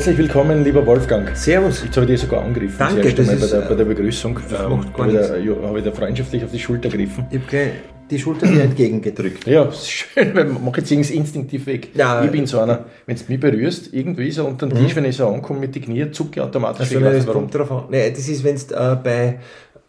Herzlich 0.00 0.16
willkommen, 0.16 0.64
lieber 0.64 0.86
Wolfgang. 0.86 1.36
Servus. 1.36 1.84
Jetzt 1.84 1.94
habe 1.98 2.06
ich 2.06 2.12
dich 2.12 2.20
sogar 2.22 2.42
angegriffen. 2.42 2.76
Danke, 2.78 3.12
das 3.12 3.26
Mal 3.26 3.36
bei, 3.36 3.44
ist, 3.44 3.52
der, 3.52 3.60
bei 3.60 3.74
der 3.74 3.84
Begrüßung. 3.84 4.38
das 4.48 4.62
Ähm, 4.62 4.70
macht 4.70 4.94
gar 4.96 5.00
habe 5.06 5.08
ich, 5.10 5.14
nichts. 5.18 5.28
da, 5.28 5.36
ja, 5.36 5.68
habe 5.68 5.78
ich 5.78 5.84
da 5.84 5.92
freundschaftlich 5.92 6.42
auf 6.42 6.50
die 6.50 6.58
Schulter 6.58 6.88
gegriffen. 6.88 7.26
Ich 7.28 7.36
habe 7.36 7.46
gleich 7.50 7.70
die 8.10 8.18
Schulter 8.18 8.46
dir 8.46 8.62
entgegengedrückt. 8.62 9.46
Ja, 9.46 9.64
ist 9.64 9.90
schön, 9.90 10.30
weil 10.34 10.46
man 10.46 10.64
macht 10.64 10.78
jetzt 10.78 10.90
irgendwie 10.90 11.12
instinktiv 11.12 11.66
weg. 11.66 11.88
Ja. 11.94 12.24
ich 12.24 12.30
bin 12.30 12.46
so 12.46 12.60
einer, 12.60 12.86
wenn 13.04 13.14
du 13.14 13.22
mich 13.28 13.38
berührst, 13.40 13.92
irgendwie 13.92 14.30
so 14.30 14.46
unter 14.46 14.68
dem 14.68 14.78
Tisch, 14.78 14.96
wenn 14.96 15.04
ich 15.04 15.16
so 15.18 15.28
ankomme 15.28 15.60
mit 15.60 15.74
den 15.74 15.82
Knien, 15.82 16.10
zucke 16.14 16.30
ich 16.36 16.40
automatisch 16.40 16.80
Also, 16.80 16.92
weg. 16.94 17.00
Ich 17.00 17.04
nein, 17.04 17.16
das 17.16 17.26
warum. 17.26 17.42
kommt 17.42 17.54
drauf 17.56 17.70
an. 17.70 17.84
Nee, 17.90 18.10
das 18.10 18.26
ist, 18.26 18.42
wenn 18.42 18.56
du 18.56 18.74
äh, 18.74 18.96
bei 19.04 19.38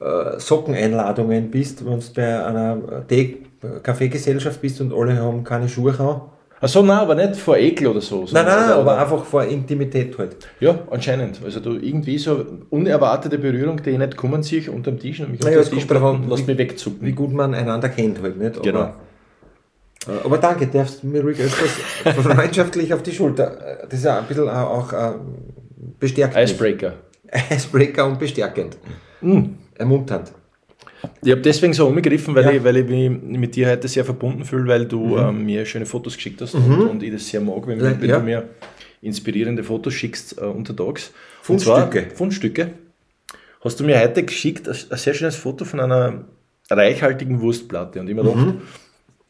äh, 0.06 0.40
Sockeneinladungen 0.40 1.50
bist, 1.50 1.86
wenn 1.86 2.02
du 2.02 2.06
bei 2.14 2.46
einer 2.46 2.78
Tee- 3.08 3.38
Kaffeegesellschaft 3.82 4.60
bist 4.60 4.82
und 4.82 4.92
alle 4.94 5.16
haben 5.16 5.46
keine 5.46 5.70
Schuhe 5.70 5.98
an. 5.98 6.22
Achso, 6.62 6.84
nein, 6.84 7.00
aber 7.00 7.16
nicht 7.16 7.36
vor 7.38 7.58
Ekel 7.58 7.88
oder 7.88 8.02
so. 8.02 8.22
Nein, 8.32 8.46
nein, 8.46 8.66
oder- 8.66 8.76
aber 8.76 8.98
einfach 9.00 9.26
vor 9.26 9.44
Intimität 9.44 10.16
halt. 10.20 10.36
Ja, 10.60 10.78
anscheinend. 10.92 11.40
Also 11.44 11.60
du 11.60 11.72
irgendwie 11.72 12.20
so 12.20 12.46
unerwartete 12.70 13.40
Berührung, 13.40 13.82
die 13.82 13.90
ich 13.92 13.98
nicht 13.98 14.16
kommen 14.16 14.44
sehe, 14.44 14.70
unter 14.72 14.92
dem 14.92 15.00
Tisch, 15.00 15.20
nämlich 15.20 15.42
Naja, 15.42 15.58
unter 15.58 15.70
dem 15.72 15.80
Tisch, 15.80 15.92
an, 15.92 16.26
lass 16.30 16.42
wie- 16.42 16.46
mich 16.52 16.58
wegzucken. 16.60 17.06
Wie 17.08 17.14
gut 17.14 17.34
man 17.34 17.56
einander 17.56 17.90
kennt 17.90 18.22
halt, 18.22 18.38
nicht? 18.38 18.56
Aber, 18.58 18.62
Genau. 18.64 18.84
äh, 20.08 20.24
aber 20.26 20.38
danke, 20.38 20.68
darfst 20.68 21.04
mir 21.04 21.22
ruhig 21.24 21.40
öfters 21.40 21.72
freundschaftlich 22.16 22.94
auf 22.94 23.02
die 23.02 23.12
Schulter. 23.12 23.58
Das 23.90 23.98
ist 24.00 24.06
ja 24.06 24.20
ein 24.20 24.26
bisschen 24.28 24.48
auch 24.48 24.94
äh, 24.94 25.14
bestärkt. 26.00 26.36
mich. 26.36 26.44
Icebreaker. 26.44 26.94
Icebreaker 27.50 28.06
und 28.06 28.20
bestärkend. 28.20 28.78
Ermunternd. 29.80 30.32
Ich 31.24 31.32
habe 31.32 31.42
deswegen 31.42 31.74
so 31.74 31.88
umgegriffen, 31.88 32.36
weil, 32.36 32.46
Ja. 32.46 32.52
ich, 32.52 32.64
weil 32.64 32.78
ich 32.78 32.88
mich 32.88 33.40
mit 33.40 33.56
dir 33.56 33.70
heute 33.70 33.88
sehr 33.88 34.06
verbunden 34.06 34.44
fühle, 34.46 34.68
weil 34.68 34.86
du 34.86 35.18
ähm, 35.18 35.46
mir 35.46 35.66
schöne 35.66 35.86
Fotos 35.86 36.16
geschickt 36.16 36.42
hast 36.42 36.56
und, 36.56 36.90
und 36.90 37.04
ich 37.04 37.12
das 37.12 37.28
sehr 37.28 37.42
mag, 37.42 37.66
wenn, 37.68 37.80
wenn 37.80 38.10
ja. 38.10 38.20
du 38.20 38.26
mir 38.26 38.50
inspirierende 39.02 39.64
Fotos 39.64 39.94
schickst 39.94 40.38
äh, 40.40 40.46
untertags. 40.46 41.12
Fundstücke. 41.42 41.76
Und 41.76 41.92
zwar, 41.92 42.16
Fundstücke. 42.16 42.72
Hast 43.64 43.80
du 43.80 43.84
mir 43.84 44.00
heute 44.00 44.24
geschickt 44.24 44.68
ein, 44.68 44.76
ein 44.90 44.98
sehr 44.98 45.14
schönes 45.14 45.36
Foto 45.36 45.66
von 45.66 45.80
einer 45.80 46.26
reichhaltigen 46.70 47.42
Wurstplatte 47.42 48.00
und 48.00 48.08
ich 48.10 48.16
mir 48.16 48.24
gedacht, 48.24 48.56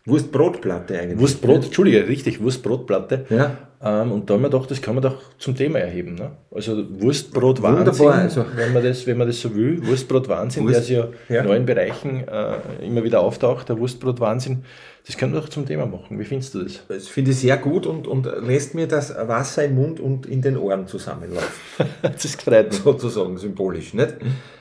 Wurstbrotplatte 0.06 1.00
eigentlich. 1.00 1.20
Wurstbrot, 1.20 1.66
Entschuldige, 1.66 2.08
richtig, 2.08 2.42
Wurstbrotplatte. 2.42 3.26
Ja. 3.30 3.58
Ähm, 3.84 4.12
und 4.12 4.30
da 4.30 4.36
haben 4.36 4.42
wir 4.44 4.50
gedacht, 4.50 4.70
das 4.70 4.82
kann 4.82 4.96
man 4.96 5.04
doch 5.04 5.16
zum 5.38 5.56
Thema 5.56 5.80
erheben. 5.80 6.16
Ne? 6.16 6.32
Also 6.54 6.84
Wurstbrot 7.02 7.62
Wahnsinn, 7.62 7.86
Wunderbar, 7.88 8.14
also- 8.16 8.46
wenn, 8.56 8.74
man 8.74 8.84
das, 8.84 9.06
wenn 9.08 9.18
man 9.18 9.28
das 9.28 9.40
so 9.42 9.56
will. 9.56 9.86
Wurstbrot 9.86 10.28
Wahnsinn, 10.28 10.64
Wurst- 10.64 10.76
der 10.76 10.82
sich 10.84 10.98
ja, 11.30 11.42
in 11.42 11.46
neuen 11.48 11.66
Bereichen 11.66 12.28
äh, 12.28 12.86
immer 12.86 13.04
wieder 13.04 13.22
auftaucht, 13.22 13.70
der 13.70 13.80
Wurstbrot 13.80 14.20
Wahnsinn. 14.20 14.64
Das 15.08 15.18
können 15.18 15.34
wir 15.34 15.42
doch 15.42 15.50
zum 15.50 15.66
Thema 15.66 15.88
machen. 15.88 16.20
Wie 16.20 16.24
findest 16.26 16.54
du 16.54 16.64
das? 16.64 16.82
Das 16.88 17.08
finde 17.08 17.32
ich 17.32 17.40
sehr 17.40 17.58
gut 17.58 17.88
und, 17.88 18.06
und 18.08 18.28
lässt 18.46 18.76
mir 18.76 18.88
das 18.88 19.16
Wasser 19.16 19.66
im 19.66 19.74
Mund 19.76 20.00
und 20.00 20.28
in 20.28 20.44
den 20.44 20.58
Ohren 20.58 20.86
zusammenlaufen. 20.88 21.48
das 22.04 22.38
gefreut 22.38 22.70
mich. 22.72 22.82
Sozusagen 22.82 23.36
symbolisch, 23.38 23.96
nicht? 23.96 24.16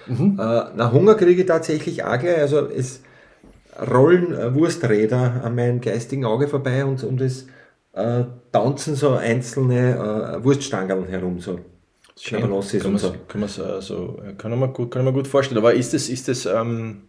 Mhm. 0.07 0.39
Äh, 0.41 0.43
nach 0.77 0.93
Hunger 0.93 1.15
kriege 1.15 1.43
ich 1.43 1.47
tatsächlich 1.47 2.05
auch 2.05 2.19
gleich, 2.19 2.39
also 2.39 2.67
es 2.69 3.03
rollen 3.81 4.33
äh, 4.33 4.55
Wursträder 4.55 5.43
an 5.45 5.55
meinem 5.55 5.81
geistigen 5.81 6.25
Auge 6.25 6.49
vorbei 6.49 6.85
und, 6.85 7.03
und 7.05 7.21
es 7.21 7.47
äh, 7.93 8.25
tanzen 8.53 8.95
so 8.95 9.15
einzelne 9.15 10.39
äh, 10.39 10.45
Wurststangeln 10.45 11.07
herum, 11.07 11.41
so 11.41 11.59
kann 12.29 12.93
man 12.93 12.99
so. 12.99 13.15
kann 13.29 13.41
man's, 13.41 13.59
äh, 13.59 13.81
so 13.81 14.21
kann 14.37 14.59
man 14.59 14.73
gut, 14.73 14.91
kann 14.91 15.05
man 15.05 15.15
gut 15.15 15.27
vorstellen. 15.27 15.59
Aber 15.59 15.75
ist 15.75 15.95
das, 15.95 16.09
ist 16.09 16.29
das, 16.29 16.47
ähm, 16.47 17.03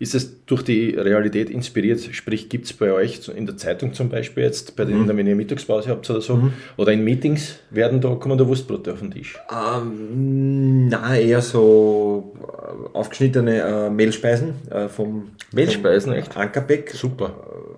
ist 0.00 0.12
das 0.14 0.44
durch 0.46 0.62
die 0.62 0.90
Realität 0.90 1.48
inspiriert? 1.50 2.00
Sprich, 2.12 2.48
gibt 2.48 2.66
es 2.66 2.72
bei 2.72 2.92
euch 2.92 3.20
in 3.34 3.46
der 3.46 3.56
Zeitung 3.56 3.92
zum 3.94 4.08
Beispiel 4.08 4.42
jetzt, 4.42 4.74
bei 4.76 4.84
Mhm. 4.84 5.06
den, 5.06 5.16
wenn 5.16 5.26
ihr 5.26 5.36
Mittagspause 5.36 5.88
habt 5.88 6.08
oder 6.10 6.20
so, 6.20 6.50
oder 6.76 6.92
in 6.92 7.04
Meetings, 7.04 7.60
werden 7.70 8.00
da, 8.00 8.14
kommen 8.16 8.36
da 8.36 8.46
Wurstbrote 8.46 8.92
auf 8.92 8.98
den 9.00 9.12
Tisch? 9.12 9.38
Ähm, 9.50 10.88
na, 10.88 11.16
eher 11.16 11.40
so 11.40 12.34
äh, 12.42 12.96
aufgeschnittene 12.96 13.60
äh, 13.60 13.90
Mehlspeisen 13.90 14.54
äh, 14.70 14.88
vom, 14.88 15.28
Mehlspeisen, 15.52 16.12
vom 16.12 16.18
echt? 16.20 16.36
Ankerbeck. 16.36 16.90
Super. 16.90 17.32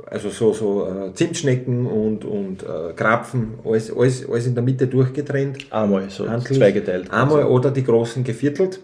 Also 0.09 0.31
so, 0.31 0.53
so 0.53 0.87
äh, 0.87 1.13
Zimtschnecken 1.15 1.85
und, 1.87 2.25
und 2.25 2.63
äh, 2.63 2.93
Krapfen, 2.95 3.55
alles, 3.65 3.95
alles, 3.95 4.27
alles 4.29 4.47
in 4.47 4.55
der 4.55 4.63
Mitte 4.63 4.87
durchgetrennt. 4.87 5.67
Einmal 5.71 6.09
so 6.11 6.29
handlich. 6.29 6.59
zweigeteilt. 6.59 7.11
Einmal 7.11 7.45
oder 7.45 7.71
die 7.71 7.83
großen 7.85 8.23
geviertelt. 8.25 8.81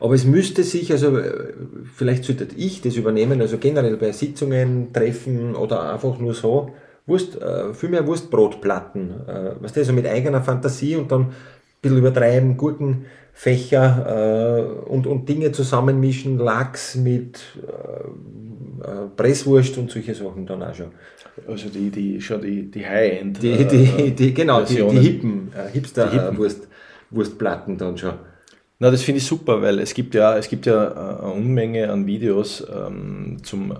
Aber 0.00 0.14
es 0.14 0.24
müsste 0.24 0.64
sich, 0.64 0.90
also 0.92 1.16
äh, 1.18 1.52
vielleicht 1.94 2.24
sollte 2.24 2.48
ich 2.56 2.80
das 2.80 2.96
übernehmen, 2.96 3.40
also 3.40 3.58
generell 3.58 3.96
bei 3.96 4.10
Sitzungen, 4.12 4.92
Treffen 4.92 5.54
oder 5.54 5.92
einfach 5.92 6.18
nur 6.18 6.34
so, 6.34 6.72
Wurst, 7.06 7.40
äh, 7.40 7.72
viel 7.74 7.90
mehr 7.90 8.06
Wurstbrotplatten, 8.06 9.10
äh, 9.28 9.50
was 9.60 9.74
das 9.74 9.86
so 9.86 9.92
mit 9.92 10.06
eigener 10.06 10.42
Fantasie 10.42 10.96
und 10.96 11.12
dann 11.12 11.22
ein 11.22 11.32
bisschen 11.82 11.98
übertreiben, 11.98 12.56
Gurkenfächer 12.56 14.86
äh, 14.86 14.88
und, 14.88 15.06
und 15.06 15.28
Dinge 15.28 15.52
zusammenmischen, 15.52 16.38
Lachs 16.38 16.94
mit 16.94 17.40
äh, 17.66 18.86
äh, 18.86 19.08
Presswurst 19.16 19.76
und 19.78 19.90
solche 19.90 20.14
Sachen 20.14 20.46
dann 20.46 20.62
auch 20.62 20.74
schon. 20.74 20.92
Also 21.46 21.68
die, 21.68 21.90
die, 21.90 22.20
schon 22.20 22.40
die, 22.40 22.70
die 22.70 22.86
High-End. 22.86 23.42
Die, 23.42 23.52
äh, 23.52 23.66
die, 23.66 24.12
die, 24.12 24.34
genau, 24.34 24.62
die, 24.62 24.76
die 24.76 24.98
hippen, 24.98 25.52
äh, 25.54 25.70
Die 25.72 25.80
hippen. 25.80 26.38
Wurstplatten 27.10 27.76
dann 27.76 27.98
schon. 27.98 28.14
Na, 28.82 28.90
das 28.90 29.02
finde 29.02 29.18
ich 29.18 29.26
super, 29.26 29.60
weil 29.62 29.78
es 29.78 29.92
gibt 29.94 30.14
ja, 30.14 30.36
es 30.38 30.48
gibt 30.48 30.64
ja 30.66 30.84
äh, 30.88 31.22
eine 31.22 31.32
Unmenge 31.34 31.90
an 31.92 32.06
Videos 32.06 32.66
ähm, 32.74 33.36
zum 33.42 33.72
äh, 33.72 33.74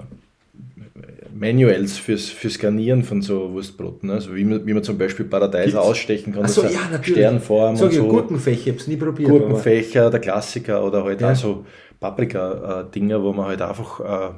Manuals 1.34 1.96
fürs, 1.96 2.26
fürs 2.28 2.58
Garnieren 2.58 3.02
von 3.02 3.22
so 3.22 3.50
Wurstbroten. 3.52 4.08
ne? 4.08 4.14
Also 4.16 4.34
wie 4.36 4.44
man, 4.44 4.66
wie 4.66 4.74
man 4.74 4.82
zum 4.82 4.98
Beispiel 4.98 5.24
Paradeiser 5.24 5.70
Gibt's? 5.70 5.86
ausstechen 5.86 6.34
kann, 6.34 6.46
so, 6.48 6.64
ja, 6.64 6.80
natürlich. 6.92 7.18
Sternform 7.18 7.76
Sag 7.76 7.88
und 7.88 7.94
so. 7.94 8.08
Gurkenfächer, 8.08 8.60
ich 8.66 8.72
hab's 8.74 8.86
nie 8.88 8.96
probiert. 8.96 9.30
Gurkenfächer, 9.30 10.10
der 10.10 10.20
Klassiker 10.20 10.84
oder 10.84 11.02
halt 11.04 11.22
Ja. 11.22 11.32
auch 11.32 11.36
so 11.36 11.64
Paprika-Dinger, 11.98 13.22
wo 13.22 13.32
man 13.32 13.46
halt 13.46 13.62
einfach, 13.62 14.00
äh, 14.00 14.34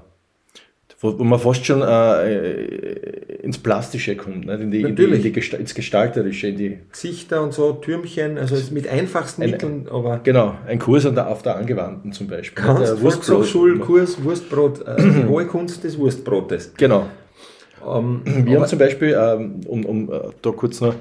wo, 1.02 1.18
wo 1.18 1.24
man 1.24 1.38
fast 1.38 1.66
schon 1.66 1.82
äh, 1.82 2.62
ins 3.42 3.58
Plastische 3.58 4.16
kommt, 4.16 4.46
nicht? 4.46 4.60
In 4.60 4.70
die, 4.70 4.80
in 4.82 4.94
die, 4.96 5.02
in 5.02 5.10
Natürlich. 5.10 5.22
die 5.22 5.32
Gesta 5.32 5.56
ins 5.58 5.74
Gestalterische, 5.74 6.46
in 6.48 6.56
die, 6.56 6.78
Gesichter 6.90 7.42
und 7.42 7.52
so, 7.52 7.72
Türmchen, 7.72 8.38
also 8.38 8.56
mit 8.72 8.88
einfachsten 8.88 9.42
Ein- 9.42 9.50
Mitteln, 9.50 9.88
aber 9.90 10.20
genau, 10.22 10.54
ein 10.66 10.78
Kurs 10.78 11.04
an 11.04 11.14
der, 11.14 11.28
auf 11.28 11.42
der 11.42 11.56
Angewandten 11.56 12.12
zum 12.12 12.28
Beispiel. 12.28 12.64
Der 12.64 12.74
Wurstbrot- 12.74 12.98
Volkshochschulkurs 13.00 14.22
Wurstbrot, 14.24 14.86
äh, 14.86 14.96
die 14.96 15.24
hohe 15.28 15.46
Kunst 15.46 15.82
des 15.84 15.98
Wurstbrotes. 15.98 16.72
Genau. 16.78 17.06
Ähm, 17.86 18.22
Wir 18.24 18.60
haben 18.60 18.68
zum 18.68 18.78
Beispiel, 18.78 19.16
ähm, 19.20 19.60
um, 19.66 19.84
um 19.84 20.12
äh, 20.12 20.20
da 20.40 20.50
kurz 20.52 20.80
noch 20.80 20.94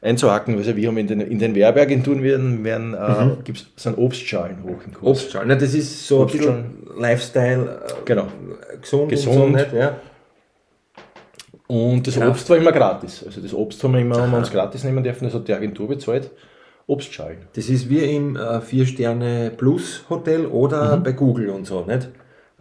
einzuhaken, 0.00 0.56
also 0.56 0.76
wir 0.76 0.88
haben 0.88 0.96
in 0.98 1.06
den, 1.08 1.20
in 1.20 1.38
den 1.38 1.54
Werbeagenturen 1.54 2.22
werden, 2.22 2.62
werden 2.64 2.94
äh, 2.94 3.42
gibt's, 3.44 3.66
sind 3.76 3.98
Obstschalen 3.98 4.62
hoch 4.62 4.78
im 4.86 4.94
Kurs. 4.94 5.22
Obstschal, 5.22 5.44
na, 5.46 5.54
das 5.56 5.74
ist 5.74 6.06
so 6.06 6.18
ein 6.18 6.22
Obstschalen. 6.22 6.64
bisschen 6.84 7.00
Lifestyle, 7.00 7.80
äh, 7.86 7.92
Genau. 8.04 8.26
gesund, 8.80 9.08
Gesund. 9.08 9.36
und 9.36 9.42
so, 9.42 9.48
nicht? 9.56 9.72
Ja. 9.72 9.96
Und 11.66 12.06
das 12.06 12.14
Kraft. 12.14 12.30
Obst 12.30 12.48
war 12.50 12.56
immer 12.56 12.72
gratis. 12.72 13.22
Also 13.26 13.40
das 13.42 13.52
Obst 13.52 13.82
haben 13.84 13.92
wir 13.92 14.00
immer 14.00 14.20
haben 14.22 14.30
wir 14.30 14.38
uns 14.38 14.50
gratis 14.50 14.84
nehmen 14.84 15.02
dürfen, 15.04 15.24
das 15.24 15.34
hat 15.34 15.46
die 15.48 15.52
Agentur 15.52 15.88
bezahlt. 15.88 16.30
Obstschalen. 16.86 17.38
Das 17.54 17.68
ist 17.68 17.90
wie 17.90 17.98
im 18.16 18.36
äh, 18.36 18.62
Vier-Sterne-Plus-Hotel 18.62 20.46
oder 20.46 20.96
Mhm. 20.96 21.02
bei 21.02 21.12
Google 21.12 21.50
und 21.50 21.66
so, 21.66 21.84
nicht? 21.84 22.08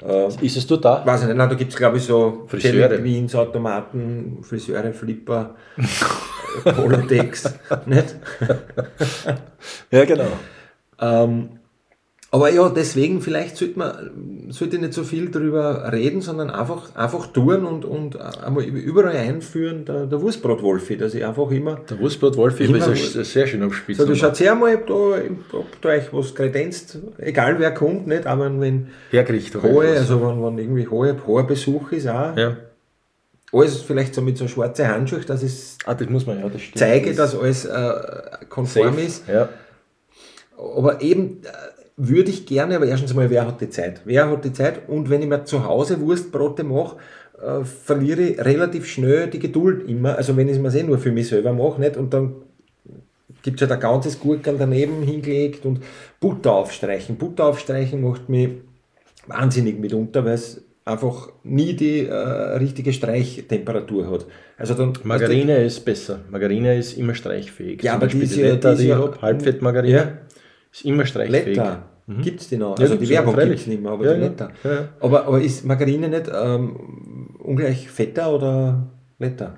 Äh, 0.02 0.28
Ist 0.46 0.58
es 0.58 0.68
dort 0.68 0.85
da? 0.85 1.06
Weiß 1.06 1.22
ich 1.22 1.28
nicht, 1.28 1.38
nein, 1.38 1.50
da 1.50 1.56
gibt 1.56 1.72
es 1.72 1.78
glaube 1.78 1.97
ich 1.97 2.03
so 2.03 2.46
Friseure. 2.47 2.91
Jelly-Beans, 2.91 3.34
Automaten, 3.35 4.40
Friseure, 4.44 4.94
Flipper, 4.94 5.56
Holodex, 6.78 7.53
nicht? 7.85 8.16
Ja, 9.91 10.05
genau. 10.05 10.28
Ähm, 10.99 11.49
aber 12.29 12.50
ja, 12.52 12.68
deswegen, 12.70 13.22
vielleicht 13.22 13.56
sollte 13.58 13.79
man 13.79 14.47
sollte 14.50 14.78
nicht 14.79 14.94
so 14.94 15.03
viel 15.03 15.29
darüber 15.29 15.91
reden, 15.94 16.22
sondern 16.22 16.50
einfach, 16.50 16.94
einfach 16.96 17.28
tun 17.28 17.66
und, 17.66 17.85
und 17.85 18.20
einmal 18.20 18.64
überall 18.66 19.16
einführen, 19.16 19.85
der, 19.85 20.06
der 20.08 20.22
Wurstbrot-Wolfi, 20.22 20.97
dass 20.97 21.14
ich 21.14 21.26
einfach 21.26 21.50
immer 21.52 21.79
Der 21.90 22.00
Wurstbrot 22.00 22.35
Wolfi 22.38 22.66
Immer 22.66 22.78
ist 22.91 23.16
ein 23.18 23.24
sehr 23.24 23.47
schön 23.47 23.64
abspitzt. 23.64 24.02
sage, 24.02 24.16
schaut 24.16 24.40
her 24.41 24.56
mal, 24.56 24.76
ob 24.76 24.88
da, 24.88 24.94
ob 25.58 25.82
da 25.82 25.90
euch 25.90 26.12
was 26.12 26.35
kredenzt, 26.35 26.97
egal 27.18 27.59
wer 27.59 27.74
kommt, 27.74 28.08
nicht, 28.08 28.26
aber 28.28 28.46
wenn 28.59 28.88
hohe, 29.64 29.88
also 29.90 30.22
wenn, 30.22 30.44
wenn 30.44 30.58
irgendwie 30.58 30.88
hohe, 30.88 31.16
hoher 31.26 31.47
Besuch 31.47 31.91
ist 31.94 32.08
auch, 32.08 32.35
Ja. 32.38 32.58
alles 33.53 33.82
vielleicht 33.82 34.14
so 34.16 34.22
mit 34.22 34.38
so 34.38 34.47
schwarzen 34.50 34.88
Handschuhen, 34.88 35.23
dass 35.26 35.44
ich 35.44 35.78
Ah, 35.85 35.94
das 35.94 36.09
muss 36.09 36.26
man, 36.26 36.40
ja, 36.41 36.50
das 36.50 36.62
stimmt. 36.62 36.78
zeige, 36.80 37.14
dass 37.14 37.38
alles 37.40 37.64
äh, 37.66 37.91
konform 38.50 38.94
Safe. 38.96 39.02
ist. 39.02 39.23
Ja. 39.30 39.47
Aber 40.58 41.02
eben 41.02 41.41
äh, 41.44 41.47
würde 41.97 42.29
ich 42.29 42.46
gerne, 42.46 42.76
aber 42.76 42.85
erstens 42.85 43.14
mal, 43.16 43.29
wer 43.29 43.47
hat 43.47 43.59
die 43.59 43.70
Zeit? 43.70 44.02
Wer 44.05 44.29
hat 44.29 44.46
die 44.46 44.53
Zeit? 44.53 44.88
Und 44.88 45.09
wenn 45.09 45.22
ich 45.22 45.28
mir 45.28 45.44
zu 45.46 45.64
Hause 45.66 45.99
Wurstbrote 45.99 46.64
mache, 46.64 46.97
äh, 47.44 47.64
verliere 47.66 48.22
ich 48.22 48.40
relativ 48.46 48.85
schnell 48.88 49.28
die 49.28 49.40
Geduld 49.40 49.90
immer. 49.90 50.16
Also 50.16 50.38
wenn 50.38 50.47
ich 50.47 50.58
es 50.58 50.61
mir 50.61 50.73
eh 50.79 50.84
nur 50.84 50.99
für 50.99 51.11
mich 51.11 51.28
selber 51.28 51.53
mache, 51.53 51.82
nicht? 51.82 51.97
Und 51.97 52.14
dann 52.14 52.35
gibt 53.41 53.58
es 53.59 53.61
halt 53.67 53.72
ein 53.72 53.79
ganzes 53.79 54.20
Gurkel 54.20 54.55
daneben 54.59 55.02
hingelegt 55.03 55.66
und 55.66 55.79
Butter 56.20 56.53
aufstreichen. 56.53 57.17
Butter 57.17 57.46
aufstreichen 57.46 58.02
macht 58.02 58.29
mich 58.29 58.49
wahnsinnig 59.28 59.79
mitunter, 59.79 60.23
weil 60.23 60.34
es 60.35 60.61
einfach 60.85 61.29
nie 61.44 61.73
die 61.73 62.05
äh, 62.05 62.14
richtige 62.14 62.94
Streichtemperatur 62.94 64.09
hat. 64.09 64.26
Also 64.58 64.73
dann, 64.73 64.94
Margarine 65.03 65.64
ist 65.64 65.82
besser. 65.84 66.20
Margarine 66.29 66.78
ist 66.78 66.94
immer 66.97 67.14
streichfähig. 67.14 67.82
Ja, 67.84 67.91
Zum 67.94 67.96
aber 67.97 68.05
Beispiel 68.05 68.22
die 68.22 68.26
ist 68.28 68.35
ja- 68.38 68.55
die 68.55 68.67
ist 68.82 68.88
ja- 68.88 69.22
Halbfettmargarine, 69.22 69.97
Ja. 69.97 70.11
Ist 70.79 70.85
immer 70.85 71.06
streichfähig. 71.06 71.47
Letta, 71.58 71.84
gibt's 72.22 72.47
die 72.50 72.58
noch? 72.58 72.78
Also 72.78 72.96
die 72.96 73.09
Werbung 73.09 73.34
freilich. 73.34 73.52
gibt's 73.52 73.68
nicht 73.68 73.82
mehr, 73.82 73.91
aber 73.91 74.06
Ja, 74.06 74.14
die. 74.14 74.20
Letta. 74.22 74.50
Ja. 74.64 74.90
Aber, 75.00 75.26
aber 75.28 75.41
ist 75.41 75.66
Margarine 75.66 76.09
nicht 76.09 76.29
ähm, 76.34 77.35
ungleich 77.40 77.90
fetter 77.90 78.34
oder 78.34 78.88
Letta? 79.20 79.58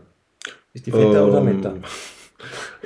Ist 0.74 0.86
die 0.86 0.92
fetter 0.92 1.28
oder 1.28 1.40
Ähm, 1.40 1.56
Letta? 1.58 1.74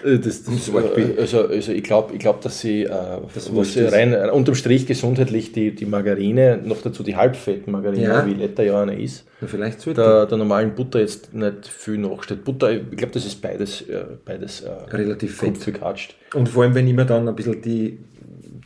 Äh, 0.03 0.17
Das, 0.19 0.43
das, 0.43 0.65
So 0.65 0.79
äh, 0.79 1.15
also, 1.19 1.47
also 1.47 1.71
ich 1.71 1.83
glaube, 1.83 2.13
ich 2.13 2.19
glaub, 2.19 2.41
dass 2.41 2.59
sie, 2.59 2.83
äh, 2.83 2.89
Das 3.33 3.55
was 3.55 3.73
sie 3.73 3.81
rein, 3.83 4.13
äh, 4.13 4.29
unterm 4.33 4.55
Strich 4.55 4.85
gesundheitlich 4.87 5.51
die, 5.51 5.73
die 5.75 5.85
Margarine, 5.85 6.59
noch 6.63 6.81
dazu 6.81 7.03
die 7.03 7.15
Halbfettmargarine, 7.15 8.03
Ja. 8.03 8.25
wie 8.25 8.33
Letta 8.33 8.63
ja 8.63 8.81
eine 8.81 8.99
ist, 8.99 9.25
Na, 9.41 9.47
vielleicht 9.47 9.79
sollte 9.81 10.01
der, 10.01 10.25
der 10.25 10.37
normalen 10.39 10.73
Butter 10.75 10.99
jetzt 10.99 11.33
nicht 11.33 11.67
viel 11.67 11.99
nachsteht. 11.99 12.43
Butter, 12.43 12.71
ich 12.71 12.97
glaube, 12.97 13.13
das 13.13 13.25
ist 13.25 13.41
beides, 13.41 13.81
äh, 13.83 14.03
beides 14.25 14.65
Relativ 14.89 15.37
fett. 15.37 15.63
gut. 15.65 16.15
Und 16.33 16.49
vor 16.49 16.63
allem, 16.63 16.73
wenn 16.73 16.87
ich 16.87 16.95
mir 16.95 17.05
dann 17.05 17.27
ein 17.29 17.35
bisschen 17.35 17.61
die 17.61 17.99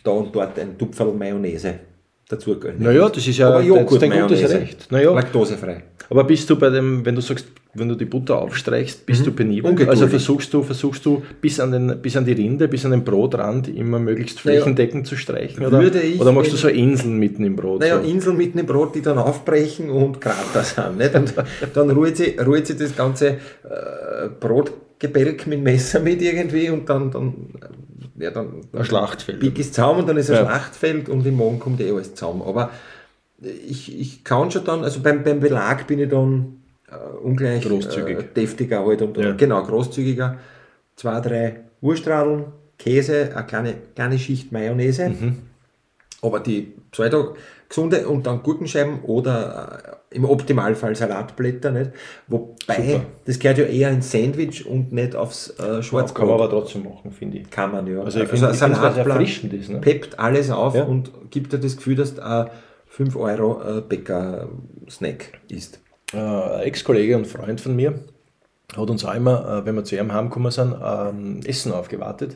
da 0.07 0.11
und 0.11 0.35
dort 0.35 0.57
ein 0.59 0.77
Tupferl 0.77 1.13
Mayonnaise 1.13 1.75
dazu 2.27 2.59
gönne. 2.59 2.77
Naja, 2.79 3.09
das 3.09 3.25
ist 3.27 3.37
ja 3.37 3.49
Aber 3.49 3.61
Joghurt 3.61 3.91
ist 3.91 4.01
dein 4.01 4.21
gutes 4.21 4.41
Mayonnaise. 4.41 4.59
Recht. 4.61 4.91
Naja, 4.91 5.13
Laktosefrei. 5.13 5.83
aber 6.09 6.23
bist 6.23 6.49
du 6.49 6.57
bei 6.57 6.69
dem, 6.69 7.05
wenn 7.05 7.15
du 7.15 7.21
sagst, 7.21 7.47
wenn 7.73 7.89
du 7.89 7.95
die 7.95 8.05
Butter 8.05 8.39
aufstreichst, 8.39 9.05
bist 9.05 9.25
du 9.25 9.31
penibel? 9.31 9.87
Also 9.87 10.07
versuchst 10.07 10.53
du, 10.53 10.63
versuchst 10.63 11.05
du 11.05 11.21
bis 11.39 11.59
an, 11.59 11.71
den, 11.71 12.01
bis 12.01 12.17
an 12.17 12.25
die 12.25 12.31
Rinde, 12.31 12.67
bis 12.67 12.83
an 12.85 12.91
den 12.91 13.03
Brotrand 13.03 13.67
immer 13.67 13.99
möglichst 13.99 14.43
Naja, 14.43 14.57
flächendeckend 14.57 15.05
zu 15.05 15.15
streichen? 15.15 15.65
Oder, 15.65 15.79
würde 15.79 16.01
ich, 16.01 16.19
oder 16.19 16.31
machst 16.31 16.51
du 16.51 16.57
so 16.57 16.69
Inseln 16.69 17.17
mitten 17.17 17.43
im 17.43 17.55
Brot? 17.55 17.81
Naja, 17.81 18.01
so? 18.01 18.09
Inseln 18.09 18.37
mitten 18.37 18.59
im 18.59 18.65
Brot, 18.65 18.95
die 18.95 19.01
dann 19.01 19.17
aufbrechen 19.19 19.89
und 19.89 20.19
Krater 20.19 20.63
sind. 20.63 20.97
Nicht? 20.97 21.15
Und 21.15 21.33
dann 21.73 21.91
ruht 21.91 22.17
sie, 22.17 22.37
ruht 22.39 22.65
sie 22.65 22.75
das 22.75 22.95
ganze 22.95 23.27
äh, 23.27 23.37
Brotgebälk 24.39 25.45
mit 25.45 25.61
Messer 25.61 25.99
mit 25.99 26.21
irgendwie 26.21 26.69
und 26.69 26.89
dann, 26.89 27.11
dann, 27.11 27.33
ja, 28.17 28.31
dann, 28.31 28.61
dann 28.71 28.81
Ein 28.81 28.85
Schlachtfeld. 28.85 29.39
bieg 29.39 29.57
es 29.59 29.71
zusammen 29.71 29.99
und 30.01 30.07
dann 30.09 30.17
ist 30.17 30.29
ein 30.29 30.35
Ja. 30.37 30.45
Schlachtfeld 30.45 31.09
und 31.09 31.25
im 31.25 31.35
Morgen 31.35 31.59
kommt 31.59 31.79
eh 31.81 31.91
alles 31.91 32.15
zusammen. 32.15 32.41
Aber 32.41 32.71
ich, 33.41 33.97
ich 33.99 34.23
kann 34.23 34.49
schon 34.51 34.65
dann, 34.65 34.83
also 34.83 34.99
beim, 35.01 35.23
beim 35.23 35.39
Belag 35.39 35.85
bin 35.87 35.99
ich 35.99 36.09
dann 36.09 36.61
äh, 36.89 36.95
ungleich 37.23 37.63
Großzügig. 37.63 38.17
Äh, 38.19 38.23
deftiger 38.35 38.85
halt 38.85 39.01
und, 39.01 39.17
Ja. 39.17 39.33
genau, 39.33 39.61
großzügiger. 39.63 40.37
Zwei, 40.95 41.19
drei 41.21 41.59
Wurstradeln, 41.81 42.45
Käse, 42.79 43.31
eine 43.35 43.45
kleine, 43.45 43.73
kleine 43.95 44.17
Schicht 44.17 44.51
Mayonnaise. 44.51 45.09
Mhm. 45.09 45.37
Aber 46.21 46.39
die 46.39 46.73
pseudo 46.91 47.35
gesunde 47.69 48.07
und 48.07 48.25
dann 48.25 48.41
Gurkenscheiben 48.41 49.01
oder 49.03 49.79
äh, 49.85 49.95
im 50.09 50.25
Optimalfall 50.25 50.95
Salatblätter, 50.95 51.71
nicht? 51.71 51.91
Wobei, 52.27 52.75
Super. 52.93 53.01
das 53.25 53.39
gehört 53.39 53.57
ja 53.57 53.65
eher 53.65 53.89
ins 53.91 54.11
Sandwich 54.11 54.65
und 54.65 54.91
nicht 54.91 55.15
aufs 55.15 55.49
äh, 55.49 55.55
Kann 55.57 55.67
man 55.73 55.83
Schwarzbrot. 55.83 56.29
aber 56.29 56.49
trotzdem 56.49 56.83
machen, 56.83 57.11
finde 57.11 57.39
ich. 57.39 57.49
Kann 57.49 57.71
man 57.71 57.85
ja. 57.87 58.01
Also 58.01 58.21
ich 58.21 58.29
finde, 58.29 58.47
ein 58.49 58.53
Salatblatt 58.53 59.21
ist. 59.21 59.69
Ne? 59.69 59.79
peppt 59.79 60.17
alles 60.19 60.49
auf 60.49 60.75
Ja. 60.75 60.83
und 60.85 61.11
gibt 61.29 61.51
dir 61.53 61.59
das 61.59 61.75
Gefühl, 61.77 61.95
dass 61.95 62.15
du 62.15 62.23
ein 62.25 62.49
5 62.87 63.15
Euro 63.17 63.61
äh, 63.61 63.81
Bäcker-Snack 63.81 65.39
isst. 65.49 65.79
Äh, 66.13 66.17
ein 66.17 66.61
Ex-Kollege 66.61 67.17
und 67.17 67.27
Freund 67.27 67.59
von 67.61 67.75
mir 67.75 67.99
hat 68.75 68.89
uns 68.89 69.05
auch 69.05 69.13
immer, 69.15 69.59
äh, 69.61 69.65
wenn 69.65 69.75
wir 69.75 69.83
zu 69.83 69.95
ihm 69.97 70.11
heimgekommen 70.13 70.51
sind, 70.51 70.75
ähm, 70.83 71.39
Essen 71.45 71.71
aufgewartet. 71.71 72.35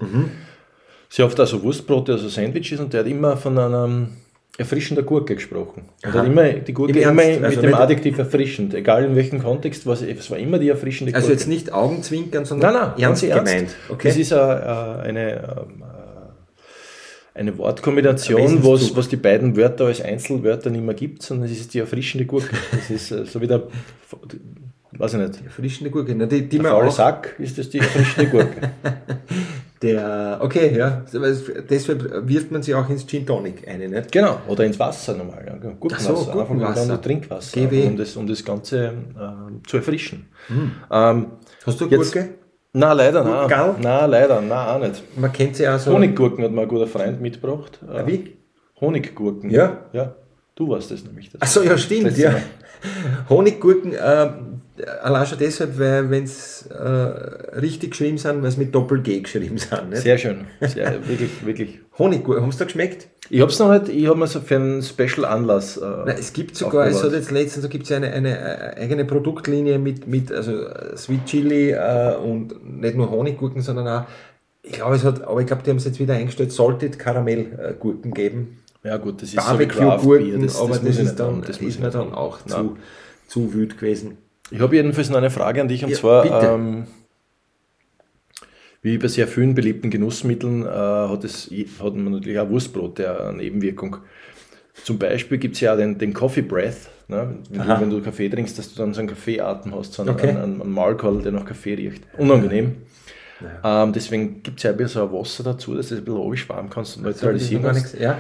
Sehr 1.09 1.25
oft 1.25 1.39
also 1.39 1.62
Wurstbrote, 1.63 2.13
also 2.13 2.29
Sandwiches 2.29 2.79
und 2.79 2.94
der 2.94 3.01
hat 3.01 3.07
immer 3.07 3.35
von 3.38 3.57
einem 3.57 4.09
erfrischender 4.57 5.03
Gurke 5.03 5.36
gesprochen. 5.36 5.83
Und 6.03 6.13
hat 6.13 6.25
immer 6.25 6.50
die 6.50 6.74
Gurke 6.74 6.92
Im 7.00 7.09
immer 7.09 7.24
Ernst? 7.24 7.39
mit 7.42 7.50
Also 7.50 7.62
dem 7.62 7.74
Adjektiv 7.74 8.18
erfrischend, 8.18 8.74
egal 8.74 9.06
in 9.06 9.15
welchem 9.15 9.42
Kontext, 9.42 9.86
was, 9.88 10.01
es 10.01 10.30
war 10.30 10.38
immer 10.38 10.59
die 10.59 10.69
erfrischende 10.69 11.13
Also 11.15 11.27
Gurke. 11.27 11.39
jetzt 11.39 11.48
nicht 11.48 11.71
Augenzwinkern, 11.71 12.45
sondern 12.45 12.74
Nein, 12.74 12.81
nein, 12.95 13.00
ernst 13.01 13.24
ernst. 13.24 13.51
gemeint. 13.51 13.75
Okay? 13.89 14.07
Das 14.09 14.18
ist 14.18 14.31
äh, 14.31 14.36
äh, 14.36 14.39
eine, 14.39 15.31
ähm, 15.33 15.83
äh, 17.36 17.39
eine 17.39 17.57
Wortkombination, 17.57 18.63
was, 18.63 18.95
was 18.95 19.07
die 19.07 19.15
beiden 19.15 19.56
Wörter 19.56 19.86
als 19.86 20.01
Einzelwörter 20.01 20.69
nicht 20.69 20.83
mehr 20.83 20.95
gibt, 20.95 21.24
sondern 21.24 21.50
es 21.50 21.57
ist 21.57 21.74
die 21.74 21.80
erfrischende 21.80 22.25
Gurke. 22.25 22.50
Das 22.71 22.89
ist 22.89 23.07
so 23.31 23.39
wie 23.42 23.48
der, 23.48 23.63
weiß 24.92 25.13
ich 25.13 25.19
nicht, 25.19 25.45
Erfrischende 25.45 25.89
Gurke. 25.92 26.13
Na, 26.13 26.25
die, 26.25 26.42
die 26.42 26.59
der 26.59 26.62
man 26.74 26.88
auch, 26.88 26.92
Sack 26.92 27.36
ist 27.39 27.57
das 27.57 27.69
die 27.69 27.80
erfrischende 27.80 28.30
Gurke. 28.30 28.71
der, 29.81 30.38
okay, 30.42 30.78
ja. 30.78 31.04
Deshalb 31.12 32.28
wirft 32.28 32.51
man 32.51 32.62
sie 32.62 32.75
auch 32.75 32.88
ins 32.89 33.06
Gin 33.07 33.25
Tonic 33.25 33.68
ein, 33.68 33.80
nicht? 33.89 34.12
genau, 34.12 34.39
oder 34.48 34.63
ins 34.66 34.78
Wasser 34.80 35.16
normal. 35.16 35.44
Ja. 35.48 35.72
Ach 35.94 36.00
so, 36.00 36.16
einfach 36.18 36.31
Gurkenwasser. 36.33 36.86
nur 36.88 37.01
Trinkwasser, 37.01 37.60
GW. 37.60 37.78
einfach, 37.78 37.89
um, 37.92 37.98
das, 37.98 38.16
um 38.18 38.28
das 38.28 38.45
Ganze 38.45 38.86
äh, 38.88 39.68
zu 39.68 39.78
erfrischen. 39.78 40.28
Ähm, 40.92 41.25
Hast 41.66 41.81
du 41.81 41.86
Jetzt- 41.88 42.13
Gurke? 42.13 42.30
na 42.74 42.94
leider, 42.94 43.24
Gurkengal? 43.24 43.69
nein. 43.74 43.81
Na 43.81 44.06
leider, 44.06 44.42
na 44.42 44.75
auch 44.75 44.80
nicht. 44.80 45.04
Man 45.18 45.33
kennt 45.33 45.56
sie 45.56 45.68
auch 45.68 45.80
so. 45.80 45.94
Honiggurken 45.94 46.44
hat 46.44 46.51
mir 46.51 46.62
ein 46.62 46.68
guter 46.68 46.88
Freund 46.88 47.19
mitgebracht. 47.22 47.80
Äh, 47.92 48.06
Wie? 48.07 48.38
Honiggurken. 48.80 49.50
Ja? 49.50 49.77
Ja, 49.94 50.16
du 50.56 50.69
warst 50.69 50.92
das 50.92 51.04
nämlich. 51.04 51.30
Das. 51.31 51.42
Achso, 51.42 51.63
ja, 51.63 51.77
stimmt, 51.77 52.18
ja. 52.18 52.34
Honiggurken, 53.30 53.94
äh, 53.94 54.30
allein 55.01 55.25
schon 55.25 55.38
deshalb, 55.38 55.78
weil 55.80 56.10
wenn 56.10 56.24
es 56.24 56.68
äh, 56.68 56.83
richtig 56.83 57.92
geschrieben 57.92 58.18
sind, 58.18 58.42
weil 58.42 58.50
es 58.50 58.57
mit 58.57 58.74
Doppel-G 58.74 59.22
geschrieben 59.22 59.57
sind. 59.57 59.89
Nicht? 59.89 60.01
Sehr 60.01 60.18
schön. 60.18 60.45
Sehr, 60.62 60.94
wirklich, 61.07 61.45
wirklich. 61.45 61.80
Honiggurken, 61.98 62.44
haben 62.44 62.51
sie 62.51 62.60
da 62.60 62.66
geschmeckt? 62.66 63.07
Ich 63.30 63.39
habe 63.42 63.51
es 63.51 63.60
noch 63.60 63.72
nicht, 63.72 63.89
ich 63.89 64.07
habe 64.07 64.19
mir 64.19 64.28
so 64.28 64.42
für 64.42 64.56
einen 64.56 64.81
Special 64.81 65.25
Anlass. 65.25 65.78
Äh, 65.78 65.86
Nein, 66.06 66.16
es 66.19 66.33
gibt 66.33 66.56
sogar, 66.56 66.88
es 66.88 67.04
hat 67.04 67.13
jetzt 67.13 67.31
letztens, 67.31 67.63
so 67.63 67.69
gibt 67.69 67.86
es 67.86 67.92
eine, 67.92 68.12
eine 68.12 68.38
äh, 68.38 68.81
eigene 68.81 69.06
Produktlinie 69.06 69.80
mit, 69.80 70.07
mit 70.07 70.31
also 70.31 70.66
äh, 70.66 70.98
Sweet 70.98 71.25
Chili 71.25 71.72
äh, 71.72 72.16
und 72.16 72.81
nicht 72.81 72.95
nur 72.95 73.10
Honiggurken, 73.10 73.62
sondern 73.62 73.88
auch, 73.88 74.04
ich 74.63 74.74
glaube, 74.74 74.95
es 74.95 75.04
hat, 75.04 75.24
aber 75.24 75.39
ich 75.42 75.48
glaube, 75.48 75.63
die 75.63 75.69
haben 75.69 75.77
es 75.77 75.86
jetzt 75.86 76.00
wieder 76.00 76.13
eingestellt, 76.13 76.51
Salted 76.51 77.00
Karamellgurken 77.00 78.13
geben. 78.13 78.60
ja, 78.84 78.98
gut, 78.98 79.22
das 79.22 79.34
ist 79.34 79.44
so 79.44 79.60
wie 79.60 79.66
Craft 79.66 79.80
Beer, 79.80 79.88
Barbecue-Gurken, 79.88 80.44
das, 80.44 80.60
aber 80.60 80.69
das, 80.69 80.84
das, 80.84 80.98
ist 80.98 81.16
dann, 81.16 81.42
das 81.42 81.57
ist 81.57 81.80
mir 81.80 81.89
dann 81.89 82.13
auch 82.13 82.39
zu, 82.45 82.77
zu 83.27 83.54
wüt 83.54 83.77
gewesen. 83.77 84.18
Ich 84.51 84.59
habe 84.59 84.75
jedenfalls 84.75 85.09
noch 85.09 85.18
eine 85.18 85.30
Frage 85.30 85.62
an 85.62 85.68
dich 85.68 85.83
und 85.83 85.92
Ja, 85.92 85.98
zwar, 85.98 86.44
ähm, 86.56 86.88
wie 88.81 88.98
bei 88.98 89.07
sehr 89.07 89.27
vielen 89.27 89.56
beliebten 89.56 89.89
Genussmitteln 89.89 90.65
äh, 90.65 90.70
hat, 90.70 91.24
es, 91.24 91.50
hat 91.81 91.96
man 91.96 92.12
natürlich 92.13 92.39
auch 92.39 92.50
Wurstbrot, 92.50 92.98
der 93.00 93.27
eine 93.27 93.38
Nebenwirkung. 93.38 93.98
Zum 94.84 94.98
Beispiel 94.98 95.38
gibt 95.38 95.55
es 95.55 95.62
ja 95.62 95.74
auch 95.74 95.77
den, 95.77 95.98
den 95.98 96.13
Coffee 96.13 96.41
Breath, 96.41 96.89
ne? 97.08 97.38
wenn, 97.50 97.62
du, 97.62 97.81
wenn 97.81 97.89
du 97.89 98.01
Kaffee 98.01 98.29
trinkst, 98.29 98.58
dass 98.58 98.74
du 98.74 98.81
dann 98.81 98.93
so 98.93 99.00
einen 99.00 99.10
Kaffeeatem 99.10 99.75
hast, 99.75 99.93
so 99.93 100.01
einen, 100.01 100.12
Okay. 100.12 100.29
einen, 100.29 100.62
einen 100.62 100.72
Maulkorb, 100.72 101.24
der 101.24 101.31
nach 101.31 101.46
Kaffee 101.46 101.75
riecht. 101.75 102.03
Unangenehm. 102.17 102.77
Ähm, 103.63 103.93
deswegen 103.93 104.43
gibt 104.43 104.60
es 104.60 104.63
ja 104.63 104.72
ein 104.72 104.77
bisschen 104.77 105.01
so 105.01 105.08
ein 105.08 105.13
Wasser 105.13 105.43
dazu, 105.43 105.75
dass 105.75 105.89
du 105.89 105.96
es 105.96 106.01
ein 106.01 106.05
bisschen 106.05 106.38
schwarm 106.38 106.70
kannst 106.70 106.98
und 106.98 107.03
neutralisieren 107.03 107.63
kannst. 107.63 108.00
Ja. 108.00 108.17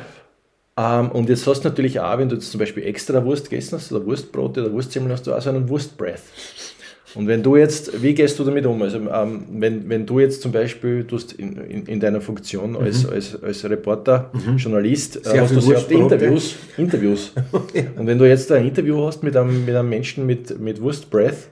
Ähm, 0.77 1.11
und 1.11 1.29
jetzt 1.29 1.45
hast 1.47 1.61
du 1.61 1.69
natürlich 1.69 1.99
auch, 1.99 2.17
wenn 2.17 2.29
du 2.29 2.35
jetzt 2.35 2.51
zum 2.51 2.59
Beispiel 2.59 2.83
extra 2.83 3.23
Wurst 3.23 3.49
gegessen 3.49 3.77
hast 3.77 3.91
oder 3.91 4.05
Wurstbrote 4.05 4.61
oder 4.61 4.71
Wurstsemmel, 4.71 5.11
hast 5.11 5.27
du 5.27 5.33
auch 5.33 5.41
so 5.41 5.49
einen 5.49 5.67
Wurstbreath. 5.67 6.21
Und 7.13 7.27
wenn 7.27 7.43
du 7.43 7.57
jetzt, 7.57 8.01
wie 8.01 8.13
gehst 8.13 8.39
du 8.39 8.43
damit 8.45 8.65
um? 8.65 8.81
Also 8.81 8.97
ähm, 8.97 9.45
wenn, 9.51 9.89
wenn 9.89 10.05
du 10.05 10.19
jetzt 10.19 10.41
zum 10.41 10.53
Beispiel, 10.53 11.03
du 11.03 11.17
hast 11.17 11.33
in, 11.33 11.57
in, 11.57 11.85
in 11.85 11.99
deiner 11.99 12.21
Funktion 12.21 12.77
als, 12.77 13.05
als, 13.05 13.41
als 13.43 13.69
Reporter, 13.69 14.31
Journalist, 14.55 15.17
äh, 15.25 15.39
hast 15.39 15.53
du 15.53 15.59
sehr 15.59 15.77
oft. 15.77 15.91
Interviews. 15.91 16.55
Interviews. 16.77 17.33
Und 17.97 18.07
wenn 18.07 18.17
du 18.17 18.25
jetzt 18.25 18.49
ein 18.51 18.65
Interview 18.65 19.05
hast 19.05 19.23
mit 19.23 19.35
einem, 19.35 19.65
mit 19.65 19.75
einem 19.75 19.89
Menschen 19.89 20.25
mit, 20.25 20.57
mit 20.59 20.81
Wurstbreath, 20.81 21.50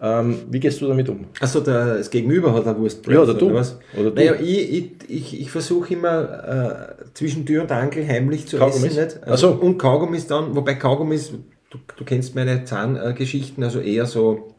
ähm, 0.00 0.38
wie 0.50 0.60
gehst 0.60 0.80
du 0.80 0.88
damit 0.88 1.08
um? 1.08 1.26
Achso, 1.40 1.60
das 1.60 2.10
Gegenüber 2.10 2.52
hat 2.52 2.66
eine 2.66 2.78
Wurst. 2.78 3.06
Ja, 3.06 3.22
oder 3.22 3.34
du. 3.34 3.54
was? 3.54 3.78
Oder 3.98 4.10
du. 4.10 4.16
Naja, 4.16 4.34
ich, 4.34 4.72
ich, 4.72 4.90
ich, 5.08 5.40
ich 5.40 5.50
versuche 5.50 5.94
immer 5.94 6.96
äh, 7.00 7.04
zwischen 7.14 7.46
Tür 7.46 7.62
und 7.62 7.72
Angel 7.72 8.06
heimlich 8.06 8.46
zu 8.46 8.58
Kaugummis? 8.58 8.96
essen. 8.96 9.18
Nicht? 9.20 9.28
Ach 9.28 9.38
so. 9.38 9.50
Und 9.52 9.78
Kaugummis 9.78 10.26
dann, 10.26 10.54
wobei 10.54 10.74
Kaugummis, 10.74 11.32
du, 11.70 11.78
du 11.96 12.04
kennst 12.04 12.34
meine 12.34 12.64
Zahngeschichten, 12.64 13.64
also 13.64 13.80
eher 13.80 14.06
so 14.06 14.56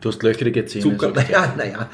Du 0.00 0.08
hast 0.08 0.22
löcherige 0.22 0.64
Zähne. 0.66 0.82
Zucker. 0.82 1.12
Naja, 1.14 1.54
naja. 1.56 1.88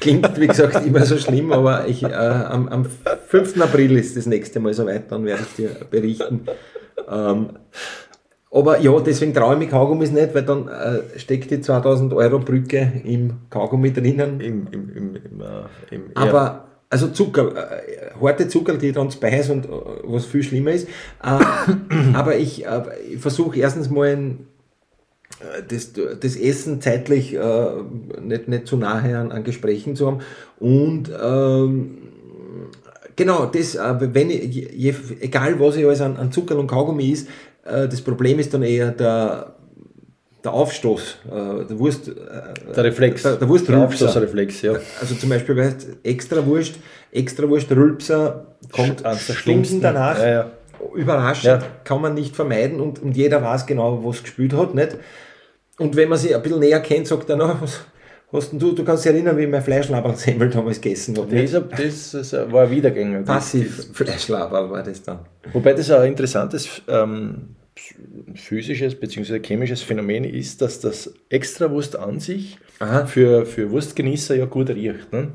Klingt, 0.00 0.38
wie 0.40 0.46
gesagt, 0.46 0.86
immer 0.86 1.04
so 1.04 1.18
schlimm, 1.18 1.52
aber 1.52 1.88
ich, 1.88 2.04
äh, 2.04 2.06
am, 2.06 2.68
am 2.68 2.86
5. 3.28 3.60
April 3.60 3.96
ist 3.96 4.16
das 4.16 4.26
nächste 4.26 4.60
Mal 4.60 4.72
soweit, 4.72 5.10
dann 5.10 5.24
werde 5.24 5.42
ich 5.42 5.56
dir 5.56 5.70
berichten. 5.90 6.46
Ähm, 7.10 7.50
aber 8.58 8.80
ja, 8.80 8.98
deswegen 9.00 9.32
traue 9.32 9.54
ich 9.54 9.58
mich 9.60 9.70
Kaugummis 9.70 10.10
nicht, 10.10 10.34
weil 10.34 10.42
dann 10.42 10.68
äh, 10.68 11.18
steckt 11.18 11.50
die 11.50 11.60
2000 11.60 12.12
Euro 12.12 12.38
Brücke 12.38 12.92
im 13.04 13.34
Kaugummi 13.50 13.92
drinnen. 13.92 14.40
Im, 14.40 14.66
im, 14.72 14.90
im, 14.94 15.16
im, 15.16 15.40
äh, 15.40 15.94
im 15.94 16.02
Aber, 16.14 16.66
also 16.90 17.08
Zucker, 17.08 17.52
äh, 17.54 18.20
harte 18.20 18.48
Zucker, 18.48 18.74
die 18.74 18.92
dann 18.92 19.10
speis 19.10 19.50
und 19.50 19.66
äh, 19.66 19.68
was 20.04 20.26
viel 20.26 20.42
schlimmer 20.42 20.72
ist. 20.72 20.88
Äh, 21.22 21.38
aber 22.14 22.36
ich, 22.36 22.66
äh, 22.66 22.82
ich 23.12 23.20
versuche 23.20 23.60
erstens 23.60 23.90
mal 23.90 24.08
ein, 24.08 24.46
das, 25.68 25.92
das 25.92 26.34
Essen 26.34 26.80
zeitlich 26.80 27.38
nicht, 28.22 28.48
nicht 28.48 28.66
zu 28.66 28.76
nahe 28.76 29.16
an, 29.16 29.30
an 29.30 29.44
Gesprächen 29.44 29.94
zu 29.94 30.06
haben. 30.08 30.18
Und 30.58 31.12
ähm, 31.22 31.98
genau, 33.14 33.46
das, 33.46 33.78
wenn 33.78 34.30
ich, 34.30 34.52
je, 34.52 34.94
egal 35.20 35.60
was 35.60 35.76
ich 35.76 35.84
alles 35.84 36.00
an, 36.00 36.16
an 36.16 36.32
Zucker 36.32 36.58
und 36.58 36.66
Kaugummi 36.66 37.10
ist, 37.10 37.28
das 37.68 38.00
Problem 38.00 38.38
ist 38.38 38.54
dann 38.54 38.62
eher 38.62 38.90
der, 38.90 39.54
der 40.44 40.52
Aufstoß, 40.52 41.18
äh, 41.26 41.64
der 41.66 41.78
Wurst. 41.78 42.08
Äh, 42.08 42.12
der 42.74 42.84
Reflex. 42.84 43.22
Der, 43.22 43.36
der 43.36 43.48
Wurst 43.48 43.68
der 43.68 43.78
Aufstoßreflex, 43.78 44.62
ja. 44.62 44.74
Also 45.00 45.14
zum 45.14 45.28
Beispiel, 45.28 45.56
weißt, 45.56 45.88
extra 46.02 46.44
Wurst, 46.46 46.76
extra 47.12 47.48
Wurst, 47.48 47.70
Rülpser 47.70 48.56
kommt 48.72 49.02
Stunden 49.18 49.80
danach. 49.80 50.18
Ja, 50.18 50.28
ja. 50.28 50.50
Überraschend, 50.94 51.62
ja. 51.62 51.68
kann 51.82 52.00
man 52.00 52.14
nicht 52.14 52.36
vermeiden 52.36 52.80
und, 52.80 53.02
und 53.02 53.16
jeder 53.16 53.42
weiß 53.42 53.66
genau, 53.66 54.04
was 54.04 54.22
gespielt 54.22 54.52
hat, 54.52 54.74
nicht? 54.74 54.96
Und 55.78 55.96
wenn 55.96 56.08
man 56.08 56.18
sich 56.18 56.34
ein 56.34 56.40
bisschen 56.40 56.60
näher 56.60 56.80
kennt, 56.80 57.08
sagt 57.08 57.28
er 57.30 57.36
noch, 57.36 57.60
was, 57.60 57.80
Hast 58.30 58.52
du, 58.52 58.72
du 58.72 58.84
kannst 58.84 59.04
dich 59.04 59.12
erinnern, 59.12 59.38
wie 59.38 59.46
mein 59.46 59.62
Fleischlaberl-Semmel 59.62 60.50
damals 60.50 60.80
gegessen 60.80 61.16
habe. 61.16 61.34
Das, 61.34 62.10
das, 62.10 62.32
war 62.52 62.64
ein 62.64 62.70
Wiedergänger. 62.70 63.22
Passiv 63.22 63.86
Fleischlaberl 63.94 64.70
war 64.70 64.82
das 64.82 65.02
dann. 65.02 65.20
Wobei 65.52 65.72
das 65.72 65.90
ein 65.90 66.08
interessantes 66.08 66.82
ähm, 66.88 67.56
physisches 68.34 68.94
bzw. 68.94 69.40
chemisches 69.40 69.80
Phänomen 69.80 70.24
ist, 70.24 70.60
dass 70.60 70.80
das 70.80 71.14
Extrawurst 71.30 71.98
an 71.98 72.20
sich 72.20 72.58
für, 73.06 73.46
für 73.46 73.70
Wurstgenießer 73.70 74.36
ja 74.36 74.44
gut 74.44 74.68
riecht. 74.68 75.10
Ne? 75.10 75.28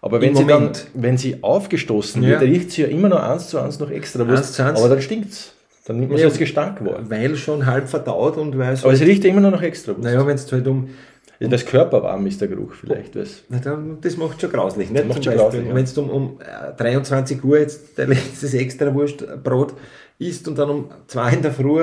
Aber 0.00 0.22
wenn 0.22 0.34
sie, 0.34 0.46
dann, 0.46 0.72
wenn 0.94 1.18
sie 1.18 1.42
aufgestoßen 1.42 2.22
ja. 2.22 2.30
wird, 2.30 2.42
riecht 2.42 2.70
sie 2.70 2.82
ja 2.82 2.88
immer 2.88 3.10
noch 3.10 3.22
eins 3.22 3.48
zu 3.48 3.58
eins 3.58 3.78
noch 3.78 3.90
Extrawurst, 3.90 4.58
aber 4.58 4.88
dann 4.88 5.02
stinkt 5.02 5.32
es. 5.32 5.52
Dann 5.84 5.98
nimmt 5.98 6.10
man 6.10 6.18
ja, 6.18 6.26
es 6.26 6.32
als 6.32 6.38
Gestank 6.38 6.84
wahr. 6.84 7.00
Weil 7.08 7.36
schon 7.36 7.66
halb 7.66 7.88
verdaut 7.88 8.36
und 8.36 8.56
weil 8.56 8.76
Aber 8.80 8.92
es 8.92 9.00
riecht 9.00 9.24
ja 9.24 9.30
immer 9.30 9.40
noch 9.40 9.50
nach 9.50 9.62
Extrawurst. 9.62 10.04
Naja, 10.04 10.24
wenn 10.26 10.36
es 10.36 10.50
halt 10.50 10.66
um 10.66 10.88
das 11.50 11.64
körperwarm 11.64 12.26
ist 12.26 12.40
der 12.40 12.48
Geruch 12.48 12.74
vielleicht. 12.74 13.16
Was? 13.16 13.42
Das 14.00 14.16
macht 14.16 14.40
schon 14.40 14.50
grauslich. 14.50 14.90
Nicht? 14.90 15.08
Macht 15.08 15.24
schon 15.24 15.34
grauslich, 15.34 15.66
ja. 15.66 15.74
Wenn 15.74 15.84
du 15.84 16.00
um, 16.02 16.10
um 16.10 16.38
23 16.76 17.38
äh, 17.38 17.46
Uhr 17.46 17.58
jetzt 17.58 17.98
dein 17.98 18.08
letztes 18.10 18.54
extra 18.54 18.92
Wurstbrot 18.94 19.74
isst 20.18 20.46
und 20.48 20.58
dann 20.58 20.70
um 20.70 20.90
2 21.06 21.32
in 21.32 21.42
der 21.42 21.52
Früh 21.52 21.82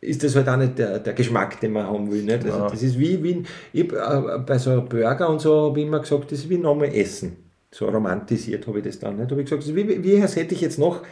ist 0.00 0.24
das 0.24 0.34
halt 0.34 0.48
auch 0.48 0.56
nicht 0.56 0.78
der, 0.78 0.98
der 0.98 1.12
Geschmack, 1.12 1.60
den 1.60 1.72
man 1.72 1.86
haben 1.86 2.10
will. 2.10 2.22
Nicht? 2.22 2.44
Also 2.44 2.58
ja. 2.58 2.68
Das 2.68 2.82
ist 2.82 2.98
wie, 2.98 3.22
wie 3.22 3.44
ich, 3.72 3.92
äh, 3.92 4.38
bei 4.44 4.58
so 4.58 4.70
einem 4.70 4.88
Burger 4.88 5.28
und 5.28 5.40
so 5.40 5.68
habe 5.68 5.80
ich 5.80 5.86
immer 5.86 6.00
gesagt, 6.00 6.32
das 6.32 6.40
ist 6.40 6.50
wie 6.50 6.58
nochmal 6.58 6.94
Essen. 6.94 7.36
So 7.70 7.88
romantisiert 7.88 8.66
habe 8.66 8.78
ich 8.78 8.84
das 8.84 8.98
dann. 8.98 9.16
Nicht? 9.16 9.30
Habe 9.30 9.42
ich 9.42 9.48
gesagt, 9.48 9.74
wie, 9.74 10.02
wie 10.02 10.16
hätte 10.20 10.54
ich 10.54 10.60
jetzt 10.60 10.78
noch, 10.78 11.02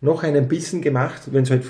noch 0.00 0.22
einen 0.22 0.48
Bissen 0.48 0.80
gemacht, 0.80 1.22
wenn 1.32 1.42
es 1.42 1.50
halt 1.50 1.64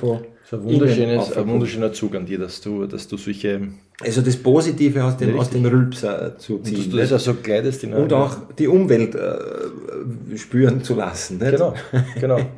von 0.47 0.61
so 0.61 0.69
ein, 0.69 0.75
wunderschönes, 0.75 1.37
ein 1.37 1.49
wunderschöner 1.49 1.93
Zug 1.93 2.15
an 2.15 2.25
dir, 2.25 2.38
dass 2.38 2.61
du, 2.61 2.87
dass 2.87 3.09
du 3.09 3.17
solche. 3.17 3.69
Also 4.00 4.21
das 4.21 4.37
Positive 4.37 5.03
aus 5.03 5.17
dem, 5.17 5.37
aus 5.38 5.50
dem 5.50 5.65
Rülpser 5.65 6.38
zu 6.38 6.59
ziehen. 6.61 6.76
Und 6.76 6.93
du 6.93 6.97
das 6.99 7.12
auch 7.12 7.19
so 7.19 7.35
kleidest 7.35 7.83
in 7.83 7.93
Und 7.95 8.12
auch 8.12 8.37
die 8.57 8.69
Umwelt 8.69 9.15
äh, 9.15 10.37
spüren 10.37 10.85
zu 10.85 10.95
lassen. 10.95 11.38
Nicht? 11.38 11.53
Genau, 11.53 11.75
genau. 12.21 12.41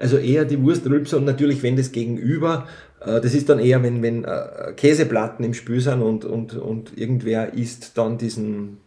Also 0.00 0.16
eher 0.16 0.44
die 0.44 0.60
Wurstrülpser 0.60 1.16
und 1.16 1.26
natürlich, 1.26 1.62
wenn 1.62 1.76
das 1.76 1.92
Gegenüber, 1.92 2.66
äh, 3.00 3.20
das 3.20 3.34
ist 3.34 3.48
dann 3.48 3.60
eher, 3.60 3.80
wenn, 3.84 4.02
wenn 4.02 4.24
äh, 4.24 4.72
Käseplatten 4.76 5.44
im 5.44 5.54
Spiel 5.54 5.80
sind 5.80 6.02
und, 6.02 6.24
und, 6.24 6.56
und 6.56 6.98
irgendwer 6.98 7.54
isst 7.54 7.96
dann 7.96 8.18
diesen 8.18 8.78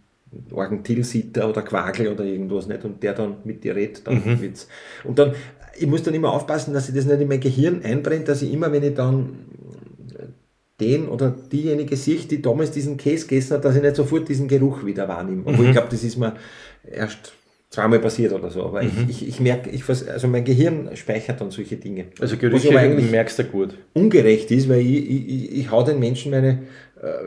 Orgentilsitter 0.51 1.47
oder 1.49 1.61
Quagel 1.61 2.09
oder 2.09 2.25
irgendwas 2.25 2.67
nicht 2.67 2.83
und 2.83 3.01
der 3.01 3.13
dann 3.13 3.37
mit 3.45 3.63
dir 3.63 3.75
redet, 3.75 4.05
dann 4.05 4.15
mhm. 4.15 4.41
wird's. 4.41 4.67
Und 5.05 5.19
dann 5.19 5.33
ich 5.77 5.87
muss 5.87 6.03
dann 6.03 6.13
immer 6.13 6.33
aufpassen, 6.33 6.73
dass 6.73 6.89
ich 6.89 6.95
das 6.95 7.05
nicht 7.05 7.21
in 7.21 7.27
mein 7.27 7.39
Gehirn 7.39 7.81
einbrennt, 7.83 8.27
dass 8.27 8.41
ich 8.41 8.51
immer, 8.51 8.71
wenn 8.71 8.83
ich 8.83 8.93
dann 8.93 9.29
den 10.79 11.07
oder 11.07 11.33
diejenige 11.51 11.95
sehe, 11.95 12.17
die 12.17 12.41
damals 12.41 12.71
diesen 12.71 12.97
Käse 12.97 13.27
gegessen 13.27 13.55
hat, 13.55 13.65
dass 13.65 13.75
ich 13.75 13.81
nicht 13.81 13.95
sofort 13.95 14.29
diesen 14.29 14.47
Geruch 14.47 14.85
wieder 14.85 15.07
wahrnehme. 15.07 15.41
Obwohl 15.45 15.65
mhm. 15.65 15.65
ich 15.65 15.71
glaube, 15.71 15.87
das 15.89 16.03
ist 16.03 16.17
mir 16.17 16.35
erst 16.89 17.33
zweimal 17.69 17.99
passiert 17.99 18.31
oder 18.31 18.51
so. 18.51 18.63
Aber 18.63 18.83
mhm. 18.83 19.07
ich, 19.09 19.23
ich, 19.23 19.27
ich 19.27 19.39
merke, 19.39 19.71
ich, 19.71 19.87
also 19.89 20.27
mein 20.27 20.43
Gehirn 20.43 20.95
speichert 20.95 21.41
dann 21.41 21.49
solche 21.49 21.77
Dinge. 21.77 22.05
Also 22.19 22.37
Gerüche 22.37 22.71
merkst 22.71 23.39
du 23.39 23.43
gut. 23.45 23.75
Ungerecht 23.93 24.51
ist, 24.51 24.69
weil 24.69 24.81
ich, 24.81 25.09
ich, 25.09 25.29
ich, 25.29 25.57
ich 25.57 25.71
hau 25.71 25.83
den 25.83 25.99
Menschen 25.99 26.31
meine 26.31 26.49
äh, 26.49 26.57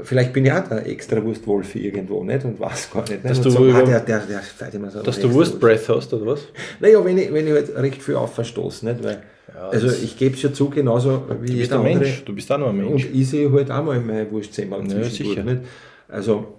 vielleicht 0.02 0.32
bin 0.32 0.44
ich 0.46 0.52
auch 0.52 0.66
der 0.66 0.86
extra 0.86 1.22
Wurstwolf 1.22 1.74
irgendwo, 1.76 2.24
nicht? 2.24 2.44
Und 2.44 2.58
weiß 2.58 2.90
gar 2.90 3.08
nicht. 3.08 3.24
Dass 3.24 3.40
du, 3.40 3.50
so, 3.50 3.64
ah, 3.64 3.82
der, 3.82 4.00
der, 4.00 4.20
der, 4.20 4.90
so 4.90 5.02
dass 5.02 5.20
du 5.20 5.32
Wurstbreath 5.32 5.88
hast, 5.88 6.12
oder 6.12 6.26
was? 6.26 6.40
Naja, 6.80 7.04
wenn 7.04 7.18
ich, 7.18 7.32
wenn 7.32 7.46
ich 7.46 7.52
halt 7.52 7.76
recht 7.76 8.02
viel 8.02 8.16
aufverstoße, 8.16 8.84
nicht? 8.86 9.04
Weil, 9.04 9.22
ja, 9.54 9.68
also 9.68 9.88
ich 9.88 10.16
gebe 10.18 10.34
es 10.34 10.42
ja 10.42 10.52
zu, 10.52 10.70
genauso 10.70 11.22
wie 11.40 11.46
du 11.46 11.52
jeder 11.52 11.76
andere. 11.76 11.94
Mensch. 11.98 12.24
Du 12.24 12.34
bist 12.34 12.50
auch 12.50 12.58
noch 12.58 12.70
ein 12.70 12.76
Mensch. 12.76 13.06
Und 13.06 13.14
ich 13.14 13.28
sehe 13.28 13.50
halt 13.52 13.70
auch 13.70 13.84
mal 13.84 14.00
meine 14.00 14.30
Wurstzimmer 14.30 14.82
ja, 14.82 15.04
sicher. 15.04 15.44
Nicht? 15.44 15.62
Also, 16.08 16.54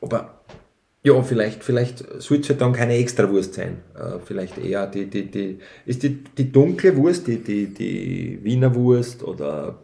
aber 0.00 0.40
ja, 1.02 1.22
vielleicht, 1.22 1.64
vielleicht 1.64 2.04
sollte 2.20 2.42
es 2.42 2.48
halt 2.50 2.60
dann 2.60 2.72
keine 2.72 2.94
Extrawurst 2.94 3.54
sein. 3.54 3.78
Äh, 3.94 4.18
vielleicht 4.24 4.58
eher 4.58 4.86
die, 4.86 5.06
die, 5.06 5.30
die, 5.30 5.58
ist 5.86 6.02
die, 6.02 6.22
die 6.36 6.52
dunkle 6.52 6.96
Wurst, 6.96 7.26
die, 7.26 7.38
die, 7.38 7.66
die 7.68 8.38
Wiener 8.42 8.74
Wurst 8.74 9.24
oder 9.24 9.78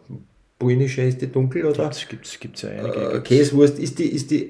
Polnische 0.59 1.03
ist 1.03 1.21
die 1.21 1.31
dunkel, 1.31 1.65
oder? 1.65 1.91
Gibt's, 2.09 2.39
gibt's, 2.39 2.63
ja 2.63 2.69
einige. 2.69 3.13
Äh, 3.13 3.21
Käsewurst, 3.21 3.77
ist 3.77 3.99
die, 3.99 4.05
ist 4.05 4.31
die, 4.31 4.49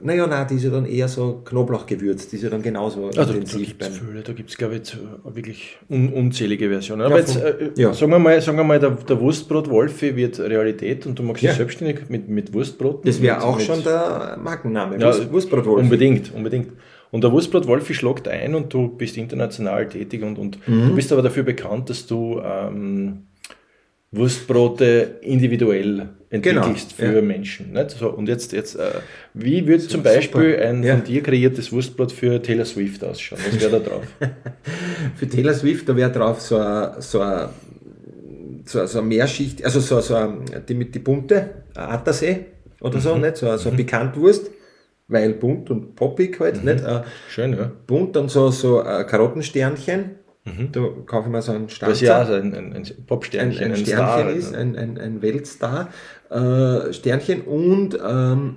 naja, 0.00 0.26
nein, 0.26 0.46
die 0.48 0.54
ist 0.54 0.64
ja 0.64 0.70
dann 0.70 0.86
eher 0.86 1.06
so 1.06 1.42
Knoblauchgewürzt, 1.44 2.32
die 2.32 2.36
ist 2.36 2.44
ja 2.44 2.48
dann 2.48 2.62
genauso 2.62 3.08
also, 3.08 3.34
intensiv. 3.34 3.76
Da 3.76 3.88
gibt 3.88 4.06
es 4.16 4.24
da 4.24 4.32
gibt's, 4.32 4.56
glaube 4.56 4.76
ich, 4.76 4.96
wirklich 5.24 5.76
un 5.90 6.14
unzählige 6.14 6.70
Versionen. 6.70 7.02
Aber 7.02 7.16
ja, 7.16 7.20
jetzt, 7.20 7.36
äh, 7.36 7.70
ja. 7.76 7.92
sagen 7.92 8.10
wir 8.10 8.18
mal, 8.18 8.40
sagen 8.40 8.56
wir 8.56 8.64
mal 8.64 8.80
der, 8.80 8.92
der 8.92 9.20
Wurstbrot 9.20 9.68
Wolfi 9.68 10.16
wird 10.16 10.40
Realität 10.40 11.04
und 11.04 11.18
du 11.18 11.22
machst 11.22 11.42
dich 11.42 11.52
selbstständig 11.52 12.08
mit, 12.08 12.30
mit 12.30 12.54
Wurstbroten. 12.54 13.02
Das 13.04 13.20
wäre 13.20 13.42
auch 13.42 13.58
mit, 13.58 13.66
schon 13.66 13.84
der 13.84 14.38
Markenname, 14.42 14.98
ja, 14.98 15.30
Wurstbrot 15.30 15.66
Wolfi. 15.66 15.82
Unbedingt, 15.82 16.34
unbedingt. 16.34 16.72
Und 17.10 17.22
der 17.22 17.32
Wurstbrot 17.32 17.66
Wolfi 17.66 17.92
schlagt 17.92 18.28
ein 18.28 18.54
und 18.54 18.72
du 18.72 18.88
bist 18.88 19.18
international 19.18 19.88
tätig 19.88 20.22
und, 20.22 20.38
und 20.38 20.66
mhm. 20.66 20.88
du 20.88 20.94
bist 20.94 21.12
aber 21.12 21.20
dafür 21.20 21.42
bekannt, 21.42 21.90
dass 21.90 22.06
du 22.06 22.40
ähm, 22.42 23.24
Wurstbrote 24.10 25.18
individuell 25.20 26.08
entwickelst 26.30 26.96
genau, 26.96 27.10
für 27.10 27.16
ja. 27.16 27.22
Menschen. 27.22 27.72
Nicht? 27.72 27.90
So, 27.90 28.10
und 28.10 28.28
jetzt, 28.28 28.52
jetzt 28.52 28.76
äh, 28.76 28.90
wie 29.34 29.66
würde 29.66 29.86
zum 29.86 30.02
Beispiel 30.02 30.52
super. 30.52 30.68
ein 30.68 30.82
ja. 30.82 30.94
von 30.94 31.04
dir 31.04 31.22
kreiertes 31.22 31.72
Wurstbrot 31.72 32.12
für 32.12 32.40
Taylor 32.40 32.64
Swift 32.64 33.04
ausschauen? 33.04 33.40
Was 33.46 33.60
wäre 33.60 33.80
da 33.80 33.90
drauf? 33.90 34.04
für 35.16 35.28
Taylor 35.28 35.54
Swift, 35.54 35.88
da 35.88 35.96
wäre 35.96 36.10
drauf 36.10 36.40
so 36.40 36.58
ein, 36.58 37.00
so 37.00 37.20
so, 38.68 38.86
so 38.86 38.98
eine 38.98 39.08
Mehrschicht, 39.08 39.64
also 39.64 39.80
so, 39.80 40.00
so 40.00 40.14
eine, 40.14 40.60
die 40.68 40.74
mit 40.74 40.94
die 40.94 40.98
bunte, 40.98 41.64
Attersee 41.74 42.46
oder 42.80 43.00
so, 43.00 43.14
mhm. 43.14 43.22
nicht? 43.22 43.36
So, 43.36 43.56
so 43.56 43.68
eine 43.68 43.74
mhm. 43.74 43.84
Bekanntwurst, 43.84 44.50
weil 45.08 45.34
bunt 45.34 45.70
und 45.70 45.96
poppig 45.96 46.38
halt, 46.40 46.62
mhm. 46.62 46.72
nicht? 46.72 46.84
Schön, 47.28 47.54
ja. 47.54 47.70
Bunt, 47.86 48.16
dann 48.16 48.28
so, 48.28 48.50
so 48.50 48.78
Karottensternchen, 48.82 50.17
Mhm. 50.56 50.72
Da 50.72 50.80
kaufe 51.06 51.28
ich 51.28 51.32
mir 51.32 51.42
so 51.42 51.52
einen 51.52 51.68
Stanzer. 51.68 51.92
Das 51.92 52.00
ja 52.00 52.18
also 52.18 52.34
ein, 52.34 52.54
ein, 52.54 52.72
ein 52.74 52.84
Popsternchen, 53.06 53.64
ein, 53.64 53.70
ein, 53.72 53.76
Sternchen 53.76 53.96
Star, 53.96 54.30
ist, 54.30 54.54
ein, 54.54 54.76
ein, 54.76 54.98
ein 54.98 55.22
Weltstar. 55.22 55.88
Äh, 56.30 56.92
Sternchen 56.92 57.42
und 57.42 57.98
ähm, 58.04 58.56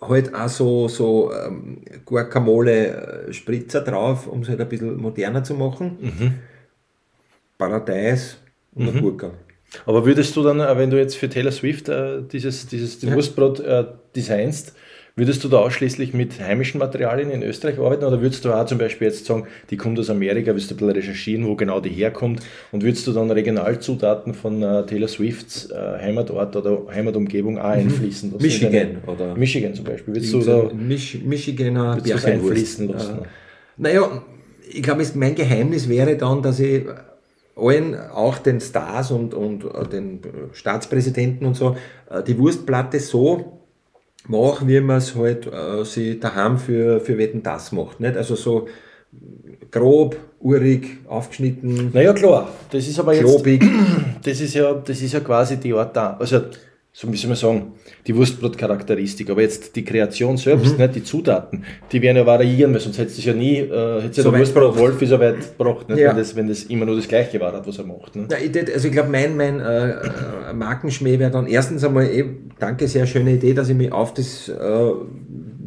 halt 0.00 0.34
auch 0.34 0.48
so, 0.48 0.88
so 0.88 1.32
ähm, 1.32 1.82
Guacamole-Spritzer 2.04 3.82
drauf, 3.82 4.26
um 4.26 4.40
es 4.40 4.48
halt 4.48 4.60
ein 4.60 4.68
bisschen 4.68 4.96
moderner 4.96 5.44
zu 5.44 5.54
machen. 5.54 5.98
Mhm. 6.00 6.34
Paradeis 7.58 8.38
und 8.74 8.94
mhm. 8.94 9.00
Gurke. 9.00 9.32
Aber 9.86 10.04
würdest 10.04 10.34
du 10.36 10.42
dann, 10.42 10.60
äh, 10.60 10.76
wenn 10.76 10.90
du 10.90 10.98
jetzt 10.98 11.16
für 11.16 11.28
Taylor 11.28 11.52
Swift 11.52 11.88
äh, 11.88 12.22
dieses, 12.22 12.66
dieses 12.66 13.00
ja. 13.02 13.14
Wurstbrot 13.14 13.60
äh, 13.60 13.84
designst, 14.16 14.74
Würdest 15.20 15.44
du 15.44 15.48
da 15.48 15.58
ausschließlich 15.58 16.14
mit 16.14 16.40
heimischen 16.40 16.78
Materialien 16.78 17.30
in 17.30 17.42
Österreich 17.42 17.78
arbeiten 17.78 18.06
oder 18.06 18.22
würdest 18.22 18.42
du 18.46 18.54
auch 18.54 18.64
zum 18.64 18.78
Beispiel 18.78 19.08
jetzt 19.08 19.26
sagen, 19.26 19.44
die 19.68 19.76
kommt 19.76 19.98
aus 19.98 20.08
Amerika, 20.08 20.54
willst 20.54 20.70
du 20.70 20.74
ein 20.74 20.78
bisschen 20.78 20.92
recherchieren, 20.92 21.46
wo 21.46 21.56
genau 21.56 21.78
die 21.78 21.90
herkommt 21.90 22.40
und 22.72 22.82
würdest 22.82 23.06
du 23.06 23.12
dann 23.12 23.30
Regionalzutaten 23.30 24.32
von 24.32 24.62
äh, 24.62 24.86
Taylor 24.86 25.08
Swifts 25.08 25.70
äh, 25.70 25.74
Heimatort 25.76 26.56
oder 26.56 26.86
Heimatumgebung 26.90 27.58
auch 27.58 27.64
mhm. 27.64 27.70
einfließen 27.70 28.32
lassen? 28.32 28.42
Michigan 28.42 28.96
oder? 29.06 29.36
Michigan 29.36 29.74
zum 29.74 29.84
Beispiel. 29.84 30.14
Würdest 30.14 30.32
du 30.32 30.40
da 30.40 30.70
Mich 30.72 31.22
Michiganer 31.22 31.98
einfließen 32.02 32.88
lassen? 32.88 33.18
Äh, 33.18 33.26
naja, 33.76 34.22
ich 34.72 34.82
glaube, 34.82 35.04
mein 35.16 35.34
Geheimnis 35.34 35.86
wäre 35.86 36.16
dann, 36.16 36.40
dass 36.40 36.60
ich 36.60 36.84
allen, 37.56 37.94
auch 37.94 38.38
den 38.38 38.58
Stars 38.62 39.10
und, 39.10 39.34
und 39.34 39.66
äh, 39.66 39.86
den 39.86 40.20
Staatspräsidenten 40.54 41.46
und 41.46 41.56
so, 41.56 41.76
äh, 42.08 42.22
die 42.22 42.38
Wurstplatte 42.38 42.98
so 43.00 43.59
mache, 44.28 44.66
wie 44.68 44.80
man 44.80 44.98
es 44.98 45.14
halt 45.14 45.46
äh, 45.46 45.84
sich 45.84 46.20
daheim 46.20 46.58
für, 46.58 47.00
für 47.00 47.18
Wetten 47.18 47.42
das 47.42 47.72
macht. 47.72 48.00
Nicht? 48.00 48.16
Also 48.16 48.34
so 48.34 48.68
grob, 49.70 50.16
urig, 50.40 50.98
aufgeschnitten. 51.08 51.90
Naja, 51.92 52.12
klar, 52.12 52.48
das 52.70 52.86
ist 52.86 52.98
aber 52.98 53.14
klobig. 53.14 53.62
jetzt. 53.62 53.74
Das 54.22 54.38
ist 54.38 54.52
ja, 54.52 54.74
das 54.74 55.00
ist 55.00 55.14
ja 55.14 55.20
quasi 55.20 55.56
die 55.56 55.72
Art 55.72 55.96
da. 55.96 56.18
Also 56.20 56.42
so 57.00 57.10
wie 57.10 57.16
soll 57.16 57.28
man 57.28 57.36
sagen, 57.36 57.72
die 58.06 58.14
Wurstbrot-Charakteristik. 58.14 59.30
Aber 59.30 59.40
jetzt 59.40 59.74
die 59.74 59.84
Kreation 59.84 60.36
selbst, 60.36 60.74
mhm. 60.74 60.82
nicht 60.82 60.96
die 60.96 61.02
Zutaten, 61.02 61.64
die 61.90 62.02
werden 62.02 62.18
ja 62.18 62.26
variieren, 62.26 62.74
weil 62.74 62.80
sonst 62.80 62.98
hätte 62.98 63.10
es 63.10 63.24
ja 63.24 63.32
nie, 63.32 63.56
äh, 63.56 64.02
hätte 64.02 64.20
so 64.20 64.30
der 64.30 64.40
Wurstbrot 64.40 64.76
Wolf 64.76 64.98
so 65.00 65.18
weit 65.18 65.56
gebracht, 65.56 65.88
nicht? 65.88 65.98
Ja. 65.98 66.10
Wenn, 66.10 66.18
das, 66.18 66.36
wenn 66.36 66.48
das 66.48 66.64
immer 66.64 66.84
nur 66.84 66.96
das 66.96 67.08
Gleiche 67.08 67.40
war, 67.40 67.66
was 67.66 67.78
er 67.78 67.86
macht. 67.86 68.16
Ne? 68.16 68.28
Ja, 68.30 68.36
ich, 68.36 68.74
also 68.74 68.88
ich 68.88 68.92
glaube, 68.92 69.08
mein, 69.08 69.34
mein 69.34 69.60
äh, 69.60 70.52
Markenschmäh 70.52 71.18
wäre 71.18 71.30
dann 71.30 71.46
erstens 71.46 71.82
einmal, 71.84 72.04
eh, 72.04 72.26
danke, 72.58 72.86
sehr 72.86 73.06
schöne 73.06 73.32
Idee, 73.32 73.54
dass 73.54 73.70
ich 73.70 73.76
mich 73.76 73.90
auf 73.90 74.12
das 74.12 74.50
äh, 74.50 74.90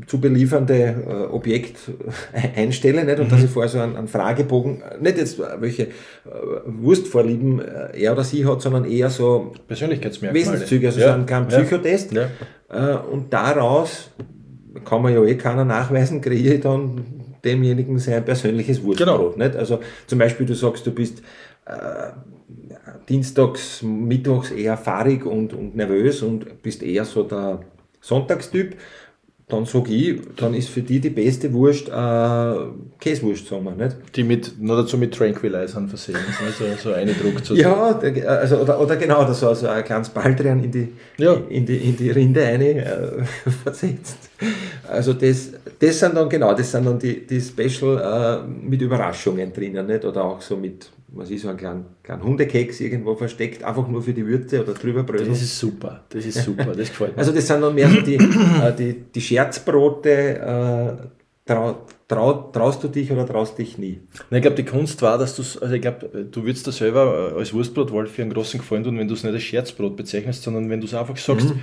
zu 0.07 0.19
beliefernde 0.19 0.95
äh, 1.07 1.33
Objekt 1.33 1.77
einstelle 2.55 3.03
nicht? 3.03 3.19
und 3.19 3.27
mhm. 3.27 3.31
dass 3.31 3.43
ich 3.43 3.49
vorher 3.49 3.69
so 3.69 3.79
einen, 3.79 3.95
einen, 3.95 4.07
Fragebogen, 4.07 4.83
nicht 4.99 5.17
jetzt 5.17 5.39
welche 5.59 5.83
äh, 5.83 5.89
Wurstvorlieben 6.65 7.59
äh, 7.59 8.01
er 8.01 8.13
oder 8.13 8.23
sie 8.23 8.45
hat, 8.45 8.61
sondern 8.61 8.85
eher 8.85 9.09
so 9.09 9.51
Persönlichkeitsmerkmale. 9.67 10.45
Wesenszüge, 10.45 10.87
also 10.87 10.99
ja. 10.99 11.07
so 11.07 11.13
einen 11.13 11.25
kleinen 11.25 11.47
Psychotest. 11.47 12.13
Ja. 12.13 12.29
Äh, 12.69 12.97
und 12.97 13.31
daraus 13.33 14.11
kann 14.85 15.01
man 15.01 15.13
ja 15.13 15.23
eh 15.23 15.35
keiner 15.35 15.65
nachweisen, 15.65 16.21
kriege 16.21 16.53
ich 16.55 16.61
dann 16.61 17.05
demjenigen 17.43 17.99
sein 17.99 18.23
persönliches 18.23 18.83
Wurstbrot. 18.83 19.07
Genau. 19.07 19.33
Nicht? 19.35 19.55
Also 19.55 19.79
zum 20.07 20.19
Beispiel, 20.19 20.45
du 20.45 20.55
sagst, 20.55 20.85
du 20.87 20.91
bist 20.91 21.21
äh, 21.65 22.11
dienstags, 23.09 23.81
mittwochs 23.83 24.51
eher 24.51 24.77
fahrig 24.77 25.25
und, 25.25 25.53
und 25.53 25.75
nervös 25.75 26.21
und 26.21 26.61
bist 26.61 26.83
eher 26.83 27.05
so 27.05 27.23
der 27.23 27.59
Sonntagstyp 28.01 28.75
dann 29.49 29.65
sage 29.65 29.93
ich, 29.93 30.21
dann 30.37 30.53
ist 30.53 30.69
für 30.69 30.81
die 30.81 30.99
die 30.99 31.09
beste 31.09 31.51
Wurst 31.51 31.89
äh, 31.89 32.55
Käsewurst, 32.99 33.47
sagen 33.47 33.65
wir, 33.65 33.71
nicht? 33.71 33.97
Die 34.15 34.23
mit, 34.23 34.59
noch 34.61 34.77
dazu 34.77 34.97
mit 34.97 35.13
Tranquilizern 35.13 35.89
versehen 35.89 36.17
ist, 36.29 36.41
ne? 36.61 36.75
so, 36.77 36.89
so 36.89 36.95
eine 36.95 37.13
Druck 37.13 37.43
zu 37.43 37.55
Ja, 37.55 37.99
also, 38.25 38.57
oder, 38.57 38.79
oder 38.79 38.95
genau, 38.95 39.25
da 39.25 39.33
so 39.33 39.49
also 39.49 39.67
ein 39.67 39.83
kleines 39.83 40.09
Baldrian 40.09 40.63
in 40.63 40.71
die, 40.71 40.87
ja. 41.17 41.33
in 41.49 41.65
die, 41.65 41.75
in 41.75 41.97
die 41.97 42.09
Rinde 42.09 42.43
eine 42.45 42.85
äh, 42.85 43.23
versetzt. 43.63 44.29
Also 44.89 45.13
das, 45.13 45.51
das 45.77 45.99
sind 45.99 46.15
dann, 46.15 46.29
genau, 46.29 46.53
das 46.53 46.71
sind 46.71 46.85
dann 46.85 46.97
die, 46.97 47.27
die 47.27 47.41
Special 47.41 48.43
äh, 48.45 48.47
mit 48.47 48.81
Überraschungen 48.81 49.51
drinnen, 49.51 49.85
nicht? 49.85 50.05
Oder 50.05 50.23
auch 50.23 50.41
so 50.41 50.55
mit 50.55 50.89
was 51.15 51.29
ist 51.29 51.43
so 51.43 51.49
ein 51.49 51.57
kleiner, 51.57 51.85
kleiner 52.01 52.23
Hundekeks 52.23 52.79
irgendwo 52.81 53.15
versteckt, 53.15 53.63
einfach 53.63 53.87
nur 53.87 54.01
für 54.01 54.13
die 54.13 54.25
Würze 54.25 54.63
oder 54.63 54.73
drüber 54.73 55.03
bröseln. 55.03 55.29
Das 55.29 55.41
ist 55.41 55.57
super, 55.57 56.03
das 56.09 56.25
ist 56.25 56.43
super, 56.43 56.73
das 56.75 56.89
gefällt 56.89 57.15
mir. 57.15 57.19
Also 57.19 57.31
das 57.31 57.47
sind 57.47 57.61
dann 57.61 57.75
mehr 57.75 57.87
so 57.87 58.01
die, 58.01 58.15
äh, 58.15 58.75
die, 58.77 58.93
die 59.13 59.21
Scherzbrote, 59.21 60.09
äh, 60.09 61.07
trau, 61.45 61.85
trau, 62.07 62.33
traust 62.51 62.83
du 62.83 62.87
dich 62.87 63.11
oder 63.11 63.27
traust 63.27 63.57
dich 63.59 63.77
nie? 63.77 64.01
Nein, 64.29 64.39
ich 64.39 64.41
glaube, 64.41 64.55
die 64.55 64.65
Kunst 64.65 65.01
war, 65.03 65.17
dass 65.19 65.35
du 65.35 65.43
also 65.61 65.73
ich 65.73 65.81
glaube, 65.81 66.27
du 66.31 66.43
würdest 66.43 66.65
da 66.65 66.71
selber 66.71 67.33
als 67.37 67.53
Wurstbrotwolf 67.53 68.11
für 68.11 68.23
einen 68.23 68.33
großen 68.33 68.59
Gefallen 68.59 68.83
tun, 68.83 68.97
wenn 68.97 69.07
du 69.07 69.13
es 69.13 69.23
nicht 69.23 69.33
als 69.33 69.43
Scherzbrot 69.43 69.95
bezeichnest, 69.95 70.41
sondern 70.43 70.69
wenn 70.69 70.81
du 70.81 70.87
es 70.87 70.95
einfach 70.95 71.17
sagst, 71.17 71.49
mhm. 71.49 71.59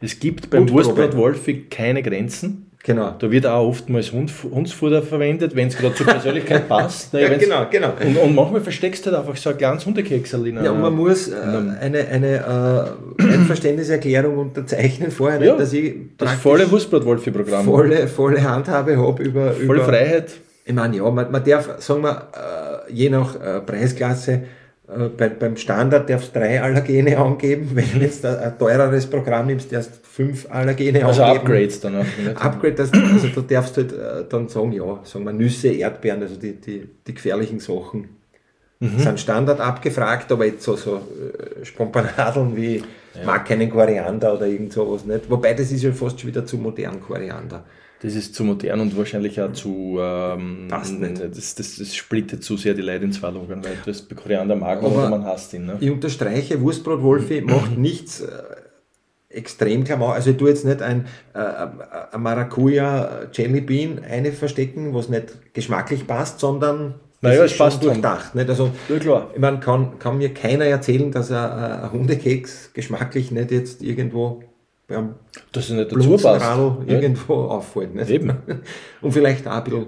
es 0.00 0.20
gibt 0.20 0.48
beim 0.48 0.68
Wurstbrotwolf 0.68 1.48
keine 1.70 2.02
Grenzen 2.02 2.71
Genau. 2.84 3.14
Da 3.16 3.30
wird 3.30 3.46
auch 3.46 3.68
oftmals 3.68 4.10
Hund, 4.10 4.32
Hundsfutter 4.42 5.02
verwendet, 5.02 5.54
wenn 5.54 5.68
es 5.68 5.76
gerade 5.76 5.94
zur 5.94 6.06
Persönlichkeit 6.06 6.66
passt. 6.68 7.12
Naja, 7.12 7.30
ja, 7.30 7.38
genau, 7.38 7.66
genau. 7.70 7.92
Und, 8.04 8.16
und, 8.16 8.34
manchmal 8.34 8.60
versteckst 8.60 9.06
du 9.06 9.10
halt 9.10 9.20
einfach 9.20 9.36
so 9.36 9.50
ein 9.50 9.58
kleines 9.58 9.86
Hundekeksel 9.86 10.48
in 10.48 10.56
Ja, 10.56 10.72
und 10.72 10.80
man 10.80 10.92
muss 10.92 11.28
äh, 11.28 11.34
eine, 11.80 12.08
eine 12.08 12.96
äh, 13.18 13.22
Einverständniserklärung 13.22 14.36
unterzeichnen 14.36 15.12
vorher, 15.12 15.38
nicht, 15.38 15.48
ja, 15.48 15.56
dass 15.56 15.72
ich 15.72 15.94
das 16.18 16.32
volle 16.34 16.68
Wurstbrotwolfi-Programm 16.68 17.66
volle, 17.66 18.08
volle 18.08 18.42
Handhabe 18.42 18.96
habe 18.96 19.22
über, 19.22 19.52
Volle 19.52 19.64
über, 19.64 19.84
Freiheit. 19.84 20.32
Ich 20.64 20.74
meine, 20.74 20.96
ja, 20.96 21.08
man, 21.08 21.30
man 21.30 21.44
darf, 21.44 21.80
sagen 21.80 22.02
wir, 22.02 22.28
äh, 22.32 22.92
je 22.92 23.10
nach 23.10 23.36
äh, 23.36 23.60
Preisklasse, 23.60 24.42
bei, 25.16 25.28
beim 25.28 25.56
Standard 25.56 26.08
darfst 26.08 26.34
du 26.34 26.40
drei 26.40 26.60
Allergene 26.60 27.16
angeben. 27.18 27.70
Wenn 27.74 27.92
du 27.92 27.98
jetzt 27.98 28.24
ein 28.24 28.58
teureres 28.58 29.06
Programm 29.06 29.46
nimmst, 29.46 29.72
darfst 29.72 29.90
du 29.92 29.98
fünf 30.02 30.50
Allergene 30.50 31.04
also 31.04 31.22
angeben. 31.22 31.40
Also 31.40 31.52
Upgrades 31.52 31.80
dann 31.80 31.96
auch. 31.96 32.44
Upgrade, 32.44 32.74
das, 32.74 32.92
also 32.92 33.28
du 33.28 33.40
darfst 33.42 33.76
halt 33.76 33.92
äh, 33.92 34.24
dann 34.28 34.48
sagen, 34.48 34.72
ja, 34.72 35.00
sagen 35.04 35.24
wir 35.24 35.32
Nüsse, 35.32 35.68
Erdbeeren, 35.68 36.22
also 36.22 36.36
die, 36.36 36.54
die, 36.54 36.88
die 37.06 37.14
gefährlichen 37.14 37.60
Sachen 37.60 38.08
mhm. 38.80 38.98
sind 38.98 39.20
Standard 39.20 39.60
abgefragt, 39.60 40.30
aber 40.32 40.46
jetzt 40.46 40.62
so, 40.62 40.76
so 40.76 40.96
äh, 40.96 41.64
Spompanadeln 41.64 42.56
wie 42.56 42.82
ja. 43.14 43.24
mag 43.24 43.46
keinen 43.46 43.70
Koriander 43.70 44.34
oder 44.34 44.46
irgend 44.46 44.72
sowas 44.72 45.04
nicht. 45.04 45.30
Wobei 45.30 45.54
das 45.54 45.72
ist 45.72 45.82
ja 45.82 45.92
fast 45.92 46.20
schon 46.20 46.28
wieder 46.28 46.44
zu 46.46 46.58
modern, 46.58 47.00
Koriander. 47.00 47.64
Das 48.02 48.16
ist 48.16 48.34
zu 48.34 48.42
modern 48.42 48.80
und 48.80 48.96
wahrscheinlich 48.96 49.40
auch 49.40 49.52
zu. 49.52 49.96
Ähm, 50.00 50.66
Passt 50.68 50.98
nicht. 50.98 51.20
Das, 51.20 51.54
das, 51.54 51.76
das 51.76 51.94
splittet 51.94 52.42
zu 52.42 52.56
sehr 52.56 52.74
die 52.74 52.82
Leute 52.82 53.04
in 53.04 53.12
zwei 53.12 53.30
Lagern, 53.30 53.64
weil 53.64 53.76
das 53.86 54.08
Koriander 54.08 54.56
mag 54.56 54.82
oder 54.82 55.08
man 55.08 55.24
hasst 55.24 55.54
ihn. 55.54 55.66
Ne? 55.66 55.76
Ich 55.78 55.90
unterstreiche, 55.90 56.60
Wurstbrot 56.60 57.02
Wolfi 57.02 57.40
macht 57.46 57.78
nichts 57.78 58.20
äh, 58.20 58.42
extrem 59.28 59.84
klar. 59.84 60.14
Also 60.14 60.30
ich 60.30 60.36
tue 60.36 60.48
jetzt 60.48 60.64
nicht 60.64 60.82
ein, 60.82 61.06
äh, 61.32 61.38
ein 61.38 62.22
Maracuja 62.22 63.28
Jelly 63.32 63.60
Bean 63.60 64.00
eine 64.02 64.32
verstecken, 64.32 64.94
was 64.94 65.08
nicht 65.08 65.54
geschmacklich 65.54 66.06
passt, 66.08 66.40
sondern 66.40 66.94
naja, 67.22 67.44
es 67.44 67.56
passt 67.56 67.82
durchdacht. 67.82 68.34
Nicht? 68.34 68.48
Also, 68.48 68.70
ja, 68.88 68.98
klar. 68.98 69.30
Ich 69.32 69.40
meine, 69.40 69.60
kann, 69.60 69.98
kann 69.98 70.18
mir 70.18 70.34
keiner 70.34 70.64
erzählen, 70.64 71.10
dass 71.10 71.30
ein, 71.30 71.38
ein 71.38 71.92
Hundekeks 71.92 72.72
geschmacklich 72.74 73.30
nicht 73.30 73.50
jetzt 73.50 73.82
irgendwo 73.82 74.42
beim 74.88 75.14
dass 75.52 75.70
er 75.70 75.76
nicht 75.76 75.92
dazu 75.92 76.16
passt. 76.18 76.44
irgendwo 76.86 77.34
auffällt. 77.44 77.94
Nicht? 77.94 78.10
Eben. 78.10 78.36
Und 79.00 79.12
vielleicht 79.12 79.46
auch 79.46 79.52
ein 79.52 79.64
bisschen 79.64 79.86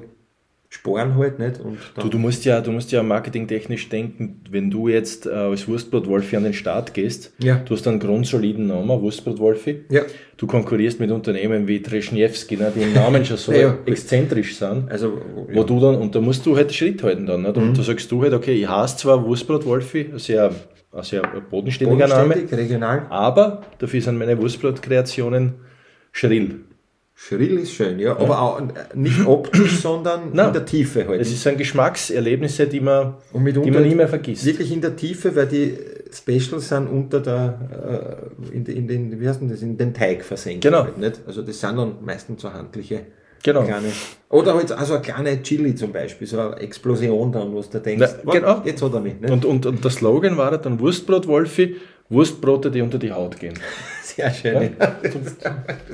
Sporen 0.75 1.17
halt 1.17 1.39
nicht. 1.39 1.61
Und 1.61 1.79
du, 2.01 2.09
du, 2.09 2.19
musst 2.19 2.45
ja, 2.45 2.61
du 2.61 2.73
musst 2.73 2.91
ja 2.91 3.01
marketingtechnisch 3.05 3.89
denken, 3.89 4.41
wenn 4.51 4.73
du 4.73 4.89
jetzt 4.89 5.25
äh, 5.25 5.31
als 5.31 5.69
Wurstbrotwolfi 5.69 6.37
an 6.37 6.43
den 6.43 6.53
Start 6.53 6.95
gehst, 6.95 7.33
ja. 7.39 7.63
du 7.65 7.75
hast 7.75 7.87
einen 7.87 8.01
grundsoliden 8.01 8.67
Namen, 8.67 9.01
Wurstbrotwolfi. 9.01 9.85
Ja. 9.89 10.03
Du 10.37 10.49
konkurrierst 10.49 10.99
mit 10.99 11.13
Unternehmen 11.13 11.69
wie 11.69 11.81
Treschniewski, 11.81 12.57
ne, 12.57 12.73
die 12.75 12.83
im 12.83 12.93
Namen 12.93 13.25
schon 13.25 13.37
so 13.37 13.53
ja, 13.53 13.79
exzentrisch 13.87 14.57
sind. 14.57 14.91
Also, 14.91 15.23
wo 15.53 15.63
du 15.63 15.79
dann, 15.79 15.95
und 15.95 16.13
da 16.13 16.21
musst 16.21 16.45
du 16.45 16.57
halt 16.57 16.75
Schritt 16.75 17.05
halten 17.05 17.25
dann. 17.25 17.43
Nicht? 17.43 17.57
Und 17.57 17.69
mhm. 17.69 17.75
da 17.75 17.83
sagst 17.85 18.11
du 18.11 18.21
halt, 18.23 18.33
okay, 18.33 18.55
ich 18.55 18.69
heiße 18.69 18.97
zwar 18.97 19.25
Wurstbrotwolfi, 19.25 20.11
sehr 20.17 20.51
ein 20.93 21.03
sehr 21.05 21.23
bodenständiger 21.23 22.07
Bodenständig, 22.07 22.51
Name. 22.51 22.63
regional. 22.63 23.07
Aber 23.11 23.63
dafür 23.79 24.01
sind 24.01 24.19
meine 24.19 24.37
Wurstbrotkreationen 24.39 25.55
schrill. 26.11 26.65
Schrill 27.17 27.59
ist 27.59 27.73
schön, 27.73 28.01
ja, 28.01 28.19
aber 28.19 28.43
auch 28.43 28.61
nicht 28.95 29.25
optisch, 29.25 29.81
sondern 29.81 30.33
Nein, 30.33 30.49
in 30.49 30.53
der 30.53 30.65
Tiefe 30.65 31.07
halt. 31.07 31.21
Es 31.21 31.43
sind 31.43 31.57
Geschmackserlebnisse, 31.57 32.67
die 32.67 32.81
man, 32.81 33.15
die 33.33 33.71
man 33.71 33.83
nie 33.83 33.95
mehr 33.95 34.09
vergisst. 34.09 34.45
Wirklich 34.45 34.73
in 34.73 34.81
der 34.81 34.97
Tiefe, 34.97 35.35
weil 35.37 35.47
die 35.47 35.79
Specials 36.13 36.69
sind 36.69 36.89
unter 36.89 37.21
der, 37.21 38.21
äh, 38.53 38.57
in, 38.57 38.67
in 38.67 38.89
den, 38.89 39.21
wie 39.21 39.29
heißt 39.29 39.41
denn 39.41 39.49
das, 39.49 39.63
in 39.63 39.79
den 39.79 39.95
Teig 39.95 40.25
versenkt. 40.25 40.63
Genau. 40.63 40.85
Halt, 40.85 40.99
nicht? 40.99 41.21
Also 41.27 41.43
das 41.43 41.61
sind 41.61 41.77
dann 41.77 41.97
meistens 42.05 42.43
so 42.43 42.53
handliche 42.53 43.03
Genau. 43.45 43.63
Kleine, 43.63 43.89
oder 44.31 44.55
halt 44.55 44.73
also 44.73 44.95
eine 44.95 45.03
kleine 45.03 45.43
Chili 45.43 45.75
zum 45.75 45.93
Beispiel, 45.93 46.27
so 46.27 46.41
eine 46.41 46.57
Explosion 46.57 47.31
dann, 47.31 47.55
was 47.55 47.69
du 47.69 47.79
denkst, 47.79 48.15
Na, 48.25 48.33
genau. 48.33 48.63
jetzt 48.65 48.83
hat 48.83 48.95
er 48.95 49.01
mich. 49.01 49.21
Ne? 49.21 49.31
Und, 49.31 49.45
und, 49.45 49.67
und 49.67 49.85
der 49.85 49.91
Slogan 49.91 50.39
war 50.39 50.57
dann 50.57 50.81
Wurstbrot 50.81 51.27
Wolfi, 51.29 51.77
Wurstbrote, 52.09 52.71
die 52.71 52.81
unter 52.81 52.99
die 52.99 53.13
Haut 53.13 53.39
gehen. 53.39 53.53
Sehr 54.03 54.33
schön. 54.33 54.71
Ja? 54.81 54.97
Zum, 55.11 55.23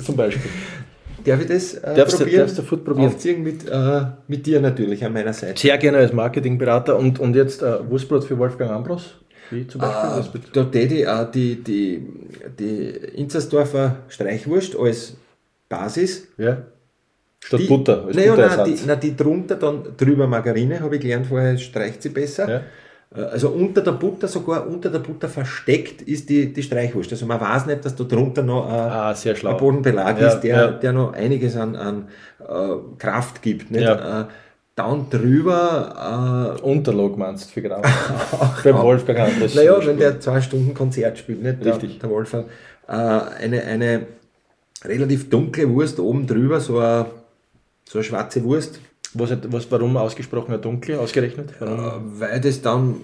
zum, 0.00 0.16
Beispiel. 0.16 0.48
Darf 1.24 1.40
ich 1.40 1.46
das 1.46 1.74
äh, 1.74 1.94
darfst 1.94 2.16
probieren? 2.16 2.36
Du, 2.36 2.38
darfst 2.42 2.58
du 2.58 2.62
sofort 2.62 2.84
probieren. 2.84 3.08
Aufziehen 3.08 3.42
mit, 3.42 3.68
äh, 3.68 4.02
mit 4.28 4.46
dir 4.46 4.60
natürlich 4.60 5.04
an 5.04 5.12
meiner 5.12 5.32
Seite. 5.32 5.60
Sehr 5.60 5.76
gerne 5.78 5.98
als 5.98 6.12
Marketingberater 6.12 6.96
und, 6.96 7.18
und 7.18 7.34
jetzt 7.36 7.62
äh, 7.62 7.88
Wurstbrot 7.88 8.24
für 8.24 8.38
Wolfgang 8.38 8.70
Ambros. 8.70 9.14
Wie 9.50 9.66
zum 9.66 9.80
Beispiel? 9.80 10.40
Uh, 10.40 10.44
da 10.52 10.64
täte 10.64 10.94
ich 10.94 11.08
auch 11.08 11.30
die, 11.30 11.56
die, 11.56 12.06
die 12.58 12.88
Inzersdorfer 13.16 13.96
Streichwurst 14.08 14.76
als 14.76 15.16
Basis. 15.68 16.28
Ja 16.38 16.58
Statt 17.42 17.60
die, 17.60 17.66
Butter. 17.66 18.04
Als 18.04 18.16
nein, 18.16 18.36
nein, 18.36 18.64
die, 18.66 18.86
nein, 18.86 19.00
die 19.00 19.16
drunter 19.16 19.56
dann 19.56 19.96
drüber 19.96 20.26
Margarine, 20.26 20.80
habe 20.80 20.96
ich 20.96 21.02
gelernt 21.02 21.26
vorher, 21.26 21.56
streicht 21.56 22.02
sie 22.02 22.10
besser. 22.10 22.48
Ja. 22.48 22.60
Äh, 23.14 23.22
also 23.22 23.48
unter 23.50 23.82
der 23.82 23.92
Butter, 23.92 24.28
sogar 24.28 24.66
unter 24.66 24.90
der 24.90 25.00
Butter 25.00 25.28
versteckt 25.28 26.02
ist 26.02 26.28
die, 26.28 26.52
die 26.52 26.62
Streichwurst. 26.62 27.12
Also 27.12 27.26
man 27.26 27.40
weiß 27.40 27.66
nicht, 27.66 27.84
dass 27.84 27.96
da 27.96 28.04
drunter 28.04 28.42
noch 28.42 28.68
äh, 28.68 28.72
ah, 28.72 29.14
ein 29.14 29.56
Bodenbelag 29.56 30.20
ja, 30.20 30.28
ist, 30.28 30.40
der, 30.40 30.56
ja. 30.56 30.70
der 30.70 30.92
noch 30.92 31.12
einiges 31.12 31.56
an, 31.56 31.76
an 31.76 32.08
äh, 32.40 32.96
Kraft 32.98 33.42
gibt. 33.42 33.70
Nicht? 33.70 33.82
Ja. 33.82 34.22
Äh, 34.22 34.24
dann 34.74 35.10
drüber. 35.10 36.56
Äh, 36.58 36.62
Unterlog 36.62 37.18
meinst 37.18 37.48
du 37.48 37.60
für 37.60 37.62
Kraft? 37.62 37.84
Beim 38.64 38.78
Wolfgang 38.78 39.18
Anders. 39.20 39.54
Naja, 39.54 39.84
wenn 39.84 39.98
der 39.98 40.20
zwei 40.20 40.40
Stunden 40.40 40.74
Konzert 40.74 41.18
spielt, 41.18 41.42
nicht? 41.42 41.64
Richtig. 41.64 41.98
Der, 41.98 42.08
der 42.08 42.10
Wolfgang. 42.10 42.46
Äh, 42.88 42.92
eine, 42.92 43.62
eine 43.64 44.06
relativ 44.84 45.28
dunkle 45.28 45.68
Wurst 45.68 46.00
oben 46.00 46.26
drüber, 46.26 46.60
so 46.60 46.78
ein 46.78 47.06
so 47.90 47.98
eine 47.98 48.04
schwarze 48.04 48.44
Wurst. 48.44 48.78
Was, 49.14 49.30
was, 49.48 49.70
warum 49.70 49.96
ausgesprochen 49.96 50.60
dunkel 50.60 50.96
ausgerechnet? 50.96 51.54
Warum? 51.58 51.78
Äh, 51.78 52.20
weil 52.20 52.40
das 52.40 52.62
dann, 52.62 52.96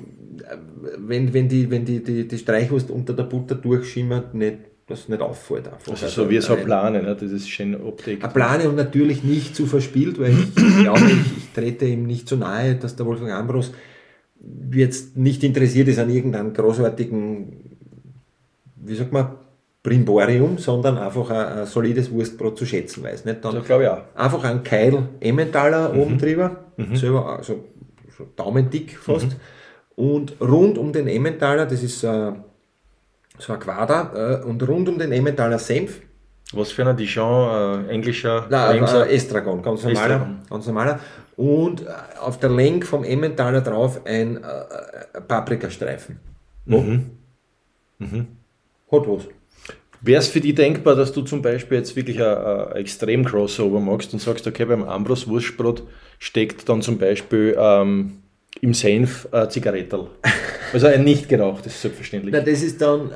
wenn, 0.99 1.33
wenn, 1.33 1.49
die, 1.49 1.71
wenn 1.71 1.85
die, 1.85 2.03
die, 2.03 2.29
die 2.29 2.39
Streichwurst 2.39 2.91
unter 2.91 3.13
der 3.13 3.25
Butter 3.25 3.57
durchschimmert, 3.57 4.35
nicht, 4.35 4.59
das 4.87 5.09
nicht 5.09 5.21
auffällt. 5.21 5.67
Einfach. 5.67 5.93
Also, 5.93 6.07
also 6.07 6.23
so 6.25 6.31
wie 6.31 6.41
so 6.41 6.55
eine 6.55 6.65
Plane, 6.65 7.03
ne? 7.03 7.17
das 7.19 7.33
ist 7.33 7.49
schön 7.49 7.75
Optik. 7.81 8.23
Eine 8.23 8.33
Plane 8.33 8.69
und 8.69 8.77
natürlich 8.77 9.25
nicht 9.25 9.57
zu 9.57 9.67
verspielt, 9.67 10.21
weil 10.21 10.33
ich 10.33 10.55
glaube, 10.83 11.07
ich, 11.07 11.39
ich 11.39 11.53
trete 11.53 11.87
ihm 11.87 12.05
nicht 12.05 12.29
so 12.29 12.37
nahe, 12.37 12.77
dass 12.77 12.95
der 12.95 13.07
Wolfgang 13.07 13.33
Ambros 13.33 13.73
jetzt 14.73 15.17
nicht 15.17 15.43
interessiert 15.43 15.89
ist 15.89 15.99
an 15.99 16.11
irgendeinem 16.11 16.53
großartigen, 16.53 17.79
wie 18.77 18.95
sagt 18.95 19.13
man, 19.13 19.31
Brimborium, 19.87 20.59
sondern 20.59 20.99
einfach 20.99 21.31
ein, 21.31 21.59
ein, 21.59 21.67
solides 21.67 22.11
Wurstbrot 22.11 22.59
zu 22.59 22.67
schätzen 22.67 23.05
weiß. 23.05 23.25
Nicht? 23.25 23.45
Dann 23.45 23.63
glaube 23.63 23.85
ich 23.85 23.89
auch. 23.89 24.03
Einfach 24.17 24.43
ein 24.43 24.65
Keil 24.65 25.09
Emmentaler 25.21 25.93
mhm. 25.93 26.01
oben 26.01 26.19
drüber, 26.19 26.57
mhm. 26.77 26.97
selber 26.97 27.39
also 27.39 27.65
so 28.19 28.27
daumendick 28.35 28.99
fast. 28.99 29.29
Mhm. 29.29 30.05
Und 30.05 30.41
rund 30.41 30.77
um 30.77 30.93
den 30.93 31.07
Emmentaler, 31.07 31.67
das 31.67 31.85
ist 31.85 32.03
äh, 32.03 32.33
so 33.39 33.53
ein 33.53 33.61
Quader, 33.61 34.43
äh, 34.43 34.45
und 34.45 34.67
rund 34.67 34.89
um 34.89 34.99
den 34.99 35.13
Emmentaler 35.13 35.61
Senf, 35.61 36.01
Was 36.53 36.73
für 36.73 36.85
ein 36.85 36.97
Dijon, 36.97 37.87
äh, 37.87 37.93
englischer 37.93 38.47
Nein, 38.51 38.79
Remser? 38.79 39.07
äh, 39.07 39.15
Estragon, 39.15 39.63
ganz 39.63 39.85
normaler. 39.85 40.01
Estragon. 40.01 40.39
Ganz 40.51 40.67
normaler. 40.67 41.01
Und 41.37 41.83
äh, 41.83 41.87
auf 42.21 42.41
der 42.41 42.51
Lenk 42.51 42.85
vom 42.85 43.05
Emmentaler 43.05 43.61
drauf 43.61 44.01
ein 44.05 44.37
äh, 44.37 44.41
äh, 44.41 45.21
Paprikastreifen. 45.21 46.19
Mhm. 46.65 47.11
Hat 48.91 49.09
was. 49.09 49.29
Wäre 50.03 50.21
es 50.21 50.29
für 50.29 50.41
dich 50.41 50.55
denkbar, 50.55 50.95
dass 50.95 51.13
du 51.13 51.23
zum 51.23 51.43
Beispiel 51.43 51.79
jetzt 51.79 51.97
wirklich 51.97 52.21
ein, 52.23 52.37
ein 52.37 52.73
extrem 52.77 53.25
Crossover 53.25 53.81
magst 53.81 54.13
und 54.13 54.21
sagst, 54.21 54.47
okay, 54.47 54.65
beim 54.65 54.85
Ambros 54.85 55.27
Wurstbrot 55.29 55.83
steckt 56.19 56.69
dann 56.69 56.83
zum 56.83 56.99
Beispiel 56.99 57.57
ähm, 57.59 58.19
im 58.61 58.75
Senf 58.75 59.29
ein 59.33 59.51
Zigarettel. 59.51 60.07
Also 60.73 60.87
ein 60.87 61.05
nicht 61.05 61.29
gerauchtes, 61.29 61.81
selbstverständlich. 61.81 62.33
Na, 62.35 62.41
das 62.41 62.63
ist 62.63 62.81
dann. 62.81 63.11
Äh, 63.11 63.15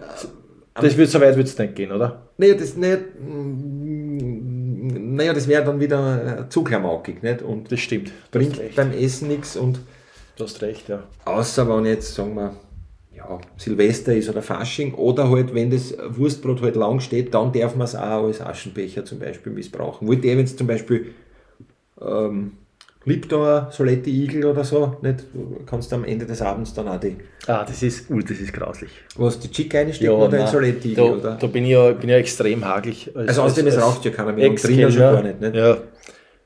das 0.83 0.97
wird 0.97 1.11
so 1.11 1.21
weit 1.21 1.37
wird 1.37 1.47
es 1.49 1.59
nicht 1.59 1.75
gehen, 1.75 1.93
oder? 1.93 2.23
naja, 2.39 2.55
das 2.55 2.77
nicht. 2.77 3.01
mm, 3.21 5.15
Naja, 5.17 5.33
das 5.35 5.47
wäre 5.49 5.65
dann 5.65 5.81
wieder 5.81 6.47
zu 6.49 6.63
klamaukig, 6.65 7.23
nicht? 7.23 7.43
Und 7.43 7.71
Das 7.71 7.81
stimmt. 7.81 8.13
Bringt 8.31 8.59
beim 8.77 8.93
Essen 8.93 9.29
nichts. 9.29 9.57
Und 9.57 9.81
Du 10.37 10.45
hast 10.45 10.63
recht, 10.63 10.89
ja. 10.89 11.03
außer 11.27 11.69
wenn 11.69 11.85
jetzt, 11.85 12.15
sagen 12.15 12.35
wir, 12.35 12.55
ja, 13.21 13.39
Silvester 13.59 14.15
ist 14.15 14.29
oder 14.31 14.41
Fasching 14.43 14.95
oder 14.95 15.31
halt, 15.31 15.55
wenn 15.55 15.71
das 15.71 15.95
Wurstbrot 16.09 16.63
halt 16.63 16.75
lang 16.77 17.01
steht, 17.01 17.35
dann 17.35 17.53
darf 17.53 17.77
man 17.77 17.85
es 17.85 17.95
auch 17.95 18.25
als 18.25 18.41
Aschenbecher 18.41 19.05
zum 19.05 19.19
Beispiel 19.19 19.53
missbrauchen. 19.53 20.09
Wollte 20.09 20.27
ich, 20.27 20.37
wenn 20.37 20.45
es 20.45 20.57
zum 20.57 20.67
Beispiel 20.67 21.07
ähm, 22.01 22.53
Lipton, 23.05 23.67
Soletti 23.71 24.11
Igel 24.25 24.45
oder 24.47 24.63
so, 24.65 24.97
nicht? 25.03 25.25
Du 25.33 25.61
kannst 25.67 25.93
am 25.93 26.05
Ende 26.05 26.27
des 26.27 26.43
Abends 26.43 26.75
dann 26.75 26.89
auch 26.89 27.01
die, 27.01 27.17
Ah, 27.47 27.65
das 27.65 27.83
ist, 27.83 28.11
uh, 28.11 28.21
das 28.21 28.39
ist 28.39 28.53
grauslich. 28.53 28.91
was 29.17 29.39
die 29.41 29.51
Chick 29.51 29.75
einstecken 29.75 30.11
oder 30.13 30.33
ein 30.39 30.45
nein, 30.45 30.47
Soletti 30.53 30.95
da, 30.95 31.03
Igel, 31.03 31.19
oder? 31.19 31.37
da 31.41 31.47
bin 31.47 31.65
ich 31.65 31.71
ja, 31.71 31.93
bin 31.93 32.09
ich 32.09 32.11
ja 32.11 32.17
extrem 32.19 32.65
hagelig. 32.65 33.11
Als, 33.15 33.29
Also 33.29 33.43
außerdem, 33.43 33.67
es 33.69 33.81
raucht 33.81 34.05
ja 34.05 34.11
keiner 34.11 34.33
mehr 34.33 34.51
und 34.51 34.63
drinnen 34.63 34.91
schon 34.91 35.01
gar 35.01 35.23
nicht, 35.23 35.41
nicht? 35.41 35.55
Ja. 35.55 35.79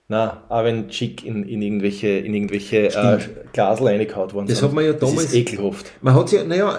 Nein, 0.08 0.30
auch 0.50 0.64
wenn 0.64 0.88
Chick 0.88 1.24
in, 1.24 1.44
in 1.48 1.62
irgendwelche, 1.62 2.08
in 2.08 2.34
irgendwelche 2.34 2.88
äh, 2.94 3.18
Glasel 3.52 3.86
reingehauen 3.88 4.32
worden 4.32 4.46
Das 4.46 4.58
sind. 4.58 4.68
hat 4.68 4.74
man 4.74 4.84
ja 4.84 4.92
Das 4.92 5.00
damals- 5.00 5.24
ist 5.26 5.34
ekelhaft. 5.34 5.92
Man 6.02 6.14
hat 6.14 6.30
ja, 6.32 6.44
naja, 6.44 6.78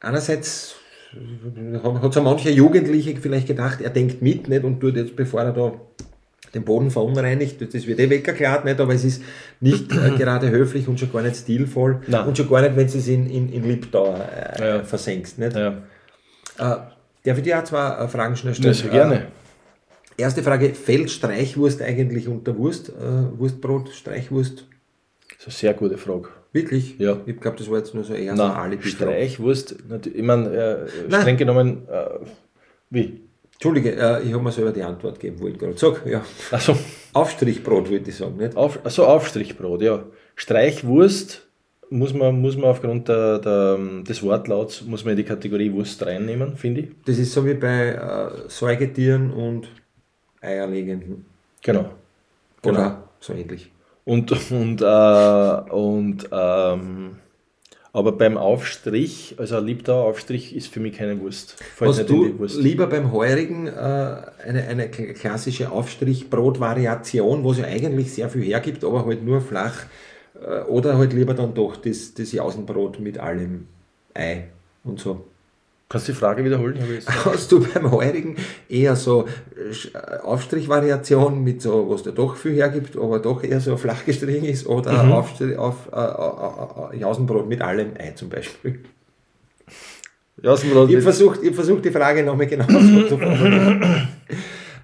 einerseits 0.00 0.74
hat 2.02 2.12
so 2.12 2.22
mancher 2.22 2.50
Jugendliche 2.50 3.16
vielleicht 3.16 3.46
gedacht, 3.46 3.80
er 3.80 3.90
denkt 3.90 4.20
mit, 4.22 4.48
nicht, 4.48 4.64
und 4.64 4.80
tut 4.80 4.96
jetzt, 4.96 5.16
bevor 5.16 5.42
er 5.42 5.52
da 5.52 5.72
den 6.54 6.64
Boden 6.64 6.90
verunreinigt, 6.90 7.60
das 7.72 7.86
wird 7.86 8.00
eh 8.00 8.08
weggeklart, 8.10 8.64
nicht, 8.64 8.80
aber 8.80 8.94
es 8.94 9.04
ist 9.04 9.22
nicht 9.60 9.92
äh, 9.92 10.10
gerade 10.18 10.50
höflich 10.50 10.88
und 10.88 10.98
schon 10.98 11.12
gar 11.12 11.22
nicht 11.22 11.36
stilvoll 11.36 12.00
Nein. 12.06 12.26
und 12.26 12.36
schon 12.36 12.48
gar 12.48 12.62
nicht, 12.62 12.74
wenn 12.76 12.86
du 12.86 12.98
es 12.98 13.06
in, 13.08 13.28
in, 13.28 13.52
in 13.52 13.64
Liptau 13.68 14.14
äh, 14.58 14.60
Ja. 14.78 14.82
versenkst, 14.82 15.38
nicht. 15.38 15.54
Ja, 15.56 15.68
Äh, 15.68 16.76
darf 17.24 17.36
ich 17.38 17.42
dir 17.42 17.58
auch 17.58 17.64
zwei 17.64 17.88
äh, 18.04 18.08
Fragen 18.08 18.34
schnell 18.36 18.54
ja 18.54 18.58
stellen? 18.58 18.74
sehr 18.74 18.90
gerne. 18.90 19.26
Erste 20.18 20.42
Frage, 20.42 20.74
fällt 20.74 21.10
Streichwurst 21.10 21.80
eigentlich 21.80 22.26
unter 22.26 22.56
Wurst, 22.58 22.88
äh, 22.90 23.38
Wurstbrot, 23.38 23.90
Streichwurst? 23.90 24.66
Das 25.28 25.38
ist 25.38 25.46
eine 25.46 25.52
sehr 25.52 25.74
gute 25.74 25.96
Frage. 25.96 26.28
Wirklich? 26.52 26.98
Ja. 26.98 27.20
Ich 27.24 27.38
glaube, 27.40 27.56
das 27.56 27.70
war 27.70 27.78
jetzt 27.78 27.94
nur 27.94 28.02
so 28.02 28.14
eher 28.14 28.36
so 28.36 28.42
ein 28.42 28.48
Nein, 28.48 28.56
alibi 28.58 28.88
Streichwurst, 28.88 29.76
nat- 29.88 30.06
ich 30.08 30.22
meine, 30.22 30.48
äh, 30.52 30.86
Nein. 31.08 31.20
streng 31.20 31.36
genommen, 31.36 31.86
äh, 31.88 32.06
wie? 32.90 33.20
Entschuldige, 33.52 33.92
äh, 33.94 34.22
ich 34.24 34.32
habe 34.32 34.42
mir 34.42 34.50
selber 34.52 34.72
die 34.72 34.82
Antwort 34.82 35.20
gegeben, 35.20 35.40
wollte 35.40 35.58
gerade. 35.58 35.76
Sag, 35.78 36.04
ja. 36.06 36.24
Also, 36.50 36.76
Aufstrichbrot 37.12 37.88
würde 37.88 38.10
ich 38.10 38.16
sagen, 38.16 38.36
nicht? 38.38 38.56
auf, 38.56 38.80
also 38.84 39.04
Aufstrichbrot, 39.06 39.82
ja. 39.82 40.04
Streichwurst 40.34 41.46
muss 41.90 42.12
man, 42.12 42.40
muss 42.40 42.56
man 42.56 42.70
aufgrund 42.70 43.08
der, 43.08 43.38
der, 43.38 43.78
des 44.02 44.22
Wortlauts 44.22 44.82
muss 44.82 45.04
man 45.04 45.12
in 45.12 45.18
die 45.18 45.24
Kategorie 45.24 45.72
Wurst 45.72 46.04
reinnehmen, 46.04 46.56
finde 46.56 46.80
ich. 46.82 46.88
Das 47.06 47.18
ist 47.18 47.32
so 47.32 47.46
wie 47.46 47.54
bei 47.54 47.90
äh, 47.90 48.48
Säugetieren 48.48 49.30
und 49.32 49.68
Eierlegenden. 50.40 51.24
Genau. 51.62 51.90
Genau. 52.62 52.78
Oder 52.78 53.08
so 53.20 53.32
ähnlich. 53.32 53.70
Und, 54.04 54.32
und, 54.50 54.80
äh, 54.80 55.72
und 55.72 56.28
ähm, 56.32 57.16
aber 57.92 58.12
beim 58.12 58.36
Aufstrich, 58.38 59.34
also 59.38 59.56
ein 59.56 59.64
Liebdauer 59.66 60.04
Aufstrich 60.04 60.54
ist 60.54 60.68
für 60.68 60.80
mich 60.80 60.96
keine 60.96 61.20
Wurst. 61.20 61.62
Fällt 61.74 61.90
Hast 61.90 62.08
du 62.08 62.38
Wurst. 62.38 62.56
lieber 62.56 62.86
beim 62.86 63.12
Heurigen 63.12 63.66
äh, 63.66 63.70
eine, 63.70 64.66
eine 64.68 64.86
kl- 64.86 65.14
klassische 65.14 65.70
Aufstrichbrot-Variation, 65.72 67.44
wo 67.44 67.52
es 67.52 67.58
ja 67.58 67.64
eigentlich 67.64 68.12
sehr 68.12 68.28
viel 68.28 68.42
hergibt, 68.44 68.84
aber 68.84 69.04
halt 69.04 69.24
nur 69.24 69.40
flach, 69.40 69.86
äh, 70.40 70.62
oder 70.62 70.96
halt 70.96 71.12
lieber 71.12 71.34
dann 71.34 71.54
doch 71.54 71.76
das, 71.76 72.14
das 72.14 72.32
Jausenbrot 72.32 73.00
mit 73.00 73.18
allem 73.18 73.66
Ei 74.14 74.48
und 74.84 75.00
so? 75.00 75.24
Kannst 75.90 76.06
du 76.06 76.12
die 76.12 76.18
Frage 76.18 76.44
wiederholen? 76.44 76.78
Hast 77.24 77.50
du 77.50 77.60
beim 77.66 77.90
Heurigen 77.90 78.36
eher 78.68 78.94
so 78.94 79.24
äh, 79.56 80.18
Aufstrichvariation 80.22 81.42
mit 81.42 81.62
so, 81.62 81.88
was 81.88 82.02
da 82.02 82.10
doch 82.10 82.36
viel 82.36 82.54
hergibt, 82.56 82.94
aber 82.96 83.18
doch 83.20 83.42
eher 83.42 83.58
so 83.60 83.74
flach 83.78 84.04
gestrichen 84.04 84.44
ist, 84.44 84.66
oder 84.66 85.02
Mhm. 85.02 85.12
Aufstrich, 85.12 85.56
auf, 85.56 85.88
äh, 85.90 85.96
äh, 85.96 86.96
äh, 86.96 87.00
Jausenbrot 87.00 87.48
mit 87.48 87.62
allem 87.62 87.92
Ei 87.98 88.10
zum 88.14 88.28
Beispiel? 88.28 88.80
Jausenbrot 90.42 90.90
Ich 90.90 90.94
habe 90.94 90.94
mit- 90.96 91.02
versucht, 91.04 91.40
ich 91.42 91.48
hab 91.48 91.54
versucht, 91.54 91.84
die 91.86 91.90
Frage 91.90 92.22
nochmal 92.22 92.46
genau 92.46 92.66
so 92.68 93.02
zu 93.08 93.16
formulieren. 93.18 93.82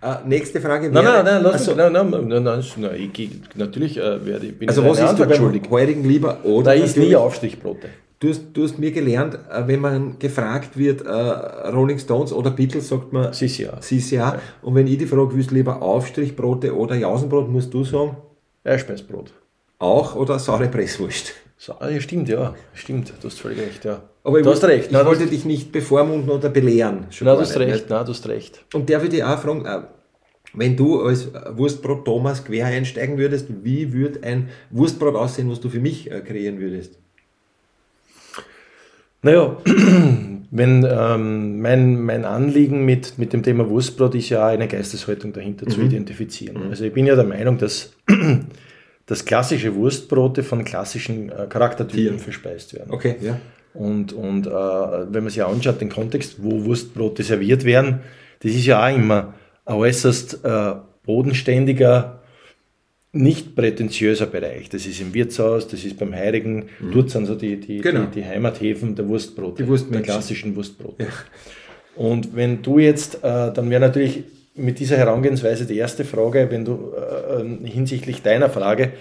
äh, 0.02 0.14
nächste 0.26 0.58
Frage 0.60 0.90
wäre... 0.92 1.04
Nein, 1.04 1.04
nein, 1.04 1.24
nein, 1.26 1.42
lass 1.42 1.52
also, 1.68 1.74
nein, 1.74 1.92
nein, 1.92 2.10
nein, 2.10 2.42
nein, 2.42 2.64
nein, 2.78 2.90
ich, 2.96 3.12
geh- 3.12 3.28
natürlich 3.56 3.98
äh, 3.98 4.24
werde 4.24 4.46
ich, 4.46 4.58
bin 4.58 4.68
also 4.70 4.82
ich 4.82 4.88
was 4.88 4.98
eine 5.00 5.10
ist 5.10 5.18
du 5.18 5.22
Antwort 5.22 5.28
beim 5.28 5.38
schuldig. 5.38 5.62
Heurigen 5.70 6.04
lieber? 6.08 6.38
Da 6.42 6.48
Oder 6.48 6.74
ist 6.74 6.96
nie 6.96 7.02
natürlich- 7.02 7.16
Aufstrichbrote. 7.16 7.88
Du 8.24 8.30
hast, 8.30 8.42
du 8.54 8.62
hast 8.62 8.78
mir 8.78 8.90
gelernt, 8.90 9.34
äh, 9.50 9.66
wenn 9.66 9.80
man 9.80 10.18
gefragt 10.18 10.78
wird, 10.78 11.02
äh, 11.02 11.10
Rolling 11.10 11.98
Stones 11.98 12.32
oder 12.32 12.50
Beatles, 12.50 12.88
sagt 12.88 13.12
man 13.12 13.24
ja. 13.34 13.80
CCA. 13.80 14.40
Und 14.62 14.74
wenn 14.74 14.86
ich 14.86 14.96
die 14.96 15.04
Frage 15.04 15.34
wüsste, 15.34 15.52
lieber 15.54 15.82
Aufstrichbrote 15.82 16.74
oder 16.74 16.94
Jausenbrot, 16.94 17.50
musst 17.50 17.74
du 17.74 17.84
sagen, 17.84 18.16
Eierspeisbrot. 18.64 19.34
auch 19.78 20.16
oder 20.16 20.38
saure 20.38 20.68
Presswurst. 20.68 21.34
So, 21.58 21.74
ah, 21.78 21.90
ja, 21.90 22.00
stimmt, 22.00 22.30
ja. 22.30 22.54
Stimmt, 22.72 23.12
du 23.20 23.26
hast 23.28 23.40
völlig 23.40 23.58
recht, 23.58 23.84
ja. 23.84 24.00
Aber 24.22 24.38
ich 24.38 24.44
du 24.44 24.50
hast 24.52 24.62
wollte- 24.62 24.74
recht. 24.74 24.86
Ich 24.86 24.92
Nein, 24.92 25.04
wollte 25.04 25.24
hast, 25.24 25.30
dich 25.32 25.44
nicht 25.44 25.70
bevormunden 25.70 26.30
oder 26.30 26.48
belehren. 26.48 27.06
Schon 27.10 27.26
nein, 27.26 27.36
du 27.36 27.42
hast 27.42 27.58
nicht, 27.58 27.68
recht, 27.68 27.90
nein, 27.90 28.06
du 28.06 28.12
hast 28.12 28.26
recht. 28.26 28.64
Und 28.72 28.88
darf 28.88 29.04
ich 29.04 29.10
dich 29.10 29.22
auch 29.22 29.38
fragen, 29.38 29.66
äh, 29.66 29.82
wenn 30.54 30.78
du 30.78 31.02
als 31.02 31.28
Wurstbrot 31.54 32.06
Thomas 32.06 32.42
quer 32.42 32.64
einsteigen 32.68 33.18
würdest, 33.18 33.48
wie 33.62 33.92
würde 33.92 34.22
ein 34.22 34.48
Wurstbrot 34.70 35.14
aussehen, 35.14 35.50
was 35.50 35.60
du 35.60 35.68
für 35.68 35.80
mich 35.80 36.10
äh, 36.10 36.22
kreieren 36.22 36.58
würdest? 36.58 36.98
Naja, 39.24 39.56
wenn 40.50 40.86
ähm, 40.88 41.60
mein, 41.60 42.00
mein 42.00 42.24
Anliegen 42.26 42.84
mit, 42.84 43.18
mit 43.18 43.32
dem 43.32 43.42
Thema 43.42 43.68
Wurstbrot 43.68 44.14
ist 44.14 44.28
ja 44.28 44.46
eine 44.46 44.68
Geisteshaltung 44.68 45.32
dahinter 45.32 45.66
zu 45.66 45.80
identifizieren. 45.80 46.58
Also 46.68 46.84
ich 46.84 46.92
bin 46.92 47.06
ja 47.06 47.16
der 47.16 47.24
Meinung, 47.24 47.56
dass, 47.56 47.94
dass 49.06 49.24
klassische 49.24 49.74
Wurstbrote 49.74 50.42
von 50.42 50.62
klassischen 50.62 51.30
äh, 51.30 51.46
Charaktertypen 51.48 52.18
verspeist 52.18 52.74
werden. 52.74 52.92
Okay, 52.92 53.16
ja. 53.20 53.40
Und, 53.72 54.12
und 54.12 54.46
äh, 54.46 54.50
wenn 54.50 55.24
man 55.24 55.30
sich 55.30 55.42
anschaut, 55.42 55.80
den 55.80 55.88
Kontext, 55.88 56.36
wo 56.38 56.64
Wurstbrote 56.64 57.22
serviert 57.22 57.64
werden, 57.64 58.00
das 58.40 58.52
ist 58.52 58.66
ja 58.66 58.86
auch 58.86 58.94
immer 58.94 59.34
ein 59.64 59.74
äußerst 59.74 60.44
äh, 60.44 60.74
bodenständiger, 61.04 62.20
nicht 63.14 63.54
prätentiöser 63.54 64.26
Bereich. 64.26 64.68
Das 64.68 64.86
ist 64.86 65.00
im 65.00 65.14
Wirtshaus, 65.14 65.68
das 65.68 65.84
ist 65.84 65.98
beim 65.98 66.12
Heirigen, 66.14 66.66
dort 66.92 67.10
sind 67.10 67.26
so 67.26 67.34
die, 67.34 67.58
die, 67.58 67.78
Genau. 67.78 68.06
die, 68.06 68.20
die 68.20 68.24
Heimathäfen 68.24 68.94
der 68.94 69.08
Wurstbrote, 69.08 69.64
der 69.64 70.02
klassischen 70.02 70.54
Wurstbrote. 70.56 71.06
Und 71.96 72.34
wenn 72.34 72.60
du 72.60 72.78
jetzt, 72.80 73.16
äh, 73.22 73.52
dann 73.52 73.70
wäre 73.70 73.80
natürlich 73.80 74.24
mit 74.56 74.78
dieser 74.78 74.96
Herangehensweise 74.96 75.64
die 75.66 75.76
erste 75.76 76.04
Frage, 76.04 76.48
wenn 76.50 76.64
du 76.64 76.92
äh, 76.96 77.40
äh, 77.42 77.68
hinsichtlich 77.68 78.22
deiner 78.22 78.50
Frage, 78.50 78.92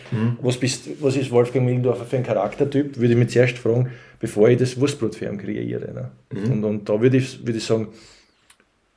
was, 0.41 0.57
bist, 0.57 0.89
was 0.99 1.15
ist 1.15 1.31
Wolfgang 1.31 1.65
Mildorfer 1.65 2.05
für 2.05 2.17
ein 2.17 2.23
Charaktertyp, 2.23 2.97
würde 2.97 3.13
ich 3.13 3.19
mich 3.19 3.29
zuerst 3.29 3.57
fragen, 3.57 3.89
bevor 4.19 4.49
ich 4.49 4.57
das 4.57 4.79
Wurstbrot 4.79 5.15
für 5.15 5.25
ihn 5.25 5.37
kreiere. 5.37 5.93
Ne? 5.93 6.11
Und, 6.51 6.63
und 6.63 6.89
da 6.89 6.99
würde 7.01 7.17
ich, 7.17 7.45
würde 7.45 7.57
ich 7.57 7.63
sagen, 7.65 7.87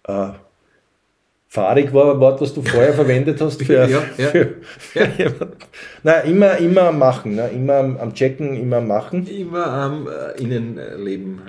äh, 0.09 0.29
fahrig 1.49 1.93
war 1.95 2.15
ein 2.15 2.21
Wort, 2.21 2.41
was 2.41 2.53
du 2.53 2.61
vorher 2.63 2.93
verwendet 3.01 3.41
hast 3.41 3.63
für, 3.63 3.75
Ja, 3.75 3.87
ja. 3.87 3.99
für, 4.29 4.55
für 4.79 4.99
jemanden. 5.17 5.47
Nein, 6.03 6.31
immer, 6.31 6.57
immer 6.59 6.83
am 6.83 6.99
Machen, 6.99 7.35
ne? 7.37 7.49
immer 7.55 7.75
am, 7.77 8.13
Checken, 8.15 8.57
immer 8.57 8.77
am 8.79 8.89
Machen. 8.89 9.27
Immer 9.27 9.67
am 9.67 10.07
äh, 10.09 10.41
Innenleben 10.43 11.41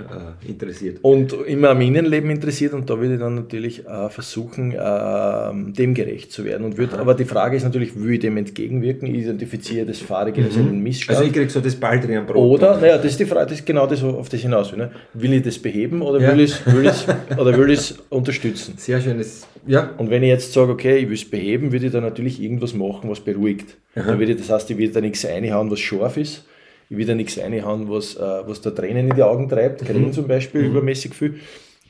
äh, 0.44 0.48
interessiert. 0.50 0.98
Und 1.02 1.32
immer 1.46 1.70
am 1.70 1.80
Innenleben 1.80 2.30
interessiert 2.30 2.72
und 2.74 2.88
da 2.88 2.98
würde 2.98 3.14
ich 3.14 3.20
dann 3.20 3.34
natürlich 3.34 3.86
äh, 3.86 4.08
versuchen, 4.08 4.72
äh, 4.72 5.72
dem 5.72 5.94
gerecht 5.94 6.32
zu 6.32 6.44
werden. 6.44 6.64
Und 6.64 6.78
würd, 6.78 6.94
aber 6.94 7.14
die 7.14 7.24
Frage 7.24 7.56
ist 7.56 7.64
natürlich, 7.64 8.00
will 8.00 8.14
ich 8.14 8.20
dem 8.20 8.36
entgegenwirken? 8.36 9.06
Ich 9.08 9.22
identifiziere 9.22 9.86
das 9.86 9.98
Fahrige 9.98 10.42
als 10.44 10.56
einen 10.56 10.80
Missstand. 10.82 11.18
Also 11.18 11.28
ich 11.28 11.34
krieg 11.34 11.50
so 11.50 11.60
das 11.60 11.74
Baldrian-Brot. 11.76 12.36
oder, 12.36 12.78
naja, 12.78 12.96
das 12.96 13.06
ist 13.06 13.20
die 13.20 13.26
Frage, 13.26 13.46
das 13.50 13.58
ist 13.60 13.66
genau 13.66 13.86
das, 13.86 14.02
auf 14.02 14.28
das 14.28 14.40
hinaus 14.40 14.72
will. 14.72 14.78
Ne? 14.78 14.90
Will 15.14 15.32
ich 15.34 15.42
das 15.42 15.58
beheben 15.58 16.02
oder 16.02 16.20
Ja. 16.20 16.32
will 16.32 16.40
ich 16.40 16.52
es 16.52 16.72
will 16.74 16.86
ich's- 16.86 17.06
oder 17.38 17.56
will 17.56 17.70
ich 17.70 17.78
es 17.80 17.98
unterstützen? 18.08 18.74
Sehr 18.76 19.00
schönes, 19.00 19.46
ja, 19.66 19.90
Und 19.98 20.10
wenn 20.10 20.22
ich 20.22 20.28
jetzt 20.28 20.52
sage, 20.52 20.72
okay, 20.72 20.98
ich 20.98 21.08
will 21.08 21.14
es 21.14 21.28
beheben, 21.28 21.72
würde 21.72 21.86
ich 21.86 21.92
da 21.92 22.00
natürlich 22.00 22.42
irgendwas 22.42 22.74
machen, 22.74 23.10
was 23.10 23.20
beruhigt. 23.20 23.76
Dann 23.94 24.18
würde 24.18 24.32
ich, 24.32 24.38
das 24.38 24.50
heißt, 24.50 24.70
ich 24.70 24.78
will 24.78 24.90
da 24.90 25.00
nichts 25.00 25.24
reinhauen, 25.26 25.70
was 25.70 25.80
scharf 25.80 26.16
ist. 26.16 26.44
Ich 26.90 26.96
will 26.96 27.04
da 27.06 27.14
nichts 27.14 27.38
reinhauen, 27.38 27.90
was, 27.90 28.16
äh, 28.16 28.20
was 28.20 28.60
da 28.62 28.70
Tränen 28.70 29.08
in 29.10 29.14
die 29.16 29.22
Augen 29.22 29.48
treibt, 29.48 29.84
Grillen 29.84 30.12
zum 30.12 30.26
Beispiel, 30.26 30.62
übermäßig 30.62 31.14
viel. 31.14 31.34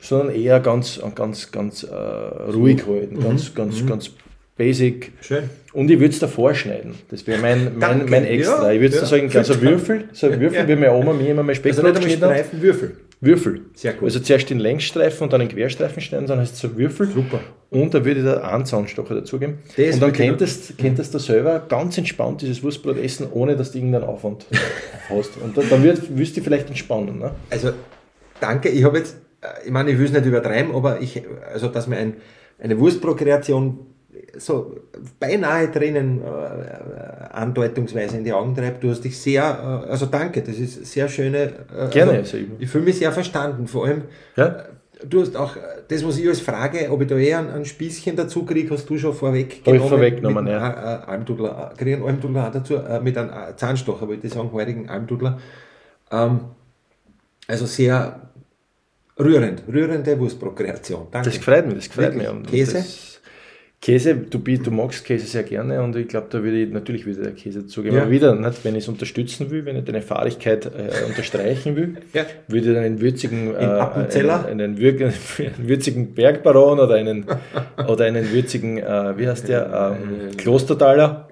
sondern 0.01 0.33
eher 0.33 0.59
ganz, 0.61 0.99
ganz, 1.15 1.51
ganz 1.51 1.83
äh, 1.83 1.93
ruhig 1.93 2.85
halten, 2.87 3.15
Mhm. 3.17 3.23
ganz, 3.23 3.53
ganz, 3.53 3.85
ganz 3.85 4.11
basic. 4.57 5.11
Schön. 5.21 5.49
Und 5.73 5.89
ich 5.91 5.99
würde 5.99 6.13
es 6.13 6.19
davor 6.19 6.53
schneiden. 6.53 6.95
Das 7.09 7.25
wäre 7.27 7.39
mein, 7.41 7.77
mein, 7.77 8.09
mein 8.09 8.25
Extra. 8.25 8.67
Ja, 8.67 8.71
ich 8.73 8.81
würde 8.81 8.95
ja. 8.95 9.01
da 9.01 9.07
sagen, 9.07 9.29
so 9.29 9.53
ein 9.53 9.61
Würfel, 9.61 10.03
so 10.13 10.27
ein 10.27 10.39
Würfel, 10.39 10.59
Ja. 10.59 10.67
wie 10.67 10.75
meine 10.75 10.93
Oma 10.93 11.13
mir 11.13 11.29
immer 11.29 11.43
mein 11.43 11.55
Speckbrot 11.55 11.85
Also 11.85 11.99
geschnitten 12.01 12.25
hat. 12.25 12.45
Würfel. 12.61 12.97
Würfel. 13.21 13.65
Sehr 13.73 13.93
gut. 13.93 14.03
Also 14.03 14.19
zuerst 14.21 14.49
den 14.49 14.59
Längsstreifen 14.59 15.23
und 15.25 15.33
dann 15.33 15.41
den 15.41 15.49
Querstreifen 15.49 16.01
schneiden, 16.01 16.25
dann 16.27 16.39
heißt 16.39 16.53
es 16.53 16.59
so 16.59 16.77
Würfel. 16.77 17.07
Super. 17.07 17.41
Und 17.69 17.93
da 17.93 18.05
würde 18.05 18.21
ich 18.21 18.25
da 18.25 18.41
einen 18.41 18.65
Zaunstocher 18.65 19.13
dazugeben. 19.15 19.59
Das 19.75 19.95
Und 19.95 20.01
dann 20.01 20.13
könntest, 20.13 20.77
könntest 20.77 21.13
du 21.13 21.19
selber 21.19 21.59
ganz 21.67 21.97
entspannt 21.97 22.41
dieses 22.41 22.63
Wurstbrot 22.63 22.97
essen, 22.97 23.27
ohne 23.31 23.57
dass 23.57 23.71
du 23.71 23.79
irgendeinen 23.79 24.05
Aufwand 24.05 24.45
hast. 25.09 25.37
Und 25.37 25.57
dann, 25.57 25.69
dann 25.69 25.83
würd, 25.83 26.17
wirst 26.17 26.37
du 26.37 26.41
vielleicht 26.41 26.69
entspannen. 26.69 27.19
Ne? 27.19 27.31
Also, 27.49 27.71
danke. 28.39 28.69
Ich 28.69 28.83
habe 28.85 28.99
jetzt, 28.99 29.17
äh, 29.41 29.65
ich 29.65 29.71
meine, 29.71 29.91
ich 29.91 29.97
will 29.97 30.05
es 30.05 30.13
nicht 30.13 30.25
übertreiben, 30.25 30.73
aber 30.73 31.01
ich, 31.01 31.21
also, 31.51 31.67
dass 31.67 31.87
mir 31.87 31.97
ein, 31.97 32.15
eine 32.57 32.79
Wurstprokreation 32.79 33.79
so 34.39 34.75
beinahe 35.19 35.67
drinnen 35.69 36.21
äh, 36.21 37.33
andeutungsweise 37.33 38.17
in 38.17 38.23
die 38.23 38.33
Augen 38.33 38.55
treibt. 38.55 38.83
Du 38.83 38.89
hast 38.89 39.01
dich 39.03 39.17
sehr, 39.19 39.43
äh, 39.87 39.91
also 39.91 40.05
danke, 40.07 40.41
das 40.41 40.55
ist 40.57 40.85
sehr 40.85 41.07
schöne. 41.09 41.51
Äh, 41.77 41.89
Gerne, 41.91 42.11
Also, 42.19 42.37
also 42.37 42.47
ich- 42.59 42.69
fühle 42.69 42.85
mich 42.85 42.97
sehr 42.97 43.11
verstanden. 43.11 43.67
Vor 43.67 43.85
allem, 43.85 44.03
Ja? 44.35 44.63
du 45.07 45.21
hast 45.21 45.35
auch 45.35 45.55
äh, 45.55 45.59
das, 45.87 46.05
was 46.05 46.17
ich 46.17 46.27
als 46.27 46.39
Frage, 46.41 46.89
ob 46.91 47.01
ich 47.01 47.07
da 47.07 47.17
eher 47.17 47.39
ein, 47.39 47.49
ein 47.49 47.65
Spießchen 47.65 48.15
dazu 48.15 48.45
kriege, 48.45 48.69
hast 48.73 48.89
du 48.89 48.97
schon 48.97 49.13
vorweg 49.13 49.61
Hab 49.65 49.73
ich 49.73 49.81
vorweggenommen, 49.81 50.45
mit, 50.45 50.53
ja. 50.53 50.69
Äh, 50.69 50.95
äh, 51.03 51.05
Almdudler, 51.11 51.71
äh, 51.73 51.77
kriege 51.77 51.95
einen 51.97 52.05
Almdudler 52.05 52.47
auch 52.47 52.51
dazu, 52.51 52.75
äh, 52.75 52.99
mit 53.01 53.17
einem 53.17 53.29
äh, 53.29 53.55
Zahnstocher, 53.55 54.07
wollte 54.07 54.27
ich 54.27 54.33
sagen, 54.33 54.51
heutigen 54.51 54.89
Almdudler. 54.89 55.39
Ähm, 56.11 56.39
also 57.47 57.65
sehr 57.65 58.21
rührend, 59.19 59.63
rührende 59.67 60.17
Wurstprokreation. 60.19 61.07
Danke. 61.11 61.29
Das 61.29 61.37
gefreut 61.37 61.65
mich, 61.65 61.75
das 61.75 61.89
gefreut 61.89 62.05
Wirklich? 62.13 62.21
mich. 62.27 62.37
Und 62.37 62.47
Käse? 62.47 62.73
Das, 62.77 63.19
Käse, 63.81 64.13
du, 64.13 64.39
du 64.39 64.71
magst 64.71 65.05
Käse 65.05 65.25
sehr 65.25 65.43
gerne 65.43 65.81
und 65.81 65.95
ich 65.95 66.09
glaube, 66.09 66.27
da 66.29 66.43
würde 66.43 66.61
ich 66.61 66.69
natürlich 66.69 67.05
wieder 67.05 67.23
der 67.23 67.31
Käse 67.31 67.65
zugeben. 67.65 67.95
Ja. 67.95 68.01
Aber 68.01 68.11
wieder, 68.11 68.35
nicht, 68.35 68.65
wenn 68.65 68.75
ich 68.75 68.83
es 68.83 68.89
unterstützen 68.89 69.51
will, 69.51 69.63
wenn 69.63 69.77
ich 69.77 69.85
deine 69.85 70.01
Fahrigkeit 70.01 70.65
äh, 70.65 71.05
unterstreichen 71.07 71.77
will, 71.77 71.95
Ja. 72.13 72.25
würde 72.49 72.71
ich 72.73 72.77
einen 72.77 72.99
würzigen, 72.99 73.55
äh, 73.55 73.57
einen, 73.57 74.61
einen, 74.61 74.77
einen 74.77 75.67
würzigen 75.69 76.13
Bergbaron 76.13 76.79
oder 76.79 76.95
einen, 76.95 77.25
oder 77.87 78.03
einen 78.03 78.33
würzigen, 78.33 78.79
äh, 78.79 79.17
wie 79.17 79.27
heißt 79.29 79.47
der, 79.47 79.97
ähm, 79.97 80.35
Klostertaler. 80.35 81.28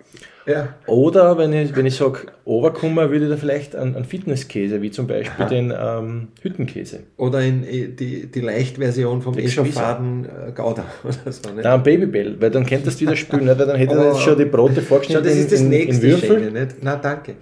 Ja. 0.47 0.75
Oder 0.85 1.37
wenn 1.37 1.51
ich, 1.51 1.75
wenn 1.75 1.85
ich 1.85 1.95
sage, 1.95 2.19
Overkummer, 2.45 3.11
würde 3.11 3.25
ich 3.25 3.31
da 3.31 3.37
vielleicht 3.37 3.75
einen, 3.75 3.95
einen 3.95 4.05
Fitnesskäse, 4.05 4.81
wie 4.81 4.91
zum 4.91 5.05
Beispiel 5.05 5.45
den 5.47 5.73
ähm, 5.77 6.29
Hüttenkäse. 6.41 7.01
Oder 7.17 7.41
in, 7.41 7.63
äh, 7.65 7.89
die, 7.89 8.27
die 8.27 8.39
Leichtversion 8.41 9.21
vom 9.21 9.33
Exquisite. 9.37 9.61
Eschoffaden 9.69 10.25
äh, 10.25 10.51
Gouda 10.53 10.85
oder 11.03 11.31
so. 11.31 11.53
Ne? 11.53 11.61
Da 11.61 11.75
ein 11.75 11.83
Babybell, 11.83 12.39
weil 12.39 12.49
dann 12.49 12.65
könntest 12.65 12.99
du 12.99 13.05
wieder 13.05 13.15
spülen, 13.17 13.45
nicht? 13.45 13.59
weil 13.59 13.67
dann 13.67 13.75
hätte 13.75 13.99
Oh. 13.99 14.03
jetzt 14.13 14.21
schon 14.21 14.37
die 14.37 14.45
Brote 14.45 14.75
Schau, 14.75 14.81
vorgeschnitten 14.81 15.25
das 15.25 15.35
ist 15.35 15.51
das 15.51 15.59
in, 15.59 15.65
in, 15.65 15.71
nächste 15.71 16.05
in 16.05 16.11
Würfel. 16.13 16.39
Schöne, 16.43 16.51
nicht? 16.51 16.75
Na, 16.81 16.95
danke. 16.95 17.33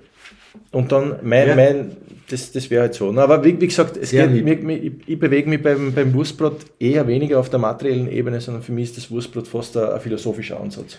Und 0.71 0.91
dann 0.91 1.15
mein, 1.21 1.47
Ja. 1.49 1.55
mein 1.55 1.91
das, 2.29 2.51
das 2.51 2.69
wäre 2.71 2.81
halt 2.83 2.93
so. 2.95 3.11
Na, 3.11 3.23
aber 3.23 3.43
wie, 3.43 3.59
wie 3.61 3.67
gesagt, 3.67 3.97
es 3.97 4.09
Sehr 4.09 4.27
geht, 4.27 4.63
mir, 4.63 4.77
ich, 4.77 4.93
ich 5.05 5.19
bewege 5.19 5.47
mich 5.47 5.61
beim, 5.61 5.93
beim 5.93 6.13
Wurstbrot 6.13 6.57
eher 6.79 7.07
weniger 7.07 7.39
auf 7.39 7.49
der 7.49 7.59
materiellen 7.59 8.11
Ebene, 8.11 8.41
sondern 8.41 8.63
für 8.63 8.71
mich 8.71 8.85
ist 8.85 8.97
das 8.97 9.11
Wurstbrot 9.11 9.47
fast 9.47 9.77
ein, 9.77 9.89
ein 9.89 9.99
philosophischer 9.99 10.59
Ansatz. 10.59 10.97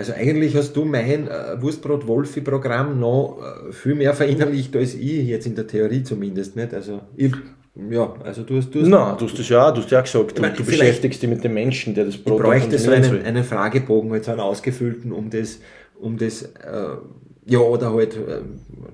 Also 0.00 0.14
eigentlich 0.14 0.56
hast 0.56 0.72
du 0.72 0.86
mein 0.86 1.28
äh, 1.28 1.60
Wurstbrot-Wolfi-Programm 1.60 2.98
noch 2.98 3.38
äh, 3.68 3.70
viel 3.70 3.94
mehr 3.94 4.14
verinnerlicht 4.14 4.74
als 4.74 4.94
ich, 4.94 5.26
jetzt 5.26 5.46
in 5.46 5.54
der 5.54 5.66
Theorie 5.66 6.02
zumindest. 6.02 6.56
Nicht? 6.56 6.72
Also 6.72 7.02
ich, 7.18 7.34
ja, 7.90 8.14
also 8.24 8.42
du 8.42 8.56
hast, 8.56 8.74
du 8.74 8.80
hast 8.80 8.88
Na, 8.88 9.14
du 9.14 9.26
hast 9.26 9.38
das 9.38 9.46
ja, 9.50 9.70
du 9.70 9.82
hast 9.82 9.90
ja 9.90 10.00
gesagt, 10.00 10.38
du, 10.38 10.40
meine, 10.40 10.54
du 10.54 10.64
beschäftigst 10.64 11.20
dich 11.20 11.28
mit 11.28 11.44
dem 11.44 11.52
Menschen, 11.52 11.94
der 11.94 12.06
das 12.06 12.14
Ich 12.14 12.24
Brot 12.24 12.40
bräuchte 12.40 12.78
so 12.78 12.90
einen, 12.90 13.22
einen 13.26 13.44
Fragebogen, 13.44 14.10
halt 14.10 14.24
so 14.24 14.30
einen 14.30 14.40
ausgefüllten, 14.40 15.12
um 15.12 15.28
das, 15.28 15.58
um 16.00 16.16
das, 16.16 16.44
äh, 16.44 16.48
ja, 17.44 17.58
oder 17.58 17.92
halt 17.92 18.16
äh, 18.16 18.40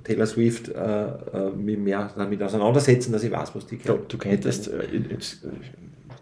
Taylor 0.02 0.26
Swift 0.26 0.70
äh, 0.70 0.72
äh, 0.74 1.50
mich 1.56 1.78
mehr 1.78 2.10
damit 2.18 2.42
auseinandersetzen, 2.42 3.12
dass 3.12 3.22
ich 3.22 3.30
weiß, 3.30 3.54
was 3.54 3.64
die 3.68 3.78
Du, 3.78 4.00
du 4.08 4.18
könntest, 4.18 4.66
äh, 4.66 5.12
jetzt 5.12 5.44
äh, 5.44 5.50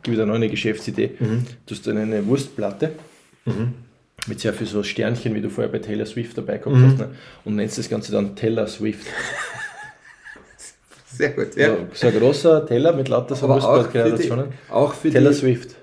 gebe 0.02 0.14
ich 0.14 0.20
dir 0.20 0.26
noch 0.26 0.34
eine 0.34 0.50
Geschäftsidee, 0.50 1.12
du 1.18 1.74
hast 1.74 1.86
dann 1.86 1.96
eine 1.96 2.26
Wurstplatte 2.26 2.90
mit 4.26 4.40
sehr 4.40 4.54
viel 4.54 4.66
so 4.66 4.82
Sternchen, 4.82 5.34
wie 5.34 5.40
du 5.40 5.50
vorher 5.50 5.70
bei 5.70 5.78
Taylor 5.78 6.06
Swift 6.06 6.36
dabei 6.38 6.58
gehabt 6.58 6.76
hast, 6.82 6.98
ne? 6.98 7.10
und 7.44 7.56
nennst 7.56 7.76
das 7.78 7.88
Ganze 7.88 8.12
dann 8.12 8.34
Taylor 8.36 8.66
Swift. 8.66 9.06
Sehr 11.16 11.30
gut, 11.30 11.54
Ja. 11.56 11.68
ja. 11.68 11.76
So 11.92 12.08
ein 12.08 12.18
großer 12.18 12.66
Teller 12.66 12.92
mit 12.92 13.08
lauter 13.08 13.36
so 13.36 13.46
Aber 13.48 13.56
auch 13.56 13.60
für, 13.60 13.92
die, 13.92 13.94
Wurstbrot-Gradationen. 14.10 14.46
auch 14.68 14.94
für 14.94 15.10
Taylor 15.10 15.30
die, 15.30 15.36
Swift. 15.36 15.76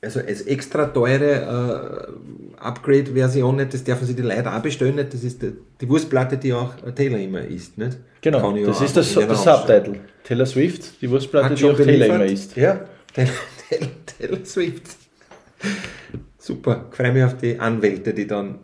also 0.00 0.20
als 0.20 0.40
extra 0.42 0.86
teure 0.86 2.08
äh, 2.56 2.58
Upgrade-Version 2.62 3.56
nicht, 3.56 3.74
das 3.74 3.84
dürfen 3.84 4.06
sie 4.06 4.14
die 4.14 4.22
Leute 4.22 4.50
auch 4.50 4.60
bestellen, 4.62 4.94
nicht? 4.94 5.12
das 5.12 5.22
ist 5.22 5.42
die, 5.42 5.52
die 5.80 5.88
Wurstplatte, 5.88 6.38
die 6.38 6.54
auch 6.54 6.74
Taylor 6.94 7.18
immer 7.18 7.42
isst, 7.42 7.76
nicht? 7.76 7.98
Genau, 8.22 8.56
das 8.64 8.80
ist 8.80 8.96
das, 8.96 9.12
das. 9.14 9.42
Subtitle. 9.44 10.00
Taylor 10.24 10.46
Swift, 10.46 11.02
die 11.02 11.10
Wurstplatte, 11.10 11.50
Hat 11.50 11.58
die 11.58 11.64
auch 11.66 11.76
Taylor 11.76 12.06
immer 12.14 12.24
isst. 12.24 12.56
Ja, 12.56 12.80
Taylor, 13.14 13.30
Taylor, 13.68 13.88
Taylor 14.18 14.44
Swift. 14.46 14.82
Super, 16.40 16.86
ich 16.90 16.96
freue 16.96 17.12
mich 17.12 17.22
auf 17.24 17.36
die 17.36 17.58
Anwälte, 17.60 18.12
die 18.14 18.26
dann 18.26 18.58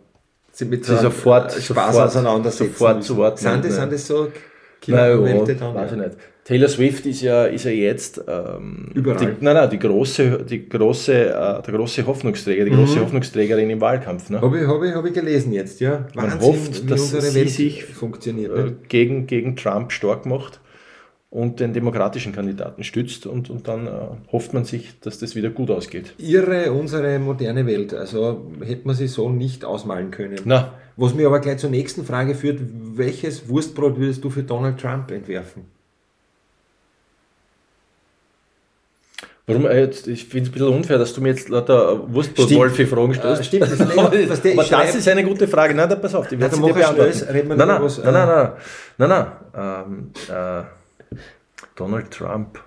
sich 0.51 0.67
mit 0.67 0.83
sofort- 0.83 1.55
äh, 1.55 1.61
Spaß 1.61 1.93
sofort- 1.93 2.07
auseinandersetzen. 2.07 2.73
sofort 2.73 3.03
zu 3.03 3.15
Wort 3.17 3.37
Sind 3.39 3.63
das, 3.63 3.75
sind 3.75 3.91
das 3.93 4.07
so 4.07 4.27
Killer-Anwälte 4.81 5.55
dann? 5.55 5.75
weiß 5.75 5.91
ja? 5.91 5.97
ich 5.97 6.03
nicht. 6.03 6.17
Taylor 6.43 6.69
Swift 6.69 7.05
ist 7.05 7.21
ja, 7.21 7.45
ist 7.45 7.65
ja 7.65 7.71
jetzt 7.71 8.23
ähm, 8.27 8.89
Überall. 8.93 9.17
Die, 9.19 9.25
nein, 9.43 9.55
nein, 9.55 9.69
die 9.69 9.77
große, 9.79 10.45
die 10.49 10.67
große, 10.69 11.13
äh, 11.13 11.61
der 11.61 11.73
große 11.73 12.05
Hoffnungsträger, 12.07 12.63
die 12.65 12.71
Mhm. 12.71 12.77
große 12.77 13.01
Hoffnungsträgerin 13.01 13.69
im 13.69 13.81
Wahlkampf. 13.81 14.29
Ne? 14.29 14.39
Habe 14.41 14.59
ich, 14.61 14.65
hab 14.67 14.81
ich, 14.81 14.93
hab 14.95 15.05
ich 15.05 15.13
gelesen 15.13 15.51
jetzt, 15.51 15.79
ja. 15.81 16.07
Man 16.15 16.39
hofft, 16.39 16.83
wie 16.85 16.87
dass 16.87 17.11
sie 17.11 17.35
Welt 17.35 17.49
sich 17.49 17.83
funktioniert. 17.83 18.57
äh, 18.57 18.71
gegen, 18.87 19.27
gegen 19.27 19.55
Trump 19.57 19.91
stark 19.91 20.25
macht 20.25 20.61
und 21.29 21.59
den 21.59 21.73
demokratischen 21.73 22.31
Kandidaten 22.33 22.83
stützt 22.85 23.25
und, 23.25 23.49
und 23.49 23.67
dann 23.67 23.85
äh, 23.87 23.91
hofft 24.31 24.53
man 24.53 24.63
sich, 24.63 24.97
dass 25.01 25.19
das 25.19 25.35
wieder 25.35 25.49
gut 25.49 25.69
ausgeht. 25.69 26.13
Irre, 26.17 26.71
unsere 26.71 27.19
moderne 27.19 27.65
Welt. 27.65 27.93
Also 27.93 28.49
hätte 28.63 28.87
man 28.87 28.95
sie 28.95 29.07
so 29.07 29.29
nicht 29.29 29.65
ausmalen 29.65 30.09
können. 30.11 30.39
Na, 30.45 30.73
Was 30.95 31.13
mir 31.13 31.27
aber 31.27 31.39
gleich 31.41 31.57
zur 31.57 31.69
nächsten 31.69 32.05
Frage 32.05 32.33
führt, 32.33 32.59
welches 32.95 33.49
Wurstbrot 33.49 33.97
würdest 33.99 34.23
du 34.23 34.29
für 34.29 34.43
Donald 34.43 34.79
Trump 34.79 35.11
entwerfen? 35.11 35.65
warum, 39.49 39.65
äh, 39.65 39.79
jetzt, 39.79 40.07
ich 40.07 40.25
finde 40.25 40.43
es 40.43 40.49
ein 40.49 40.53
bisschen 40.59 40.67
unfair, 40.75 40.97
dass 40.97 41.13
du 41.13 41.21
mir 41.21 41.29
jetzt 41.29 41.47
lauter 41.49 42.13
Wurstbrot-Wolfi-Fragen 42.13 43.11
Äh, 43.13 43.15
stellst. 43.15 43.45
stimmt, 43.45 43.63
das, 43.71 43.79
aber 43.97 44.01
aber 44.07 44.11
das 44.17 44.67
schreib- 44.67 44.95
ist 44.95 45.07
eine 45.07 45.23
gute 45.23 45.47
Frage. 45.47 45.73
Nein, 45.73 45.87
da, 45.89 45.95
pass 45.95 46.15
auf, 46.15 46.27
die 46.27 46.37
werde 46.39 46.53
ich 46.55 46.61
dir 46.61 46.67
mach 46.67 46.75
er 46.75 46.81
beantworten. 46.93 47.13
schnell, 47.17 47.31
reden 47.31 47.49
wir 47.49 47.55
nein, 47.55 47.67
noch 47.67 47.73
nein, 47.75 47.83
was, 47.83 47.97
nein, 48.03 48.13
nein, 48.13 48.27
nein, 48.97 49.09
nein, 49.09 49.09
nein, 49.53 49.81
ähm, 49.87 50.11
äh, 50.29 50.63
Donald 51.75 52.11
Trump. 52.11 52.63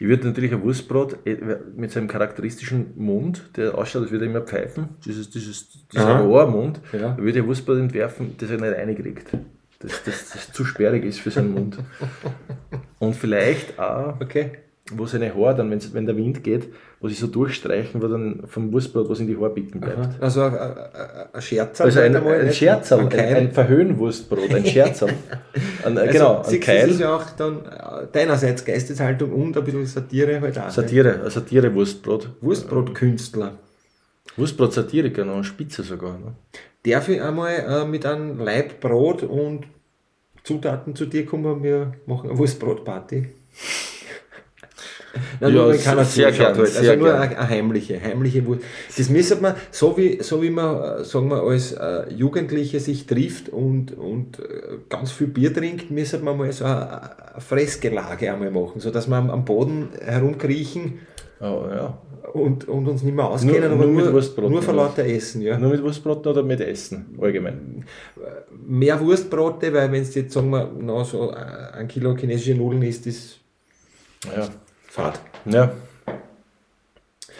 Ich 0.00 0.06
würde 0.06 0.28
natürlich 0.28 0.52
ein 0.52 0.62
Wurstbrot 0.62 1.26
äh, 1.26 1.36
mit 1.76 1.90
seinem 1.90 2.06
charakteristischen 2.06 2.92
Mund, 2.96 3.50
der 3.56 3.76
ausschaut, 3.76 4.02
als 4.02 4.10
würde 4.12 4.26
er 4.26 4.30
immer 4.30 4.42
pfeifen, 4.42 4.90
dieses, 5.04 5.28
dieses, 5.30 5.86
dieser. 5.92 6.20
Rohrmund, 6.20 6.80
Ja. 6.92 7.16
würde 7.18 7.40
ein 7.40 7.46
Wurstbrot 7.46 7.78
entwerfen, 7.78 8.36
das 8.38 8.50
er 8.50 8.60
nicht 8.60 8.74
reinkriegt. 8.76 9.26
Das, 9.80 10.02
das, 10.04 10.30
das 10.30 10.52
zu 10.52 10.64
sperrig 10.64 11.04
ist 11.04 11.20
für 11.20 11.30
seinen 11.30 11.52
Mund. 11.52 11.78
Und 13.00 13.14
vielleicht 13.16 13.78
auch 13.78 14.20
Okay. 14.20 14.58
Wo 14.92 15.06
seine 15.06 15.34
Haare 15.34 15.56
dann, 15.56 15.70
wenn 15.70 16.06
der 16.06 16.16
Wind 16.16 16.42
geht, 16.42 16.68
wo 17.00 17.08
sie 17.08 17.14
so 17.14 17.26
durchstreichen, 17.26 18.02
wo 18.02 18.08
dann 18.08 18.44
vom 18.46 18.72
Wurstbrot 18.72 19.08
was 19.08 19.20
in 19.20 19.26
die 19.26 19.36
Haare 19.36 19.50
bicken 19.50 19.80
bleibt. 19.80 20.20
Also 20.20 20.42
ein, 20.42 20.54
ein, 20.54 20.76
ein 21.32 21.42
Scherz. 21.42 21.80
Also 21.80 22.00
ein, 22.00 22.16
ein 22.16 22.52
Scherzerl, 22.52 23.00
ein, 23.00 23.08
Keil. 23.08 23.36
ein 23.36 23.52
Verhöhnwurstbrot, 23.52 24.54
ein 24.54 24.64
Scherzerl. 24.64 25.12
Ein, 25.84 25.96
äh, 25.96 26.00
Also, 26.00 26.12
genau, 26.12 26.36
ein 26.38 26.42
du, 26.44 26.50
Das 26.56 26.60
Keil. 26.60 26.88
ist 26.88 27.00
ja 27.00 27.14
auch 27.16 27.30
dann 27.36 27.58
äh, 27.66 28.06
deinerseits 28.12 28.64
Geisteshaltung 28.64 29.32
und 29.32 29.56
ein 29.56 29.64
bisschen 29.64 29.84
Satire 29.86 30.40
halt 30.40 30.58
auch. 30.58 30.70
Satire, 30.70 31.22
ein 31.24 31.30
Satire-Wurstbrot. 31.30 32.30
Wurstbrotkünstler. 32.40 33.58
Wurstbrot 34.36 34.72
Satiriker, 34.72 35.24
noch 35.24 35.42
Spitze 35.44 35.82
sogar. 35.82 36.12
Ne? 36.18 36.34
Darf 36.84 37.08
ich 37.08 37.20
einmal 37.20 37.54
äh, 37.56 37.84
mit 37.84 38.06
einem 38.06 38.38
Laib 38.38 38.80
Brot 38.80 39.22
und 39.22 39.66
Zutaten 40.44 40.94
zu 40.94 41.04
dir 41.04 41.26
kommen 41.26 41.62
wir 41.62 41.92
machen 42.06 42.30
eine 42.30 42.38
Wurstbrotparty? 42.38 43.26
Nein, 45.40 45.54
Ja, 45.54 45.72
keiner 45.76 46.04
sehr 46.04 46.30
gern, 46.32 46.46
halt. 46.48 46.58
Also 46.60 46.80
sehr 46.82 46.96
nur 46.96 47.08
gern. 47.08 47.22
eine, 47.22 47.48
heimliche, 47.48 48.00
heimliche 48.00 48.44
Wurst. 48.46 48.62
Das 48.96 49.08
müsste 49.08 49.36
man, 49.36 49.54
so 49.70 49.96
wie, 49.96 50.22
so 50.22 50.42
wie 50.42 50.50
man, 50.50 51.00
äh, 51.00 51.04
sagen 51.04 51.28
wir, 51.30 51.42
als 51.42 51.72
äh, 51.72 52.12
Jugendliche 52.12 52.78
sich 52.80 53.06
trifft 53.06 53.48
und, 53.48 53.96
und 53.96 54.38
äh, 54.38 54.42
ganz 54.88 55.10
viel 55.12 55.28
Bier 55.28 55.52
trinkt, 55.52 55.90
müsste 55.90 56.18
man 56.18 56.36
mal 56.36 56.52
so 56.52 56.64
eine, 56.64 57.10
Fressgelage 57.38 58.32
einmal 58.32 58.50
machen, 58.50 58.80
sodass 58.80 59.06
wir 59.08 59.16
am, 59.16 59.44
Boden 59.44 59.88
herumkriechen 60.00 61.00
Oh, 61.40 61.66
ja. 61.70 61.96
und, 62.32 62.66
und 62.66 62.88
uns 62.88 63.04
nicht 63.04 63.14
mehr 63.14 63.24
auskennen, 63.26 63.68
Nur- 63.70 63.86
nur 63.86 63.94
mit 63.94 64.04
nur, 64.06 64.14
Wurstbrot, 64.14 64.50
nur 64.50 64.60
vor 64.60 64.74
lauter 64.74 65.04
Essen. 65.04 65.40
Ja. 65.40 65.56
Nur 65.56 65.70
mit 65.70 65.80
Wurstbrot 65.82 66.26
oder 66.26 66.42
mit 66.42 66.60
Essen, 66.60 67.16
allgemein. 67.20 67.84
mehr 68.66 68.98
Wurstbrote, 69.00 69.72
weil 69.72 69.90
wenn 69.92 70.02
es 70.02 70.14
jetzt, 70.16 70.32
sagen 70.34 70.50
wir, 70.50 70.66
noch 70.80 71.04
so 71.04 71.30
ein 71.30 71.86
Kilo 71.86 72.16
chinesische 72.16 72.56
Nudeln 72.56 72.82
ist, 72.82 73.06
ist 73.06 73.38
Ja. 74.36 74.48
Fahrt. 74.98 75.20
Ja. 75.46 75.70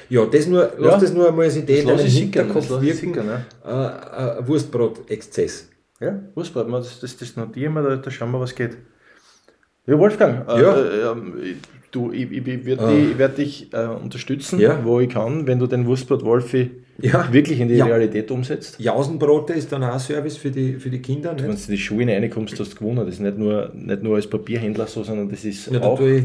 Ja, 0.09 0.25
das 0.27 0.47
nur, 0.47 0.71
lass 0.79 0.93
Ja. 0.95 0.99
das 1.01 1.13
nur 1.13 1.29
einmal 1.29 1.47
als 1.47 1.57
Idee 1.57 1.81
in 1.81 1.89
deinem 1.89 2.07
Hinterkopf 2.07 2.71
wirken. 2.71 2.97
sickern, 2.97 3.27
ne? 3.27 3.45
Äh, 3.67 4.39
äh, 4.41 4.47
Wurstbrot-Exzess. 4.47 5.69
Ja, 6.01 6.21
Wurstbrot, 6.37 6.73
das, 6.73 7.01
das, 7.01 7.17
das 7.17 7.37
notieren 7.37 7.75
wir, 7.75 7.83
da, 7.83 7.97
da 7.97 8.11
schauen 8.11 8.31
wir, 8.31 8.41
was 8.41 8.55
geht. 8.55 8.77
Ja, 9.87 9.99
Wolfgang, 9.99 10.49
äh, 10.49 10.63
Ja. 10.63 10.77
Äh, 10.77 11.11
ähm, 11.13 11.35
du, 11.91 12.13
ich, 12.13 12.31
ich, 12.31 12.65
werde 12.65 12.85
Ah. 12.85 12.91
dich, 12.93 13.19
werd 13.19 13.39
dich 13.39 13.73
äh, 13.73 13.87
unterstützen, 13.87 14.61
Ja. 14.61 14.79
wo 14.85 15.01
ich 15.01 15.09
kann, 15.09 15.47
wenn 15.49 15.59
du 15.59 15.67
den 15.67 15.85
Wurstbrot 15.87 16.25
Wolfi 16.25 16.71
Ja. 17.01 17.31
wirklich 17.33 17.59
in 17.61 17.69
die. 17.69 17.81
Realität 17.81 18.31
umsetzt. 18.31 18.79
Jausenbrote 18.79 19.53
ist 19.55 19.73
dann 19.73 19.83
auch 19.83 19.95
ein 19.95 19.99
Service 20.01 20.37
für 20.37 20.51
die, 20.51 20.75
für 20.75 20.91
die 20.91 21.03
Kinder. 21.03 21.31
Wenn 21.37 21.47
du 21.47 21.51
in 21.53 21.57
die 21.69 21.77
Schuhe 21.79 22.07
reinkommst, 22.07 22.59
hast 22.61 22.73
du 22.75 22.77
gewonnen. 22.79 23.05
Das 23.05 23.15
ist 23.17 23.21
nicht 23.21 23.37
nur, 23.37 23.71
nicht 23.75 24.03
nur 24.03 24.15
als 24.17 24.27
Papierhändler 24.29 24.87
so, 24.87 25.03
sondern 25.03 25.29
das 25.29 25.45
ist 25.45 25.75
da 25.75 25.81
auch. 25.83 26.01
ich 26.01 26.25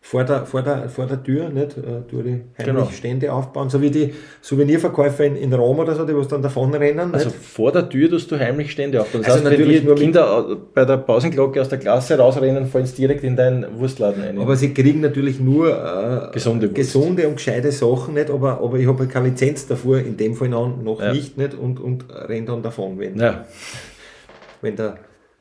vor 0.00 0.24
der, 0.24 0.46
vor 0.46 0.62
der, 0.62 0.88
vor 0.88 1.06
der 1.06 1.22
Tür 1.22 1.50
nicht, 1.50 1.76
äh, 1.76 2.00
tue 2.08 2.20
ich 2.22 2.26
heimlich 2.26 2.64
Genau. 2.64 2.84
Stände 2.90 3.32
aufbauen, 3.32 3.68
so 3.68 3.82
wie 3.82 3.90
die 3.90 4.14
Souvenirverkäufer 4.40 5.24
in, 5.24 5.36
in 5.36 5.52
Rom 5.52 5.80
oder 5.80 5.94
so, 5.94 6.06
die 6.06 6.16
was 6.16 6.28
dann 6.28 6.40
davon 6.40 6.72
rennen. 6.72 7.12
Also 7.12 7.26
nicht? 7.28 7.36
vor 7.38 7.72
der 7.72 7.88
Tür 7.88 8.08
tust 8.08 8.30
du 8.30 8.38
heimlich 8.38 8.70
Stände 8.70 9.00
auf. 9.00 9.08
Das 9.12 9.22
Also 9.24 9.34
heißt, 9.34 9.44
wenn 9.44 9.52
natürlich 9.52 9.80
die 9.80 9.86
nur 9.86 9.94
mit- 9.94 10.02
Kinder 10.04 10.56
bei 10.72 10.84
der 10.84 10.98
Pausenglocke 10.98 11.60
aus 11.60 11.68
der 11.68 11.78
Klasse 11.78 12.16
rausrennen, 12.16 12.66
fallen 12.66 12.86
sie 12.86 12.94
direkt 12.96 13.24
in 13.24 13.34
deinen 13.36 13.78
Wurstladen 13.78 14.22
ein. 14.22 14.38
Aber 14.38 14.54
sie 14.56 14.72
kriegen 14.72 15.00
natürlich 15.00 15.40
nur 15.40 15.68
äh, 15.68 16.32
Gesunde 16.32 16.68
Wurst. 16.68 16.76
gesunde 16.76 17.26
und 17.28 17.34
gescheite 17.34 17.70
Sachen, 17.72 18.14
nicht? 18.14 18.30
Aber, 18.30 18.60
aber 18.62 18.78
ich 18.78 18.86
habe 18.86 19.00
halt 19.00 19.10
keine 19.10 19.28
Lizenz 19.28 19.66
davor, 19.66 19.98
in 19.98 20.16
dem 20.16 20.34
Fall 20.34 20.48
noch, 20.48 21.00
Ja. 21.02 21.12
nicht, 21.12 21.36
nicht? 21.36 21.54
Und, 21.54 21.80
und 21.80 22.04
renne 22.10 22.46
dann 22.46 22.62
davon, 22.62 22.98
wenn, 22.98 23.18
ja. 23.18 23.44
wenn 24.62 24.76
der 24.76 24.94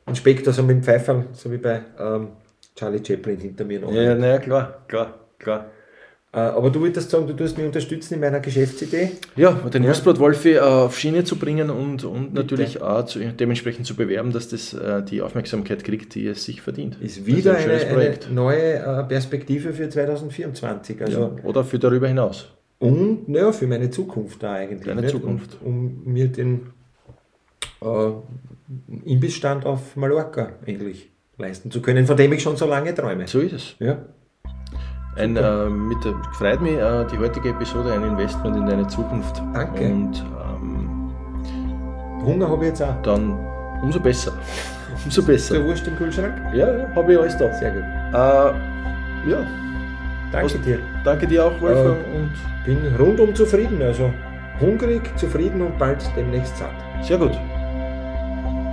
Inspektor 0.08 0.52
so 0.52 0.64
mit 0.64 0.78
dem 0.78 0.84
Pfeifer, 0.84 1.26
so 1.34 1.52
wie 1.52 1.58
bei 1.58 1.82
ähm, 2.00 2.30
Charlie 2.78 3.04
Chaplin 3.04 3.40
hinter 3.40 3.66
mir 3.66 3.80
noch. 3.80 3.92
Ja, 3.92 4.02
ja, 4.02 4.16
naja, 4.16 4.38
klar, 4.38 4.84
klar, 4.88 5.20
klar. 5.40 5.72
Äh, 6.34 6.40
aber 6.40 6.70
du 6.70 6.82
würdest 6.82 7.10
sagen, 7.10 7.26
du 7.26 7.34
tust 7.34 7.58
mich 7.58 7.66
unterstützen 7.66 8.16
in 8.16 8.20
meiner 8.20 8.40
Geschäftsidee. 8.40 9.12
Ja, 9.36 9.54
den 9.54 9.84
Wurstbrot 9.86 10.20
Wolfi 10.20 10.54
äh, 10.54 10.60
auf 10.60 10.98
Schiene 11.00 11.24
zu 11.24 11.38
bringen 11.38 11.70
und, 11.70 12.04
und 12.04 12.34
natürlich 12.34 12.82
auch 12.82 13.06
zu, 13.06 13.20
dementsprechend 13.20 13.88
zu 13.88 13.96
bewerben, 13.96 14.32
dass 14.32 14.50
das 14.50 14.74
äh, 14.74 15.02
die 15.04 15.22
Aufmerksamkeit 15.22 15.84
kriegt, 15.84 16.14
die 16.16 16.28
es 16.28 16.46
sich 16.46 16.62
verdient. 16.62 16.98
Ist 17.02 17.26
wieder 17.26 17.54
Das 17.54 17.62
ist 17.62 17.66
eine, 17.66 17.74
ein 17.74 17.88
eine 17.88 17.94
Projekt. 17.96 18.32
neue 18.32 19.06
Perspektive 19.08 19.74
für 19.74 19.90
2024. 19.90 21.02
Also, 21.02 21.20
Ja, 21.20 21.44
oder 21.44 21.64
für 21.64 21.80
darüber 21.80 22.08
hinaus. 22.08 22.50
Und 22.80 23.26
ja, 23.30 23.52
für 23.52 23.66
meine 23.66 23.90
Zukunft 23.90 24.44
da 24.44 24.54
eigentlich. 24.54 24.86
Deine? 24.86 25.08
Zukunft. 25.08 25.58
Und, 25.64 25.68
um 25.68 26.14
mir 26.14 26.28
den 26.28 26.68
äh, 27.82 28.12
Imbissstand 29.06 29.66
auf 29.66 29.96
Mallorca 29.96 30.50
endlich 30.66 31.10
leisten 31.38 31.70
zu 31.72 31.82
können, 31.82 32.06
von 32.06 32.18
dem 32.18 32.34
ich 32.34 32.42
schon 32.42 32.56
so 32.58 32.66
lange 32.68 32.94
träume. 32.94 33.28
So 33.28 33.40
ist 33.40 33.54
es. 33.54 33.76
Ja. 33.80 33.98
Ein, 35.16 35.36
äh, 35.36 35.70
mit, 35.70 36.04
der- 36.06 36.14
freut 36.34 36.62
mich, 36.62 36.74
äh, 36.74 37.06
die 37.12 37.18
heutige 37.18 37.50
Episode, 37.50 37.94
ein 37.94 38.04
Investment 38.04 38.56
in 38.56 38.66
deine 38.68 38.88
Zukunft. 38.88 39.42
Danke. 39.54 39.86
Und 39.86 40.24
ähm, 40.44 41.12
Hunger 42.24 42.50
habe 42.50 42.64
ich 42.66 42.70
jetzt 42.70 42.84
auch. 42.84 43.02
dann 43.02 43.38
umso 43.82 44.00
besser. 44.00 44.34
Umso 45.06 45.22
besser. 45.22 45.56
So 45.56 45.64
Wurst 45.66 45.88
im 45.88 45.96
Kühlschrank? 45.96 46.34
Ja, 46.56 46.76
ja, 46.76 46.96
habe 46.96 47.14
ich 47.14 47.20
alles 47.20 47.38
da. 47.38 47.54
Sehr 47.54 47.70
gut. 47.72 47.84
Äh, 47.84 49.30
ja, 49.30 49.46
Danke 50.32 50.46
Was- 50.56 50.62
dir. 50.62 50.80
danke 51.04 51.28
dir 51.28 51.46
auch, 51.46 51.62
Wolfgang. 51.62 51.98
und 52.16 52.32
Bin 52.66 52.96
rundum 53.00 53.34
zufrieden. 53.36 53.80
Also 53.82 54.12
hungrig, 54.60 55.02
zufrieden 55.18 55.62
und 55.62 55.78
bald 55.78 56.04
demnächst 56.18 56.58
satt. 56.58 56.72
sehr 57.02 57.18
gut. 57.20 57.32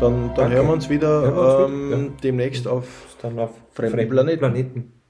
Dann, 0.00 0.35
dann 0.35 0.52
hören 0.52 0.66
wir 0.66 0.72
uns 0.72 0.90
wieder 0.90 1.66
ähm, 1.66 1.92
wieder, 1.92 2.12
demnächst 2.22 2.66
auf 2.66 3.16
Dann 3.22 3.38
auf 3.38 3.50
Fremden 3.72 3.96
fremden 3.96 4.11
Planeten. 4.11 4.38
Planeten. 4.38 5.04